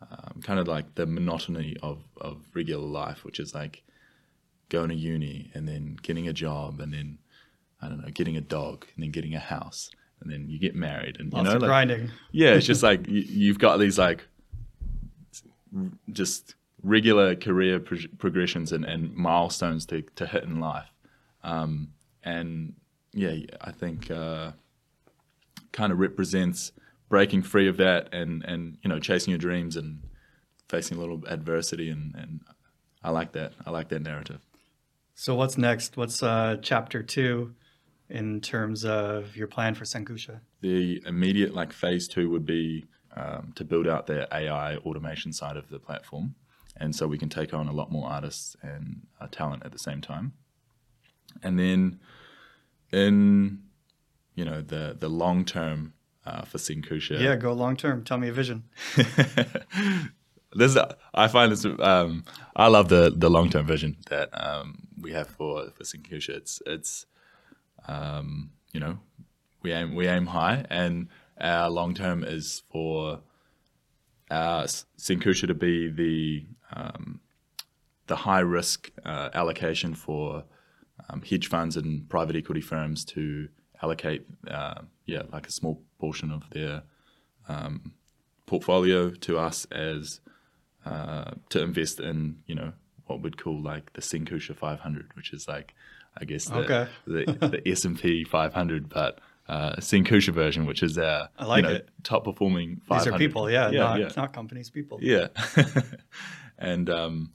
um, 0.02 0.42
kind 0.44 0.60
of 0.60 0.68
like 0.68 0.96
the 0.96 1.06
monotony 1.06 1.76
of 1.82 2.04
of 2.20 2.44
regular 2.54 2.88
life, 2.88 3.24
which 3.24 3.40
is 3.40 3.54
like 3.54 3.84
going 4.70 4.90
to 4.90 4.96
uni 4.96 5.52
and 5.54 5.68
then 5.68 5.98
getting 6.02 6.28
a 6.28 6.34
job 6.34 6.80
and 6.80 6.94
then 6.94 7.18
I 7.82 7.88
don't 7.88 8.02
know, 8.02 8.12
getting 8.12 8.38
a 8.38 8.42
dog 8.42 8.86
and 8.96 9.04
then 9.04 9.12
getting 9.12 9.34
a 9.34 9.40
house 9.40 9.90
and 10.22 10.32
then 10.32 10.50
you 10.50 10.60
get 10.60 10.76
married 10.76 11.18
and 11.20 11.32
you 11.34 11.44
know, 11.44 11.52
like, 11.52 11.62
grinding. 11.62 12.12
yeah, 12.32 12.54
it's 12.54 12.66
just 12.66 12.84
like 12.90 13.08
you, 13.08 13.22
you've 13.22 13.60
got 13.60 13.78
these 13.78 13.98
like 13.98 14.24
just 16.12 16.56
regular 16.84 17.36
career 17.36 17.80
pro- 17.80 17.98
progressions 18.18 18.72
and, 18.72 18.86
and 18.86 19.16
milestones 19.16 19.86
to, 19.88 20.02
to 20.16 20.26
hit 20.26 20.44
in 20.44 20.60
life. 20.60 20.92
Um, 21.44 21.90
and 22.24 22.74
yeah, 23.14 23.36
I 23.62 23.72
think 23.72 24.10
uh, 24.12 24.52
kind 25.72 25.92
of 25.92 26.00
represents 26.00 26.72
breaking 27.10 27.44
free 27.44 27.68
of 27.68 27.78
that 27.78 28.14
and, 28.14 28.44
and 28.44 28.78
you 28.84 28.90
know 28.90 29.00
chasing 29.00 29.32
your 29.32 29.40
dreams 29.40 29.76
and 29.76 30.02
facing 30.68 30.98
a 30.98 31.00
little 31.00 31.24
adversity 31.28 31.90
and, 31.90 32.14
and 32.16 32.42
I 33.04 33.12
like 33.12 33.32
that. 33.34 33.54
I 33.66 33.72
like 33.72 33.90
that 33.90 34.02
narrative. 34.02 34.42
So 35.16 35.36
what's 35.36 35.58
next? 35.58 35.98
What's 35.98 36.22
uh, 36.22 36.58
chapter 36.62 37.02
two 37.04 37.56
in 38.10 38.42
terms 38.42 38.86
of 38.86 39.36
your 39.36 39.48
plan 39.48 39.76
for 39.76 39.86
Senkusha? 39.86 40.42
The 40.62 41.02
immediate 41.06 41.54
like 41.54 41.72
phase 41.72 42.08
two 42.08 42.30
would 42.30 42.46
be 42.46 42.86
um, 43.16 43.54
to 43.56 43.64
build 43.64 43.88
out 43.88 44.08
the 44.08 44.28
AI 44.34 44.78
automation 44.78 45.34
side 45.34 45.58
of 45.58 45.70
the 45.70 45.80
platform, 45.80 46.36
and 46.78 46.96
so 46.96 47.08
we 47.08 47.18
can 47.18 47.30
take 47.30 47.54
on 47.54 47.68
a 47.68 47.74
lot 47.74 47.92
more 47.92 48.10
artists 48.10 48.56
and 48.62 49.08
uh, 49.20 49.28
talent 49.32 49.64
at 49.66 49.72
the 49.72 49.80
same 49.80 50.02
time. 50.02 50.34
And 51.44 51.60
then, 51.60 52.00
in 52.92 53.64
you 54.36 54.46
know 54.46 54.62
the 54.62 54.96
the 55.00 55.10
long 55.10 55.46
term 55.46 55.94
uh, 56.26 56.44
for 56.44 56.58
Senkusha, 56.58 57.20
Yeah, 57.20 57.36
go 57.36 57.54
long 57.54 57.76
term. 57.76 58.04
Tell 58.04 58.18
me 58.18 58.30
a 58.30 58.34
vision. 58.34 58.64
this 60.54 60.78
I 61.14 61.28
find 61.28 61.52
this 61.52 61.66
um, 61.66 62.26
I 62.56 62.68
love 62.68 62.90
the 62.90 63.14
the 63.16 63.30
long 63.30 63.50
term 63.50 63.66
vision 63.66 63.98
that 64.10 64.30
um, 64.34 64.88
we 65.00 65.12
have 65.12 65.28
for 65.28 65.70
for 65.72 65.84
Senkusha. 65.84 66.30
It's 66.30 66.62
it's 66.66 67.06
um, 67.88 68.52
you 68.72 68.80
know 68.80 69.00
we 69.62 69.72
aim 69.72 69.96
we 69.96 70.08
aim 70.08 70.28
high, 70.28 70.66
and 70.70 71.08
our 71.40 71.70
long 71.70 71.94
term 71.94 72.24
is 72.24 72.64
for 72.72 73.22
our 74.32 74.64
Senkusha 74.64 75.48
to 75.48 75.54
be 75.54 75.90
the 75.90 76.46
um, 76.76 77.20
the 78.08 78.16
high 78.16 78.40
risk 78.40 78.92
uh, 79.06 79.30
allocation 79.34 79.94
for 79.94 80.44
um, 81.10 81.22
hedge 81.22 81.48
funds 81.48 81.78
and 81.78 82.08
private 82.10 82.36
equity 82.36 82.62
firms 82.62 83.06
to 83.06 83.48
allocate 83.82 84.26
uh, 84.50 84.82
yeah 85.06 85.24
like 85.32 85.48
a 85.48 85.52
small 85.52 85.82
portion 86.00 86.32
of 86.32 86.50
their 86.52 86.84
um, 87.48 87.94
portfolio 88.46 89.10
to 89.10 89.38
us 89.38 89.66
as 89.72 90.22
uh, 90.86 91.32
to 91.50 91.62
invest 91.62 92.00
in 92.00 92.38
you 92.46 92.56
know 92.56 92.74
what 93.10 93.22
we'd 93.22 93.42
call 93.42 93.60
like 93.60 93.92
the 93.94 94.02
Senkusha 94.02 94.56
500, 94.56 95.12
which 95.16 95.34
is 95.34 95.48
like 95.48 95.74
I 96.18 96.26
guess 96.26 96.46
the 96.46 96.58
Okay. 96.58 96.88
the, 97.06 97.26
the 97.64 97.70
S 97.70 97.86
and 97.86 98.00
P 98.00 98.24
500, 98.24 98.90
but 98.90 99.20
uh, 99.48 99.76
Senkusha 99.78 100.32
version, 100.32 100.66
which 100.66 100.84
is 100.84 100.98
our 100.98 101.30
I 101.38 101.46
like 101.46 101.64
you 101.64 101.70
know, 101.70 101.76
it. 101.76 101.90
top 102.04 102.24
performing. 102.24 102.82
These 102.90 103.08
are 103.08 103.18
people, 103.18 103.50
yeah, 103.50 103.70
yeah, 103.72 103.80
not, 103.80 104.00
yeah. 104.00 104.12
not 104.16 104.34
companies, 104.34 104.70
people. 104.70 105.00
Yeah. 105.02 105.28
and 106.60 106.90
um, 106.90 107.32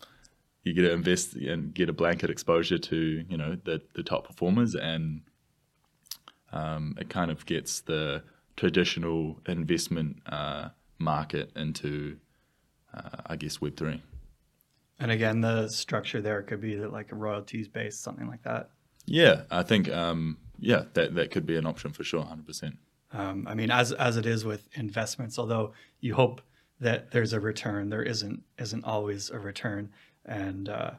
you 0.62 0.72
get 0.74 0.82
to 0.82 0.92
invest 0.92 1.34
and 1.34 1.74
get 1.74 1.88
a 1.88 1.92
blanket 1.92 2.30
exposure 2.30 2.78
to, 2.78 3.24
you 3.28 3.36
know, 3.36 3.56
the, 3.64 3.82
the 3.94 4.02
top 4.02 4.26
performers 4.26 4.74
and 4.74 5.22
um, 6.52 6.94
it 7.00 7.08
kind 7.10 7.30
of 7.30 7.44
gets 7.46 7.80
the 7.80 8.22
traditional 8.56 9.40
investment 9.46 10.18
uh, 10.26 10.68
market 10.98 11.50
into, 11.56 12.16
uh, 12.94 13.22
I 13.26 13.36
guess, 13.36 13.58
Web3. 13.58 14.00
And 14.98 15.10
again, 15.10 15.40
the 15.40 15.68
structure 15.68 16.20
there 16.20 16.42
could 16.42 16.60
be 16.60 16.76
that 16.76 16.92
like 16.92 17.12
a 17.12 17.16
royalties 17.16 17.68
based, 17.68 18.02
something 18.02 18.28
like 18.28 18.42
that. 18.44 18.70
Yeah, 19.06 19.42
I 19.50 19.62
think, 19.62 19.90
um, 19.90 20.38
yeah, 20.58 20.84
that, 20.94 21.14
that 21.14 21.30
could 21.30 21.46
be 21.46 21.56
an 21.56 21.66
option 21.66 21.92
for 21.92 22.04
sure, 22.04 22.22
100%. 22.22 22.76
Um, 23.14 23.46
I 23.48 23.54
mean, 23.54 23.70
as 23.70 23.92
as 23.92 24.16
it 24.16 24.26
is 24.26 24.44
with 24.44 24.68
investments, 24.74 25.38
although 25.38 25.72
you 26.00 26.14
hope 26.14 26.42
that 26.80 27.12
there's 27.12 27.32
a 27.32 27.38
return, 27.38 27.88
there 27.88 28.02
isn't 28.02 28.42
isn't 28.58 28.84
always 28.84 29.30
a 29.30 29.38
return. 29.38 29.90
And 30.26 30.68
uh, 30.68 30.90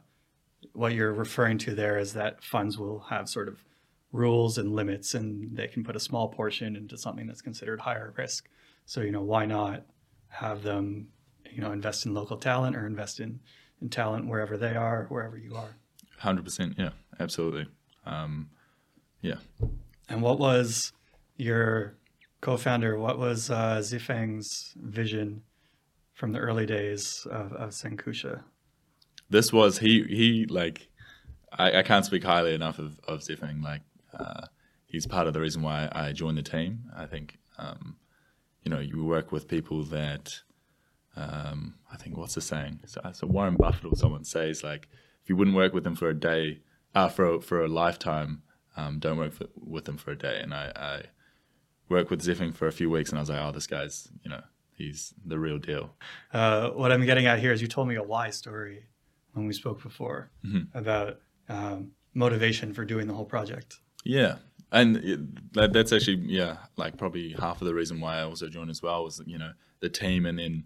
what 0.72 0.94
you're 0.94 1.12
referring 1.12 1.58
to 1.58 1.74
there 1.74 1.98
is 1.98 2.14
that 2.14 2.42
funds 2.42 2.78
will 2.78 3.00
have 3.10 3.28
sort 3.28 3.48
of 3.48 3.62
rules 4.12 4.56
and 4.56 4.74
limits, 4.74 5.14
and 5.14 5.54
they 5.54 5.66
can 5.66 5.84
put 5.84 5.94
a 5.94 6.00
small 6.00 6.28
portion 6.28 6.74
into 6.74 6.96
something 6.96 7.26
that's 7.26 7.42
considered 7.42 7.80
higher 7.80 8.14
risk. 8.16 8.48
So 8.86 9.02
you 9.02 9.12
know, 9.12 9.22
why 9.22 9.44
not 9.44 9.84
have 10.28 10.62
them, 10.62 11.08
you 11.50 11.60
know, 11.60 11.72
invest 11.72 12.06
in 12.06 12.14
local 12.14 12.38
talent 12.38 12.76
or 12.76 12.86
invest 12.86 13.20
in 13.20 13.40
in 13.80 13.88
talent 13.88 14.28
wherever 14.28 14.56
they 14.56 14.74
are, 14.74 15.06
wherever 15.08 15.36
you 15.36 15.54
are. 15.54 15.76
100%, 16.22 16.78
yeah, 16.78 16.90
absolutely. 17.20 17.66
Um, 18.04 18.50
yeah. 19.20 19.36
And 20.08 20.22
what 20.22 20.38
was 20.38 20.92
your 21.36 21.96
co-founder? 22.40 22.98
What 22.98 23.18
was 23.18 23.50
uh, 23.50 23.78
Zifeng's 23.78 24.74
vision 24.76 25.42
from 26.14 26.32
the 26.32 26.38
early 26.38 26.64
days 26.64 27.26
of, 27.30 27.52
of 27.52 27.70
Senkusha? 27.70 28.42
this 29.30 29.52
was 29.52 29.78
he 29.78 30.02
he 30.04 30.46
like 30.48 30.88
I, 31.52 31.78
I 31.78 31.82
can't 31.82 32.04
speak 32.04 32.24
highly 32.24 32.54
enough 32.54 32.78
of 32.78 32.98
of 33.06 33.20
Zeffing. 33.20 33.62
Like 33.62 33.82
uh, 34.14 34.46
he's 34.86 35.06
part 35.06 35.26
of 35.26 35.34
the 35.34 35.40
reason 35.40 35.62
why 35.62 35.88
I 35.92 36.12
joined 36.12 36.38
the 36.38 36.42
team. 36.42 36.84
I 36.96 37.06
think 37.06 37.38
um, 37.58 37.96
you 38.62 38.70
know 38.70 38.80
you 38.80 39.04
work 39.04 39.32
with 39.32 39.48
people 39.48 39.82
that 39.84 40.40
um, 41.16 41.74
I 41.92 41.96
think 41.96 42.16
what's 42.16 42.34
the 42.34 42.40
saying? 42.40 42.80
So, 42.86 43.00
so 43.12 43.26
Warren 43.26 43.56
Buffett 43.56 43.92
or 43.92 43.96
someone 43.96 44.24
says 44.24 44.62
like 44.62 44.88
if 45.22 45.30
you 45.30 45.36
wouldn't 45.36 45.56
work 45.56 45.72
with 45.72 45.84
them 45.84 45.96
for 45.96 46.08
a 46.08 46.14
day, 46.14 46.60
uh, 46.94 47.08
for 47.08 47.34
a, 47.34 47.40
for 47.40 47.64
a 47.64 47.68
lifetime, 47.68 48.42
um, 48.76 48.98
don't 48.98 49.18
work 49.18 49.32
for, 49.32 49.46
with 49.56 49.86
them 49.86 49.96
for 49.96 50.12
a 50.12 50.16
day. 50.16 50.38
And 50.40 50.54
I, 50.54 50.72
I 50.76 51.02
worked 51.88 52.10
with 52.10 52.22
Zeffing 52.22 52.54
for 52.54 52.68
a 52.68 52.72
few 52.72 52.90
weeks, 52.90 53.10
and 53.10 53.18
I 53.18 53.22
was 53.22 53.30
like, 53.30 53.40
oh, 53.40 53.52
this 53.52 53.66
guy's 53.66 54.08
you 54.22 54.30
know 54.30 54.42
he's 54.76 55.14
the 55.24 55.38
real 55.38 55.58
deal. 55.58 55.96
Uh, 56.32 56.70
what 56.70 56.92
I'm 56.92 57.04
getting 57.04 57.26
at 57.26 57.38
here 57.38 57.52
is 57.52 57.62
you 57.62 57.68
told 57.68 57.88
me 57.88 57.96
a 57.96 58.02
why 58.02 58.30
story 58.30 58.84
when 59.32 59.46
we 59.46 59.52
spoke 59.52 59.82
before 59.82 60.30
about 60.74 61.20
um, 61.48 61.92
motivation 62.14 62.72
for 62.72 62.84
doing 62.84 63.06
the 63.06 63.14
whole 63.14 63.24
project. 63.24 63.78
Yeah, 64.04 64.36
and 64.72 64.96
it, 64.98 65.54
that, 65.54 65.72
that's 65.72 65.92
actually 65.92 66.22
yeah, 66.26 66.58
like 66.76 66.96
probably 66.96 67.32
half 67.32 67.60
of 67.60 67.66
the 67.66 67.74
reason 67.74 68.00
why 68.00 68.18
I 68.18 68.22
also 68.22 68.48
joined 68.48 68.70
as 68.70 68.82
well 68.82 69.04
was 69.04 69.20
you 69.26 69.38
know 69.38 69.52
the 69.80 69.88
team, 69.88 70.26
and 70.26 70.38
then 70.38 70.64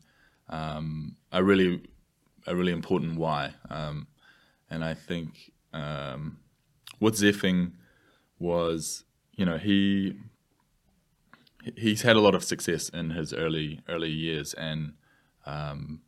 um, 0.51 1.17
a 1.33 1.43
really 1.43 1.83
a 2.47 2.55
really 2.55 2.73
important 2.73 3.17
why, 3.17 3.55
um, 3.71 4.07
and 4.69 4.85
I 4.85 4.95
think 4.95 5.53
um, 5.73 6.39
what 6.99 7.15
Zeffing 7.15 7.73
was, 8.39 9.05
you 9.35 9.45
know, 9.45 9.57
he 9.57 10.17
he's 11.77 12.03
had 12.03 12.17
a 12.17 12.21
lot 12.21 12.35
of 12.35 12.45
success 12.45 12.89
in 12.89 13.11
his 13.11 13.33
early 13.33 13.81
early 13.89 14.11
years, 14.11 14.55
and 14.55 14.95
um, 15.47 16.01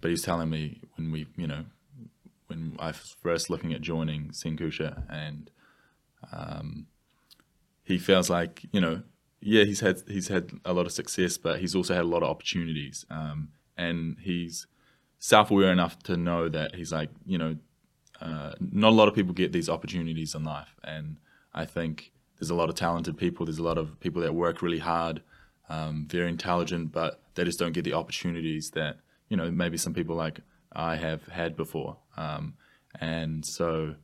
but 0.00 0.10
he's 0.10 0.22
telling 0.22 0.50
me 0.50 0.80
when 0.96 1.10
we 1.10 1.26
you 1.36 1.46
know 1.46 1.64
when 2.46 2.76
I 2.78 2.88
was 2.88 3.16
first 3.22 3.50
looking 3.50 3.72
at 3.72 3.80
joining 3.80 4.28
Senkusha 4.28 5.04
and 5.10 5.50
um, 6.32 6.86
he 7.84 7.98
feels 7.98 8.30
like 8.30 8.62
you 8.72 8.80
know 8.80 9.02
yeah 9.40 9.64
he's 9.64 9.80
had 9.80 10.02
he's 10.08 10.28
had 10.28 10.50
a 10.64 10.72
lot 10.72 10.86
of 10.86 10.92
success 10.92 11.36
but 11.38 11.60
he's 11.60 11.74
also 11.74 11.94
had 11.94 12.04
a 12.04 12.08
lot 12.08 12.22
of 12.22 12.30
opportunities. 12.30 13.04
Um, 13.10 13.50
and 13.78 14.16
he's 14.20 14.66
self-aware 15.18 15.72
enough 15.72 15.98
to 16.02 16.16
know 16.16 16.48
that 16.48 16.74
he's 16.74 16.92
like 16.92 17.10
you 17.24 17.38
know 17.38 17.56
uh, 18.20 18.52
not 18.60 18.90
a 18.90 18.96
lot 18.96 19.08
of 19.08 19.14
people 19.14 19.32
get 19.32 19.52
these 19.52 19.68
opportunities 19.68 20.34
in 20.34 20.42
life. 20.44 20.74
And 20.82 21.16
I 21.54 21.64
think 21.64 22.12
there's 22.38 22.50
a 22.50 22.54
lot 22.54 22.68
of 22.68 22.74
talented 22.74 23.16
people. 23.16 23.46
There's 23.46 23.58
a 23.58 23.62
lot 23.62 23.78
of 23.78 23.98
people 24.00 24.20
that 24.22 24.34
work 24.34 24.60
really 24.60 24.80
hard 24.80 25.22
um, 25.68 26.06
very 26.08 26.28
intelligent 26.28 26.92
but 26.92 27.20
they 27.34 27.44
just 27.44 27.58
don't 27.58 27.72
get 27.72 27.84
the 27.84 27.92
opportunities 27.92 28.70
that 28.70 28.98
you 29.28 29.36
know 29.36 29.50
maybe 29.50 29.76
some 29.76 29.94
people 29.94 30.16
like 30.16 30.40
I 30.72 30.96
have 30.96 31.26
had 31.28 31.56
before. 31.56 31.96
Um, 32.16 32.54
and 33.00 33.44
so 33.44 33.94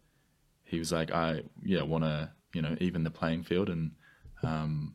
he 0.64 0.78
was 0.78 0.92
like, 0.92 1.12
I 1.12 1.42
yeah 1.62 1.82
want 1.82 2.04
to 2.04 2.30
you 2.52 2.62
know 2.62 2.76
even 2.80 3.04
the 3.04 3.10
playing 3.10 3.42
field, 3.42 3.68
and 3.68 3.92
um, 4.42 4.94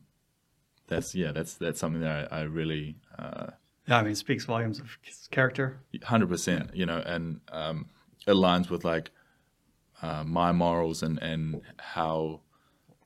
that's 0.86 1.14
yeah 1.14 1.32
that's 1.32 1.54
that's 1.54 1.80
something 1.80 2.00
that 2.00 2.32
I, 2.32 2.40
I 2.40 2.42
really 2.42 2.96
uh, 3.18 3.48
Yeah, 3.90 3.98
I 3.98 4.02
mean, 4.02 4.12
it 4.12 4.16
speaks 4.18 4.44
volumes 4.44 4.78
of 4.78 4.98
character. 5.32 5.80
hundred 6.04 6.28
percent 6.28 6.70
you 6.74 6.86
know, 6.86 6.98
and 6.98 7.40
um, 7.50 7.86
it 8.24 8.30
aligns 8.30 8.70
with 8.70 8.84
like 8.84 9.10
uh, 10.00 10.22
my 10.24 10.52
morals 10.52 11.02
and 11.02 11.18
and 11.20 11.60
how 11.78 12.40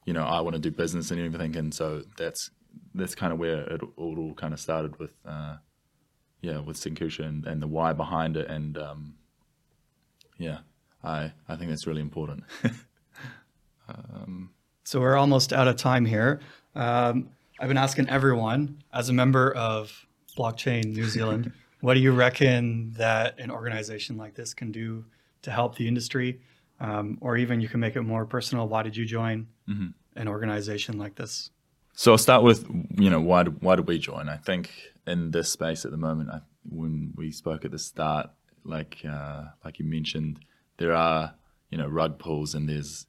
you 0.04 0.12
know 0.12 0.24
I 0.24 0.42
want 0.42 0.56
to 0.56 0.60
do 0.60 0.70
business 0.70 1.10
and 1.10 1.18
everything, 1.18 1.56
and 1.56 1.72
so 1.72 2.02
that's 2.18 2.50
that's 2.94 3.14
kind 3.14 3.32
of 3.32 3.38
where 3.38 3.60
it 3.62 3.80
all, 3.96 4.18
all 4.18 4.34
kind 4.34 4.52
of 4.52 4.60
started 4.60 4.98
with 4.98 5.14
uh, 5.24 5.56
yeah 6.42 6.58
with 6.58 6.76
Senkusha 6.76 7.24
and, 7.24 7.46
and 7.46 7.62
the 7.62 7.66
why 7.66 7.94
behind 7.94 8.36
it, 8.36 8.48
and 8.50 8.76
um, 8.76 9.14
yeah 10.36 10.58
I 11.02 11.32
I 11.48 11.56
think 11.56 11.70
that's 11.70 11.86
really 11.86 12.02
important. 12.02 12.44
um, 13.88 14.50
So 14.84 15.00
we're 15.00 15.16
almost 15.16 15.54
out 15.54 15.66
of 15.66 15.76
time 15.76 16.04
here. 16.04 16.40
Um, 16.74 17.30
I've 17.58 17.68
been 17.68 17.78
asking 17.78 18.10
everyone, 18.10 18.82
as 18.92 19.08
a 19.08 19.14
member 19.14 19.50
of 19.54 20.06
Blockchain 20.36 20.86
New 20.86 21.04
Zealand, 21.04 21.52
what 21.80 21.94
do 21.94 22.00
you 22.00 22.12
reckon 22.12 22.92
that 22.92 23.38
an 23.38 23.50
organization 23.50 24.16
like 24.16 24.34
this 24.34 24.54
can 24.54 24.72
do 24.72 25.04
to 25.42 25.50
help 25.50 25.76
the 25.76 25.86
industry? 25.86 26.40
Um, 26.80 27.18
or 27.20 27.36
even 27.36 27.60
you 27.60 27.68
can 27.68 27.80
make 27.80 27.96
it 27.96 28.02
more 28.02 28.26
personal. 28.26 28.66
Why 28.68 28.82
did 28.82 28.96
you 28.96 29.04
join 29.04 29.46
an 30.16 30.28
organization 30.28 30.98
like 30.98 31.14
this? 31.14 31.50
So 31.92 32.12
I'll 32.12 32.18
start 32.18 32.42
with 32.42 32.68
you 32.96 33.10
know 33.10 33.20
why 33.20 33.44
did, 33.44 33.62
why 33.62 33.76
did 33.76 33.86
we 33.86 33.98
join? 33.98 34.28
I 34.28 34.36
think 34.36 34.70
in 35.06 35.30
this 35.30 35.50
space 35.50 35.84
at 35.84 35.90
the 35.90 35.96
moment, 35.96 36.30
I, 36.30 36.40
when 36.68 37.12
we 37.16 37.30
spoke 37.30 37.64
at 37.64 37.70
the 37.70 37.78
start, 37.78 38.30
like 38.64 38.98
uh, 39.08 39.44
like 39.64 39.78
you 39.78 39.84
mentioned, 39.84 40.40
there 40.78 40.94
are 40.94 41.34
you 41.70 41.78
know 41.78 41.86
rug 41.86 42.18
pulls 42.18 42.54
and 42.54 42.68
there's 42.68 43.06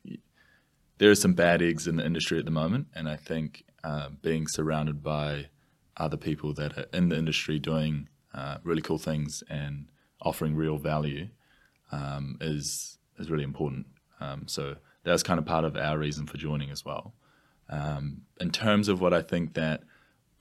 there 0.97 1.09
are 1.09 1.15
some 1.15 1.33
bad 1.33 1.61
eggs 1.61 1.87
in 1.87 1.95
the 1.97 2.05
industry 2.05 2.39
at 2.39 2.45
the 2.45 2.51
moment, 2.51 2.87
and 2.93 3.09
I 3.09 3.15
think 3.15 3.63
uh, 3.83 4.09
being 4.21 4.47
surrounded 4.47 5.03
by 5.03 5.47
other 5.97 6.17
people 6.17 6.53
that 6.53 6.77
are 6.77 6.85
in 6.93 7.09
the 7.09 7.17
industry 7.17 7.59
doing 7.59 8.09
uh, 8.33 8.57
really 8.63 8.81
cool 8.81 8.97
things 8.97 9.43
and 9.49 9.87
offering 10.21 10.55
real 10.55 10.77
value 10.77 11.27
um, 11.91 12.37
is 12.41 12.97
is 13.17 13.29
really 13.31 13.43
important. 13.43 13.85
Um, 14.19 14.47
so 14.47 14.75
that's 15.03 15.23
kind 15.23 15.39
of 15.39 15.45
part 15.45 15.65
of 15.65 15.77
our 15.77 15.97
reason 15.97 16.25
for 16.25 16.37
joining 16.37 16.69
as 16.69 16.83
well. 16.83 17.13
Um, 17.69 18.21
in 18.39 18.51
terms 18.51 18.89
of 18.89 19.01
what 19.01 19.13
I 19.13 19.21
think 19.21 19.53
that 19.53 19.83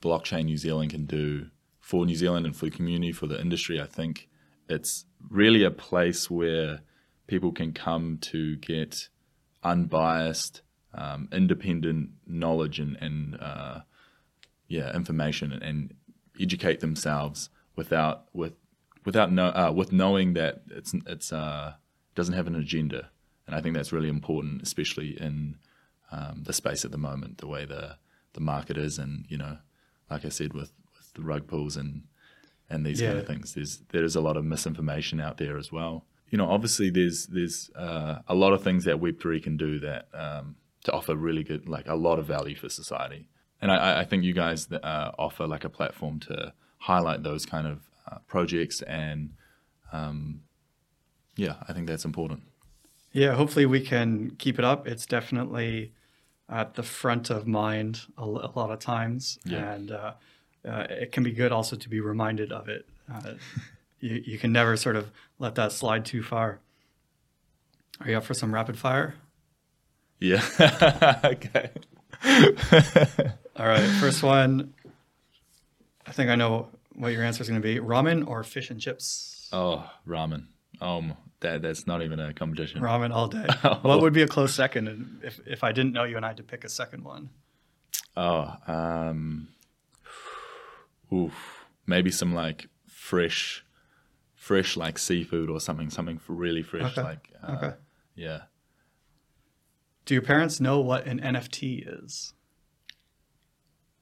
blockchain 0.01 0.45
New 0.45 0.57
Zealand 0.57 0.91
can 0.91 1.05
do 1.05 1.47
for 1.79 2.05
New 2.05 2.15
Zealand 2.15 2.45
and 2.45 2.55
for 2.55 2.65
the 2.65 2.71
community, 2.71 3.11
for 3.11 3.27
the 3.27 3.39
industry, 3.39 3.79
I 3.79 3.85
think 3.85 4.27
it's 4.67 5.05
really 5.29 5.63
a 5.63 5.71
place 5.71 6.29
where 6.29 6.81
people 7.27 7.51
can 7.51 7.73
come 7.73 8.17
to 8.21 8.55
get 8.57 9.09
unbiased, 9.63 10.61
um, 10.93 11.29
independent 11.31 12.09
knowledge 12.27 12.79
and, 12.79 12.97
and 13.01 13.37
uh, 13.39 13.79
yeah, 14.75 14.95
information 14.95 15.51
and, 15.51 15.93
educate 16.37 16.81
themselves 16.81 17.49
without 17.77 18.25
with 18.33 18.53
without 19.05 19.31
know, 19.31 19.47
uh, 19.47 19.71
with 19.73 19.93
knowing 19.93 20.33
that 20.33 20.63
it's 20.69 20.93
it's 21.07 21.31
uh, 21.31 21.73
doesn't 22.13 22.33
have 22.33 22.47
an 22.47 22.55
agenda, 22.55 23.09
and 23.47 23.55
I 23.55 23.61
think 23.61 23.73
that's 23.73 23.93
really 23.93 24.09
important, 24.09 24.61
especially 24.61 25.11
in 25.17 25.55
um, 26.11 26.43
the 26.43 26.53
space 26.53 26.83
at 26.83 26.91
the 26.91 26.97
moment, 26.97 27.37
the 27.37 27.47
way 27.47 27.63
the 27.63 27.97
the 28.33 28.41
market 28.41 28.77
is, 28.77 28.99
and 28.99 29.25
you 29.29 29.37
know, 29.37 29.57
like 30.09 30.25
I 30.25 30.29
said, 30.29 30.53
with, 30.53 30.73
with 30.97 31.13
the 31.13 31.21
rug 31.21 31.47
pulls 31.47 31.77
and 31.77 32.03
and 32.69 32.85
these 32.85 32.99
kind 32.99 33.17
of 33.17 33.27
things, 33.27 33.53
there's 33.53 33.81
there 33.93 34.03
is 34.03 34.15
a 34.15 34.21
lot 34.21 34.37
of 34.37 34.43
misinformation 34.43 35.21
out 35.21 35.37
there 35.37 35.57
as 35.57 35.71
well. 35.71 36.05
You 36.29 36.37
know, 36.37 36.49
obviously 36.49 36.89
there's 36.89 37.27
there's 37.27 37.69
uh, 37.75 38.19
a 38.27 38.35
lot 38.35 38.53
of 38.53 38.63
things 38.63 38.83
that 38.85 38.99
Web 38.99 39.21
three 39.21 39.39
can 39.39 39.55
do 39.55 39.79
that 39.79 40.07
um, 40.13 40.55
to 40.83 40.91
offer 40.91 41.15
really 41.15 41.43
good, 41.43 41.69
like 41.69 41.87
a 41.87 41.95
lot 41.95 42.19
of 42.19 42.25
value 42.25 42.55
for 42.55 42.69
society, 42.69 43.29
and 43.61 43.71
I, 43.71 44.01
I 44.01 44.03
think 44.05 44.23
you 44.23 44.33
guys 44.33 44.71
uh, 44.71 45.11
offer 45.17 45.47
like 45.47 45.63
a 45.63 45.69
platform 45.69 46.19
to 46.21 46.53
highlight 46.79 47.23
those 47.23 47.45
kind 47.45 47.67
of 47.67 47.79
uh, 48.11 48.17
projects, 48.27 48.81
and 48.83 49.33
um, 49.91 50.41
yeah, 51.35 51.55
I 51.67 51.73
think 51.73 51.87
that's 51.87 52.05
important. 52.05 52.43
Yeah, 53.11 53.33
hopefully 53.33 53.65
we 53.65 53.79
can 53.81 54.31
keep 54.37 54.59
it 54.59 54.65
up. 54.65 54.87
It's 54.87 55.05
definitely 55.05 55.93
at 56.49 56.73
the 56.75 56.83
front 56.83 57.29
of 57.29 57.47
mind 57.47 58.01
a, 58.17 58.21
l- 58.21 58.37
a 58.43 58.51
lot 58.59 58.71
of 58.71 58.79
times, 58.79 59.39
Yeah. 59.45 59.71
and 59.73 59.91
uh, 59.91 60.13
uh, 60.67 60.85
it 60.89 61.11
can 61.11 61.23
be 61.23 61.31
good 61.31 61.51
also 61.51 61.75
to 61.75 61.89
be 61.89 61.99
reminded 62.01 62.51
of 62.51 62.67
it. 62.69 62.85
Uh, 63.11 63.33
you, 63.99 64.21
you 64.25 64.37
can 64.37 64.51
never 64.51 64.75
sort 64.77 64.95
of 64.95 65.11
let 65.39 65.55
that 65.55 65.71
slide 65.71 66.05
too 66.05 66.21
far. 66.21 66.59
Are 68.01 68.09
you 68.09 68.17
up 68.17 68.25
for 68.25 68.33
some 68.33 68.53
rapid 68.53 68.77
fire? 68.77 69.15
Yeah. 70.19 70.41
okay. 71.23 71.69
All 73.57 73.65
right, 73.65 73.87
first 74.01 74.21
one. 74.23 74.73
I 76.05 76.11
think 76.11 76.29
I 76.29 76.35
know 76.35 76.69
what 76.93 77.13
your 77.13 77.23
answer 77.23 77.41
is 77.41 77.49
going 77.49 77.61
to 77.61 77.65
be: 77.65 77.79
ramen 77.79 78.27
or 78.27 78.43
fish 78.43 78.69
and 78.69 78.79
chips. 78.81 79.49
Oh, 79.53 79.89
ramen. 80.07 80.47
Um, 80.81 81.15
that 81.39 81.61
that's 81.61 81.87
not 81.87 82.01
even 82.01 82.19
a 82.19 82.33
competition. 82.33 82.81
Ramen 82.81 83.13
all 83.13 83.27
day. 83.27 83.45
Oh. 83.63 83.79
What 83.81 84.01
would 84.01 84.13
be 84.13 84.21
a 84.23 84.27
close 84.27 84.53
second? 84.53 85.21
If 85.23 85.39
if 85.47 85.63
I 85.63 85.71
didn't 85.71 85.93
know 85.93 86.03
you 86.03 86.17
and 86.17 86.25
I 86.25 86.29
had 86.29 86.37
to 86.37 86.43
pick 86.43 86.63
a 86.63 86.69
second 86.69 87.03
one, 87.03 87.29
Oh, 88.17 88.53
um, 88.67 89.47
oof, 91.13 91.65
maybe 91.85 92.11
some 92.11 92.33
like 92.33 92.67
fresh, 92.87 93.63
fresh 94.33 94.75
like 94.75 94.97
seafood 94.97 95.49
or 95.49 95.59
something, 95.59 95.89
something 95.89 96.19
really 96.27 96.61
fresh, 96.63 96.91
Okay. 96.97 97.01
like 97.03 97.29
uh, 97.41 97.51
Okay. 97.53 97.73
yeah. 98.15 98.41
do 100.05 100.13
your 100.13 100.23
parents 100.23 100.59
know 100.59 100.79
what 100.81 101.05
an 101.07 101.19
NFT 101.19 102.03
is? 102.03 102.33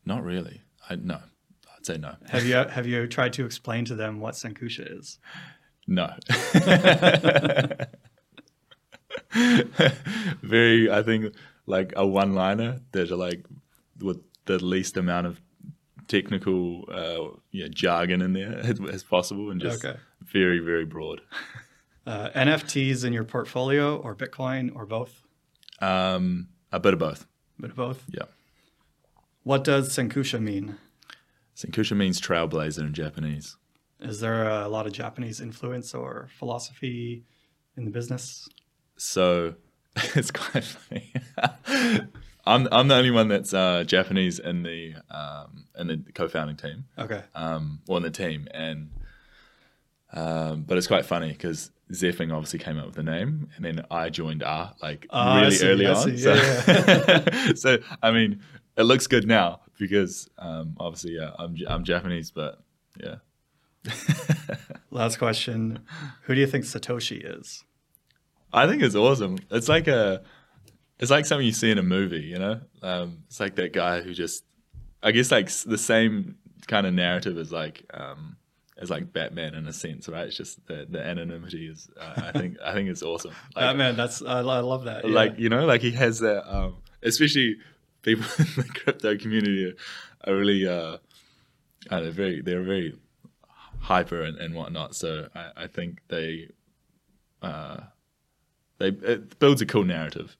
Not 0.06 0.24
really. 0.24 0.62
I 0.90 0.96
no, 0.96 1.20
I'd 1.76 1.86
say 1.86 1.98
no. 1.98 2.16
Have 2.30 2.46
you 2.46 2.56
have 2.56 2.86
you 2.88 3.08
tried 3.08 3.34
to 3.34 3.46
explain 3.46 3.86
to 3.86 3.96
them 3.96 4.20
what 4.20 4.36
Senkusha 4.36 5.00
is? 5.00 5.20
No. 5.88 6.14
Very, 10.42 10.92
I 10.92 11.02
think, 11.04 11.34
like 11.66 11.94
a 11.96 12.06
one-liner 12.06 12.80
that 12.92 13.12
are 13.12 13.16
like 13.16 13.46
with 14.00 14.22
the 14.46 14.64
least 14.64 14.98
amount 14.98 15.28
of 15.28 15.42
technical, 16.08 16.86
uh, 16.92 17.38
yeah, 17.52 17.68
jargon 17.70 18.22
in 18.22 18.34
there 18.34 18.58
as, 18.60 18.80
as 18.92 19.04
possible, 19.04 19.50
and 19.52 19.60
just 19.62 19.84
Okay. 19.84 19.98
very, 20.22 20.60
very 20.60 20.86
broad. 20.86 21.22
Uh, 22.06 22.30
NFTs 22.36 23.06
in 23.06 23.14
your 23.14 23.24
portfolio, 23.24 23.96
or 23.96 24.14
Bitcoin, 24.14 24.76
or 24.76 24.86
both? 24.86 25.24
Um, 25.80 26.50
a 26.70 26.78
bit 26.78 26.92
of 26.92 27.00
both. 27.00 27.26
A 27.58 27.62
bit 27.62 27.72
of 27.72 27.78
both. 27.78 28.04
Yeah. 28.10 28.24
What 29.44 29.64
does 29.64 29.90
Senkusha 29.90 30.42
mean? 30.42 30.78
Senkusha 31.56 31.96
means 31.96 32.20
trailblazer 32.20 32.80
in 32.80 32.94
Japanese. 32.94 33.58
Is 34.00 34.20
there 34.20 34.50
a 34.50 34.68
lot 34.68 34.88
of 34.88 34.94
Japanese 34.94 35.40
influence 35.40 35.94
or 35.94 36.30
philosophy 36.38 37.24
in 37.78 37.86
the 37.86 37.92
business? 37.92 38.50
So 38.98 39.56
it's 40.16 40.32
quite 40.32 40.64
funny. 40.64 41.14
I'm 42.46 42.68
I'm 42.72 42.88
the 42.90 42.96
only 42.96 43.12
one 43.12 43.30
that's 43.30 43.54
uh, 43.54 43.84
Japanese 43.86 44.40
in 44.40 44.64
the 44.64 44.96
um, 45.10 45.66
in 45.78 45.88
the 45.88 46.04
co-founding 46.14 46.58
team. 46.58 46.86
Okay. 47.00 47.22
um, 47.36 47.80
or 47.88 47.98
in 47.98 48.04
the 48.04 48.12
team, 48.12 48.48
and 48.54 48.90
um, 50.12 50.64
but 50.64 50.78
it's 50.78 50.88
quite 50.88 51.06
funny 51.06 51.30
because 51.30 51.72
Zeffing 51.92 52.34
obviously 52.34 52.60
came 52.60 52.78
up 52.78 52.86
with 52.88 52.96
the 52.96 53.04
name, 53.04 53.50
and 53.56 53.64
then 53.64 53.86
I 53.90 54.10
joined 54.10 54.44
R 54.44 54.74
like 54.82 55.08
I 55.10 55.42
really 55.42 55.56
see, 55.56 55.68
early 55.68 55.86
on. 55.86 56.18
so, 56.18 56.34
yeah, 56.34 57.54
so 57.56 57.78
I 58.02 58.12
mean, 58.12 58.42
it 58.78 58.84
looks 58.84 59.08
good 59.08 59.28
now 59.28 59.62
because 59.78 60.30
um, 60.38 60.76
obviously, 60.80 61.16
yeah, 61.16 61.32
I'm 61.38 61.56
I'm 61.68 61.84
Japanese, 61.84 62.32
but 62.32 62.60
yeah, 63.00 63.16
Last 64.92 65.18
question. 65.18 65.80
Who 66.24 66.36
do 66.36 66.42
you 66.42 66.48
think 66.48 66.66
Satoshi 66.66 67.22
is? 67.40 67.64
I 68.52 68.68
think 68.68 68.84
it's 68.84 68.96
awesome. 68.96 69.40
It's 69.52 69.68
like 69.68 69.88
a, 69.88 70.22
it's 71.00 71.12
like 71.12 71.26
something 71.26 71.46
you 71.46 71.54
see 71.54 71.72
in 71.72 71.78
a 71.78 71.84
movie, 71.84 72.22
you 72.22 72.38
know. 72.38 72.62
Um, 72.82 73.24
it's 73.28 73.40
like 73.40 73.56
that 73.56 73.74
guy 73.74 74.02
who 74.02 74.14
just, 74.14 74.44
I 75.02 75.12
guess, 75.12 75.32
like 75.32 75.50
the 75.50 75.78
same 75.78 76.36
kind 76.68 76.86
of 76.86 76.94
narrative 76.94 77.38
as 77.38 77.52
like, 77.52 77.84
um, 77.94 78.38
as 78.78 78.90
like 78.90 79.12
Batman 79.12 79.56
in 79.56 79.68
a 79.68 79.74
sense, 79.74 80.08
right? 80.08 80.28
It's 80.28 80.38
just 80.38 80.66
the, 80.68 80.86
the 80.90 81.04
anonymity 81.04 81.68
is. 81.68 81.90
Uh, 82.00 82.22
I 82.28 82.32
think 82.32 82.58
I 82.64 82.74
think 82.74 82.90
it's 82.90 83.04
awesome. 83.04 83.32
Like, 83.56 83.66
Batman. 83.66 83.96
That's 83.96 84.22
I, 84.22 84.40
I 84.40 84.60
love 84.60 84.86
that. 84.86 85.08
yeah. 85.08 85.14
like 85.14 85.40
you 85.40 85.50
know, 85.50 85.66
like 85.66 85.82
he 85.82 85.92
has 85.92 86.20
that. 86.20 86.44
Um, 86.48 86.78
especially 87.02 87.58
people 88.04 88.26
in 88.38 88.46
the 88.56 88.70
crypto 88.74 89.18
community 89.18 89.66
are, 89.66 90.32
are 90.32 90.38
really, 90.38 90.68
uh, 90.68 90.98
uh, 91.90 92.00
they're 92.02 92.12
very, 92.12 92.42
they're 92.42 92.64
very 92.64 92.96
hyper 93.80 94.22
and, 94.22 94.38
and 94.38 94.54
whatnot. 94.54 94.96
So 94.96 95.28
I, 95.34 95.64
I 95.64 95.68
think 95.68 96.00
they, 96.08 96.50
uh, 97.42 97.78
they 98.78 98.90
it 98.90 99.40
builds 99.40 99.62
a 99.62 99.66
cool 99.66 99.84
narrative. 99.84 100.38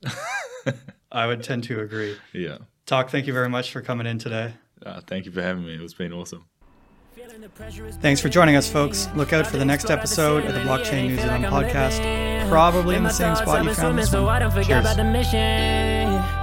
I 1.12 1.28
would 1.28 1.44
tend 1.44 1.64
to 1.66 1.82
agree. 1.82 2.18
yeah. 2.34 2.60
Tak. 2.86 3.10
Thank 3.10 3.28
you 3.28 3.34
very 3.34 3.50
much 3.50 3.72
for 3.72 3.82
coming 3.82 4.08
in 4.08 4.20
today. 4.20 4.54
Uh, 4.86 5.02
thank 5.08 5.26
you 5.26 5.32
for 5.32 5.42
having 5.42 5.66
me. 5.66 5.76
It's 5.76 5.94
been 5.94 6.12
awesome. 6.14 6.46
Thanks 8.02 8.20
for 8.20 8.30
joining 8.30 8.56
us, 8.56 8.70
folks. 8.70 9.08
Look 9.16 9.34
out 9.34 9.48
for 9.48 9.58
the 9.58 9.66
next 9.66 9.90
episode 9.90 10.46
of 10.46 10.54
the 10.54 10.60
Blockchain 10.62 11.08
New 11.08 11.18
Zealand 11.18 11.46
podcast, 11.46 12.50
probably 12.50 12.96
in 12.96 13.04
the 13.04 13.10
same 13.10 13.36
spot 13.36 13.64
you 13.64 13.74
found 13.74 13.98
this 13.98 14.12
one. 14.14 14.64
Cheers. 14.64 15.93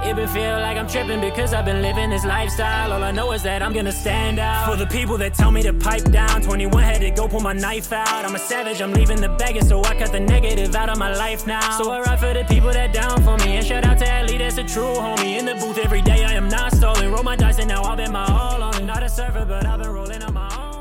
It 0.03 0.15
been 0.15 0.27
feel 0.29 0.59
like 0.59 0.77
I'm 0.77 0.87
tripping 0.87 1.21
because 1.21 1.53
I've 1.53 1.63
been 1.63 1.81
living 1.81 2.09
this 2.09 2.25
lifestyle. 2.25 2.91
All 2.91 3.03
I 3.03 3.11
know 3.11 3.31
is 3.33 3.43
that 3.43 3.61
I'm 3.61 3.71
gonna 3.71 3.91
stand 3.91 4.39
out. 4.39 4.67
For 4.67 4.75
the 4.75 4.87
people 4.87 5.15
that 5.19 5.35
tell 5.35 5.51
me 5.51 5.61
to 5.61 5.73
pipe 5.73 6.05
down, 6.05 6.41
21 6.41 6.83
had 6.83 7.01
to 7.01 7.11
go 7.11 7.27
pull 7.27 7.39
my 7.39 7.53
knife 7.53 7.93
out. 7.93 8.25
I'm 8.25 8.33
a 8.33 8.39
savage, 8.39 8.81
I'm 8.81 8.93
leaving 8.93 9.21
the 9.21 9.29
baggage, 9.29 9.65
so 9.65 9.83
I 9.83 9.93
cut 9.93 10.11
the 10.11 10.19
negative 10.19 10.75
out 10.75 10.89
of 10.89 10.97
my 10.97 11.15
life 11.15 11.45
now. 11.45 11.77
So 11.77 11.91
I 11.91 12.01
ride 12.01 12.19
for 12.19 12.33
the 12.33 12.43
people 12.45 12.73
that 12.73 12.93
down 12.93 13.21
for 13.23 13.37
me. 13.45 13.57
And 13.57 13.65
shout 13.65 13.85
out 13.85 13.99
to 13.99 14.11
Ali, 14.11 14.39
that's 14.39 14.57
a 14.57 14.63
true 14.63 14.95
homie. 14.95 15.37
In 15.37 15.45
the 15.45 15.53
booth 15.53 15.77
every 15.77 16.01
day, 16.01 16.23
I 16.23 16.33
am 16.33 16.49
not 16.49 16.73
stalling. 16.73 17.11
Roll 17.11 17.23
my 17.23 17.35
dice 17.35 17.59
and 17.59 17.67
now 17.67 17.83
I'll 17.83 17.95
bet 17.95 18.11
my 18.11 18.25
all 18.25 18.63
on 18.63 18.75
it. 18.81 18.85
Not 18.85 19.03
a 19.03 19.09
server, 19.09 19.45
but 19.45 19.67
I've 19.67 19.79
been 19.79 19.89
rolling 19.89 20.23
on 20.23 20.33
my 20.33 20.49
own. 20.57 20.80